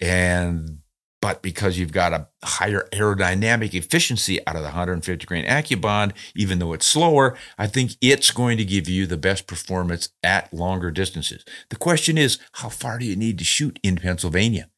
and 0.00 0.78
but 1.20 1.42
because 1.42 1.78
you've 1.78 1.92
got 1.92 2.14
a 2.14 2.28
higher 2.42 2.88
aerodynamic 2.92 3.74
efficiency 3.74 4.44
out 4.46 4.56
of 4.56 4.62
the 4.62 4.68
150 4.68 5.26
grain 5.26 5.44
AccuBond, 5.44 6.12
even 6.34 6.58
though 6.58 6.72
it's 6.72 6.86
slower, 6.86 7.36
I 7.58 7.66
think 7.66 7.92
it's 8.00 8.30
going 8.30 8.56
to 8.56 8.64
give 8.64 8.88
you 8.88 9.06
the 9.06 9.18
best 9.18 9.46
performance 9.46 10.08
at 10.22 10.52
longer 10.52 10.90
distances. 10.90 11.44
The 11.68 11.76
question 11.76 12.16
is, 12.16 12.38
how 12.52 12.70
far 12.70 12.98
do 12.98 13.04
you 13.04 13.16
need 13.16 13.38
to 13.38 13.44
shoot 13.44 13.78
in 13.82 13.96
Pennsylvania? 13.96 14.70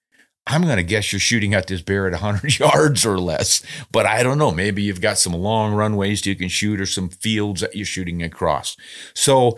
I'm 0.45 0.63
going 0.63 0.77
to 0.77 0.83
guess 0.83 1.13
you're 1.13 1.21
shooting 1.21 1.55
at 1.55 1.69
this 1.69 1.83
bear 1.83 2.09
at 2.09 2.13
100 2.13 2.59
yards 2.59 3.07
or 3.07 3.19
less, 3.19 3.63
but 3.93 4.07
I 4.07 4.25
don't 4.25 4.39
know. 4.39 4.51
Maybe 4.51 4.83
you've 4.83 5.01
got 5.01 5.19
some 5.19 5.35
long 5.35 5.73
runways 5.73 6.27
you 6.27 6.35
can 6.35 6.49
shoot 6.49 6.81
or 6.81 6.87
some 6.87 7.09
fields 7.09 7.61
that 7.61 7.77
you're 7.77 7.87
shooting 7.87 8.23
across. 8.25 8.77
So 9.15 9.57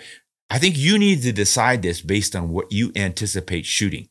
I 0.55 0.59
think 0.59 0.79
you 0.79 1.01
need 1.01 1.23
to 1.23 1.33
decide 1.33 1.83
this 1.83 2.01
based 2.01 2.37
on 2.37 2.49
what 2.51 2.71
you 2.71 2.93
anticipate 2.95 3.67
shooting. 3.67 4.09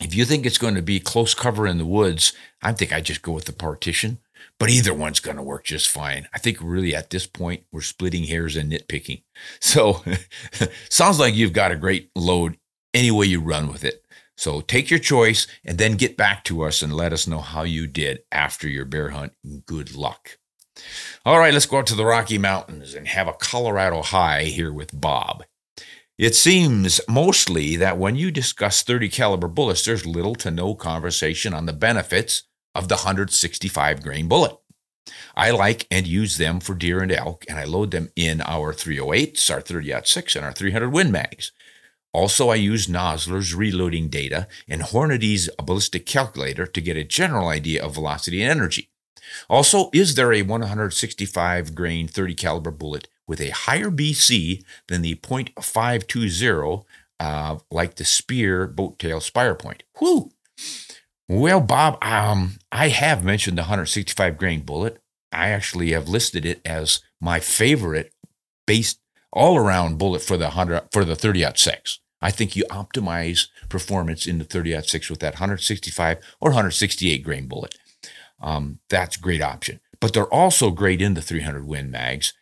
If 0.00 0.14
you 0.14 0.24
think 0.24 0.46
it's 0.46 0.56
going 0.56 0.74
to 0.74 0.80
be 0.80 1.00
close 1.00 1.34
cover 1.34 1.66
in 1.66 1.76
the 1.76 1.84
woods, 1.84 2.32
I 2.62 2.72
think 2.72 2.94
I 2.94 3.02
just 3.02 3.20
go 3.20 3.32
with 3.32 3.44
the 3.44 3.52
partition. 3.52 4.20
But 4.58 4.70
either 4.70 4.94
one's 4.94 5.20
going 5.20 5.36
to 5.36 5.42
work 5.42 5.64
just 5.64 5.90
fine. 5.90 6.26
I 6.32 6.38
think 6.38 6.56
really 6.62 6.94
at 6.94 7.10
this 7.10 7.26
point 7.26 7.64
we're 7.70 7.82
splitting 7.82 8.24
hairs 8.24 8.56
and 8.56 8.72
nitpicking. 8.72 9.22
So 9.60 10.02
sounds 10.88 11.20
like 11.20 11.34
you've 11.34 11.52
got 11.52 11.72
a 11.72 11.76
great 11.76 12.10
load 12.16 12.56
any 12.94 13.10
way 13.10 13.26
you 13.26 13.42
run 13.42 13.70
with 13.70 13.84
it. 13.84 14.02
So 14.38 14.62
take 14.62 14.88
your 14.88 14.98
choice 14.98 15.46
and 15.62 15.76
then 15.76 15.98
get 15.98 16.16
back 16.16 16.42
to 16.44 16.62
us 16.62 16.80
and 16.80 16.96
let 16.96 17.12
us 17.12 17.26
know 17.26 17.40
how 17.40 17.64
you 17.64 17.86
did 17.86 18.22
after 18.32 18.66
your 18.66 18.86
bear 18.86 19.10
hunt. 19.10 19.34
Good 19.66 19.94
luck. 19.94 20.38
All 21.26 21.38
right, 21.38 21.52
let's 21.52 21.66
go 21.66 21.78
out 21.78 21.86
to 21.88 21.94
the 21.94 22.06
Rocky 22.06 22.38
Mountains 22.38 22.94
and 22.94 23.06
have 23.08 23.28
a 23.28 23.34
Colorado 23.34 24.00
high 24.00 24.44
here 24.44 24.72
with 24.72 24.98
Bob. 24.98 25.44
It 26.20 26.34
seems 26.34 27.00
mostly 27.08 27.76
that 27.76 27.96
when 27.96 28.14
you 28.14 28.30
discuss 28.30 28.82
30 28.82 29.08
caliber 29.08 29.48
bullets, 29.48 29.86
there's 29.86 30.04
little 30.04 30.34
to 30.34 30.50
no 30.50 30.74
conversation 30.74 31.54
on 31.54 31.64
the 31.64 31.72
benefits 31.72 32.42
of 32.74 32.88
the 32.88 32.96
165 32.96 34.02
grain 34.02 34.28
bullet. 34.28 34.54
I 35.34 35.50
like 35.50 35.86
and 35.90 36.06
use 36.06 36.36
them 36.36 36.60
for 36.60 36.74
deer 36.74 37.00
and 37.00 37.10
elk, 37.10 37.46
and 37.48 37.58
I 37.58 37.64
load 37.64 37.90
them 37.90 38.10
in 38.16 38.42
our 38.42 38.74
308s, 38.74 39.50
our 39.50 39.62
30 39.62 39.94
6, 40.04 40.36
and 40.36 40.44
our 40.44 40.52
300 40.52 40.90
Win 40.90 41.10
Mags. 41.10 41.52
Also, 42.12 42.50
I 42.50 42.56
use 42.56 42.86
Nosler's 42.86 43.54
reloading 43.54 44.10
data 44.10 44.46
and 44.68 44.82
Hornady's 44.82 45.48
ballistic 45.56 46.04
calculator 46.04 46.66
to 46.66 46.80
get 46.82 46.98
a 46.98 47.02
general 47.04 47.48
idea 47.48 47.82
of 47.82 47.94
velocity 47.94 48.42
and 48.42 48.50
energy. 48.50 48.89
Also, 49.48 49.90
is 49.92 50.14
there 50.14 50.32
a 50.32 50.42
165 50.42 51.74
grain 51.74 52.08
30 52.08 52.34
caliber 52.34 52.70
bullet 52.70 53.08
with 53.26 53.40
a 53.40 53.50
higher 53.50 53.90
BC 53.90 54.62
than 54.88 55.02
the 55.02 55.14
.520, 55.16 56.84
uh, 57.18 57.56
like 57.70 57.96
the 57.96 58.04
Speer 58.04 58.66
boat 58.66 58.98
tail 58.98 59.20
spire 59.20 59.54
point? 59.54 59.82
Whew! 59.98 60.30
Well, 61.28 61.60
Bob, 61.60 62.02
um, 62.02 62.58
I 62.72 62.88
have 62.88 63.24
mentioned 63.24 63.56
the 63.56 63.62
165 63.62 64.36
grain 64.36 64.62
bullet. 64.62 65.00
I 65.32 65.50
actually 65.50 65.92
have 65.92 66.08
listed 66.08 66.44
it 66.44 66.60
as 66.64 67.00
my 67.20 67.38
favorite 67.38 68.12
based 68.66 68.98
all 69.32 69.56
around 69.56 69.98
bullet 69.98 70.22
for 70.22 70.36
the 70.36 70.46
100 70.46 70.88
for 70.90 71.04
the 71.04 71.14
30 71.14 71.46
6. 71.54 72.00
I 72.20 72.30
think 72.30 72.56
you 72.56 72.64
optimize 72.70 73.48
performance 73.68 74.26
in 74.26 74.38
the 74.38 74.44
30 74.44 74.82
6 74.82 75.08
with 75.08 75.20
that 75.20 75.34
165 75.34 76.18
or 76.40 76.50
168 76.50 77.22
grain 77.22 77.46
bullet. 77.46 77.76
Um, 78.40 78.78
that's 78.88 79.16
a 79.16 79.20
great 79.20 79.42
option. 79.42 79.80
But 80.00 80.14
they're 80.14 80.32
also 80.32 80.70
great 80.70 81.02
in 81.02 81.14
the 81.14 81.22
300 81.22 81.66
Win 81.66 81.90
mags. 81.90 82.32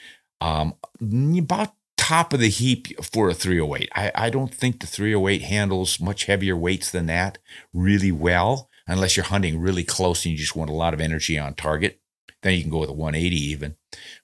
Um, 0.40 0.74
about 1.00 1.74
top 1.96 2.32
of 2.32 2.40
the 2.40 2.48
heap 2.48 3.04
for 3.04 3.28
a 3.28 3.34
308. 3.34 3.90
I, 3.94 4.12
I 4.14 4.30
don't 4.30 4.54
think 4.54 4.80
the 4.80 4.86
308 4.86 5.42
handles 5.42 6.00
much 6.00 6.24
heavier 6.24 6.56
weights 6.56 6.90
than 6.90 7.06
that 7.06 7.38
really 7.74 8.12
well 8.12 8.70
unless 8.86 9.16
you're 9.16 9.26
hunting 9.26 9.60
really 9.60 9.84
close 9.84 10.24
and 10.24 10.32
you 10.32 10.38
just 10.38 10.56
want 10.56 10.70
a 10.70 10.74
lot 10.74 10.94
of 10.94 11.00
energy 11.00 11.38
on 11.38 11.54
target. 11.54 12.00
Then 12.42 12.54
you 12.54 12.62
can 12.62 12.70
go 12.70 12.78
with 12.78 12.88
a 12.88 12.94
180 12.94 13.36
even. 13.36 13.76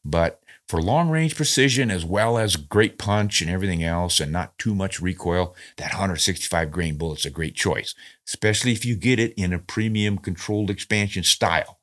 But 0.04 0.40
for 0.68 0.80
long 0.80 1.10
range 1.10 1.36
precision 1.36 1.90
as 1.90 2.04
well 2.04 2.38
as 2.38 2.56
great 2.56 2.98
punch 2.98 3.40
and 3.40 3.50
everything 3.50 3.82
else 3.82 4.20
and 4.20 4.32
not 4.32 4.58
too 4.58 4.74
much 4.74 5.00
recoil, 5.00 5.54
that 5.76 5.92
165 5.92 6.70
grain 6.70 6.96
bullet's 6.96 7.26
a 7.26 7.30
great 7.30 7.54
choice, 7.54 7.94
especially 8.26 8.72
if 8.72 8.84
you 8.84 8.96
get 8.96 9.18
it 9.18 9.34
in 9.34 9.52
a 9.52 9.58
premium 9.58 10.18
controlled 10.18 10.70
expansion 10.70 11.22
style. 11.22 11.80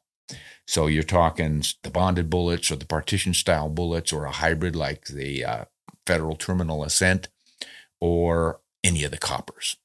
So 0.65 0.87
you're 0.87 1.03
talking 1.03 1.63
the 1.83 1.89
bonded 1.89 2.29
bullets 2.29 2.71
or 2.71 2.75
the 2.75 2.85
partition 2.85 3.33
style 3.33 3.69
bullets 3.69 4.13
or 4.13 4.25
a 4.25 4.31
hybrid 4.31 4.75
like 4.75 5.07
the 5.07 5.43
uh, 5.43 5.65
Federal 6.07 6.35
Terminal 6.35 6.83
Ascent 6.83 7.27
or 7.99 8.61
any 8.83 9.03
of 9.03 9.11
the 9.11 9.17
coppers. 9.17 9.77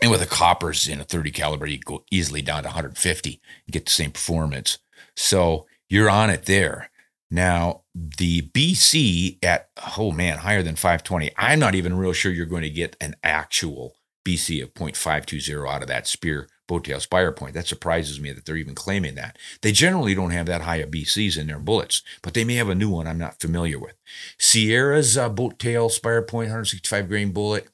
And 0.00 0.10
with 0.10 0.20
the 0.20 0.26
coppers 0.26 0.88
in 0.88 1.00
a 1.00 1.04
30 1.04 1.30
caliber, 1.30 1.66
you 1.66 1.78
go 1.78 2.04
easily 2.10 2.42
down 2.42 2.62
to 2.62 2.68
150 2.68 3.40
and 3.66 3.72
get 3.72 3.86
the 3.86 3.92
same 3.92 4.10
performance. 4.10 4.78
So 5.14 5.66
you're 5.88 6.10
on 6.10 6.30
it 6.30 6.46
there. 6.46 6.90
Now, 7.30 7.82
the 7.94 8.42
BC 8.42 9.38
at, 9.42 9.68
oh 9.96 10.12
man, 10.12 10.38
higher 10.38 10.62
than 10.62 10.76
520, 10.76 11.30
I'm 11.36 11.58
not 11.58 11.74
even 11.74 11.96
real 11.96 12.12
sure 12.12 12.32
you're 12.32 12.46
going 12.46 12.62
to 12.62 12.70
get 12.70 12.96
an 13.00 13.16
actual 13.24 13.96
BC 14.24 14.62
of 14.62 14.72
0.520 14.74 15.68
out 15.68 15.82
of 15.82 15.88
that 15.88 16.06
Speer 16.06 16.48
Boattail 16.68 17.00
Spire 17.00 17.32
point. 17.32 17.54
That 17.54 17.66
surprises 17.66 18.20
me 18.20 18.32
that 18.32 18.46
they're 18.46 18.56
even 18.56 18.74
claiming 18.74 19.14
that. 19.16 19.38
They 19.60 19.72
generally 19.72 20.14
don't 20.14 20.30
have 20.30 20.46
that 20.46 20.62
high 20.62 20.76
of 20.76 20.90
BCs 20.90 21.38
in 21.38 21.46
their 21.46 21.58
bullets, 21.58 22.02
but 22.22 22.34
they 22.34 22.44
may 22.44 22.54
have 22.54 22.70
a 22.70 22.74
new 22.74 22.88
one 22.88 23.06
I'm 23.06 23.18
not 23.18 23.40
familiar 23.40 23.78
with. 23.78 23.94
Sierra's 24.38 25.18
uh, 25.18 25.28
Boattail 25.28 25.90
Spire 25.90 26.22
point 26.22 26.46
165 26.46 27.08
grain 27.08 27.32
bullet 27.32 27.68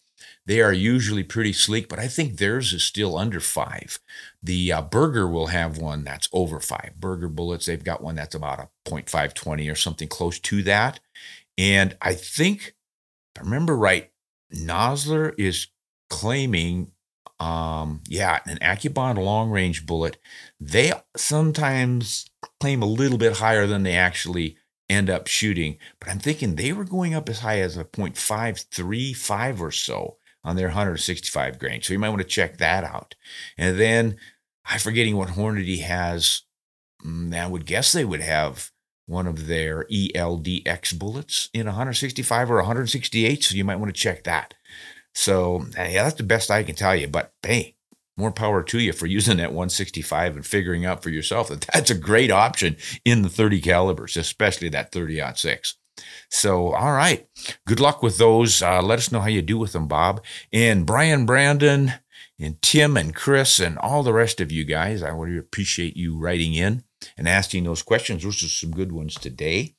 they 0.50 0.60
are 0.60 0.72
usually 0.72 1.22
pretty 1.22 1.52
sleek, 1.52 1.88
but 1.88 2.00
I 2.00 2.08
think 2.08 2.38
theirs 2.38 2.72
is 2.72 2.82
still 2.82 3.16
under 3.16 3.38
five. 3.38 4.00
The 4.42 4.72
uh, 4.72 4.82
Berger 4.82 5.28
will 5.28 5.46
have 5.46 5.78
one 5.78 6.02
that's 6.02 6.28
over 6.32 6.58
five. 6.58 6.94
Berger 6.98 7.28
bullets, 7.28 7.66
they've 7.66 7.84
got 7.84 8.02
one 8.02 8.16
that's 8.16 8.34
about 8.34 8.58
a 8.58 8.68
0.520 8.84 9.70
or 9.70 9.76
something 9.76 10.08
close 10.08 10.40
to 10.40 10.64
that. 10.64 10.98
And 11.56 11.96
I 12.02 12.14
think, 12.14 12.74
I 13.38 13.42
remember 13.42 13.76
right, 13.76 14.10
Nosler 14.52 15.32
is 15.38 15.68
claiming, 16.08 16.90
um, 17.38 18.00
yeah, 18.08 18.40
an 18.44 18.58
AccuBond 18.58 19.18
long 19.18 19.50
range 19.50 19.86
bullet. 19.86 20.16
They 20.58 20.92
sometimes 21.16 22.28
claim 22.58 22.82
a 22.82 22.86
little 22.86 23.18
bit 23.18 23.36
higher 23.36 23.68
than 23.68 23.84
they 23.84 23.94
actually 23.94 24.56
end 24.88 25.08
up 25.08 25.28
shooting. 25.28 25.78
But 26.00 26.08
I'm 26.08 26.18
thinking 26.18 26.56
they 26.56 26.72
were 26.72 26.82
going 26.82 27.14
up 27.14 27.28
as 27.28 27.38
high 27.38 27.60
as 27.60 27.76
a 27.76 27.84
0.535 27.84 29.60
or 29.60 29.70
so 29.70 30.16
on 30.44 30.56
their 30.56 30.68
165 30.68 31.58
grain. 31.58 31.82
So 31.82 31.92
you 31.92 31.98
might 31.98 32.08
want 32.10 32.22
to 32.22 32.28
check 32.28 32.58
that 32.58 32.84
out. 32.84 33.14
And 33.58 33.78
then 33.78 34.16
I'm 34.64 34.78
forgetting 34.78 35.16
what 35.16 35.30
Hornady 35.30 35.80
has. 35.82 36.42
Mm, 37.04 37.34
I 37.34 37.46
would 37.46 37.66
guess 37.66 37.92
they 37.92 38.04
would 38.04 38.20
have 38.20 38.70
one 39.06 39.26
of 39.26 39.46
their 39.46 39.84
ELDX 39.86 40.98
bullets 40.98 41.50
in 41.52 41.66
165 41.66 42.50
or 42.50 42.56
168. 42.56 43.44
So 43.44 43.56
you 43.56 43.64
might 43.64 43.76
want 43.76 43.94
to 43.94 44.00
check 44.00 44.24
that. 44.24 44.54
So 45.14 45.66
yeah, 45.76 46.04
that's 46.04 46.16
the 46.16 46.22
best 46.22 46.50
I 46.50 46.62
can 46.62 46.76
tell 46.76 46.94
you. 46.94 47.08
But 47.08 47.32
hey, 47.42 47.76
more 48.16 48.30
power 48.30 48.62
to 48.62 48.78
you 48.78 48.92
for 48.92 49.06
using 49.06 49.38
that 49.38 49.50
165 49.50 50.36
and 50.36 50.46
figuring 50.46 50.84
out 50.84 51.02
for 51.02 51.10
yourself 51.10 51.48
that 51.48 51.62
that's 51.72 51.90
a 51.90 51.98
great 51.98 52.30
option 52.30 52.76
in 53.04 53.22
the 53.22 53.28
30 53.28 53.60
calibers, 53.60 54.16
especially 54.16 54.68
that 54.68 54.92
30 54.92 55.20
six. 55.34 55.76
So, 56.28 56.72
all 56.72 56.92
right. 56.92 57.26
Good 57.66 57.80
luck 57.80 58.02
with 58.02 58.18
those. 58.18 58.62
Uh, 58.62 58.82
let 58.82 58.98
us 58.98 59.12
know 59.12 59.20
how 59.20 59.28
you 59.28 59.42
do 59.42 59.58
with 59.58 59.72
them, 59.72 59.88
Bob. 59.88 60.22
And 60.52 60.86
Brian 60.86 61.26
Brandon 61.26 61.94
and 62.38 62.60
Tim 62.62 62.96
and 62.96 63.14
Chris 63.14 63.60
and 63.60 63.78
all 63.78 64.02
the 64.02 64.12
rest 64.12 64.40
of 64.40 64.50
you 64.52 64.64
guys, 64.64 65.02
I 65.02 65.08
really 65.08 65.38
appreciate 65.38 65.96
you 65.96 66.18
writing 66.18 66.54
in 66.54 66.84
and 67.16 67.28
asking 67.28 67.64
those 67.64 67.82
questions. 67.82 68.22
Those 68.22 68.42
are 68.42 68.48
some 68.48 68.70
good 68.70 68.92
ones 68.92 69.14
today. 69.14 69.74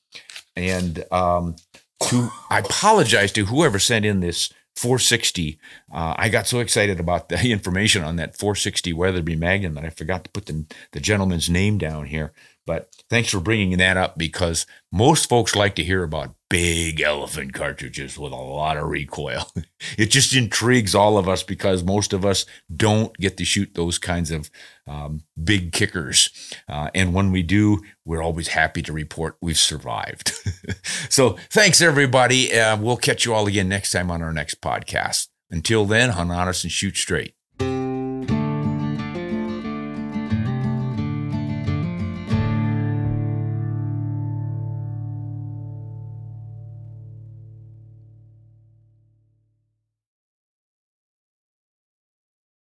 And 0.56 1.06
um, 1.12 1.56
to 2.04 2.30
I 2.50 2.60
apologize 2.60 3.32
to 3.34 3.46
whoever 3.46 3.80
sent 3.80 4.06
in 4.06 4.20
this 4.20 4.52
460. 4.76 5.60
Uh, 5.94 6.16
I 6.18 6.30
got 6.30 6.48
so 6.48 6.60
excited 6.60 7.00
about 7.00 7.30
the 7.30 7.40
information 7.52 8.04
on 8.04 8.16
that 8.18 8.38
460 8.38 8.94
Weatherby 8.94 9.36
Magnum 9.36 9.76
that 9.76 9.86
I 9.86 9.90
forgot 9.90 10.24
to 10.24 10.30
put 10.32 10.46
the, 10.46 10.66
the 10.92 11.00
gentleman's 11.00 11.50
name 11.50 11.78
down 11.78 12.08
here. 12.08 12.34
But 12.72 12.88
thanks 13.10 13.30
for 13.30 13.42
bringing 13.42 13.80
that 13.80 13.98
up 13.98 14.18
because 14.18 14.66
most 14.94 15.28
folks 15.28 15.58
like 15.58 15.76
to 15.76 15.84
hear 15.84 16.04
about 16.04 16.36
big 16.50 17.02
elephant 17.02 17.52
cartridges 17.52 18.18
with 18.18 18.32
a 18.32 18.38
lot 18.38 18.78
of 18.78 18.88
recoil. 18.88 19.46
it 19.98 20.06
just 20.06 20.34
intrigues 20.34 20.96
all 20.96 21.18
of 21.18 21.28
us 21.28 21.44
because 21.44 21.84
most 21.84 22.14
of 22.14 22.24
us 22.26 22.46
don't 22.74 23.14
get 23.18 23.36
to 23.36 23.44
shoot 23.44 23.74
those 23.74 23.98
kinds 23.98 24.32
of 24.32 24.50
um, 24.88 25.24
big 25.44 25.74
kickers. 25.74 26.30
Uh, 26.70 26.90
and 26.96 27.14
when 27.14 27.34
we 27.34 27.44
do, 27.44 27.82
we're 28.06 28.24
always 28.24 28.48
happy 28.48 28.82
to 28.82 28.94
report 28.94 29.36
we've 29.42 29.58
survived. 29.58 30.32
so 31.10 31.32
thanks, 31.50 31.82
everybody. 31.82 32.58
Uh, 32.58 32.78
we'll 32.78 32.96
catch 32.96 33.26
you 33.26 33.34
all 33.34 33.48
again 33.48 33.68
next 33.68 33.92
time 33.92 34.10
on 34.10 34.22
our 34.22 34.32
next 34.32 34.62
podcast. 34.62 35.28
Until 35.50 35.84
then, 35.84 36.12
hunt 36.12 36.32
honest 36.32 36.64
and 36.64 36.72
shoot 36.72 36.96
straight. 36.96 37.36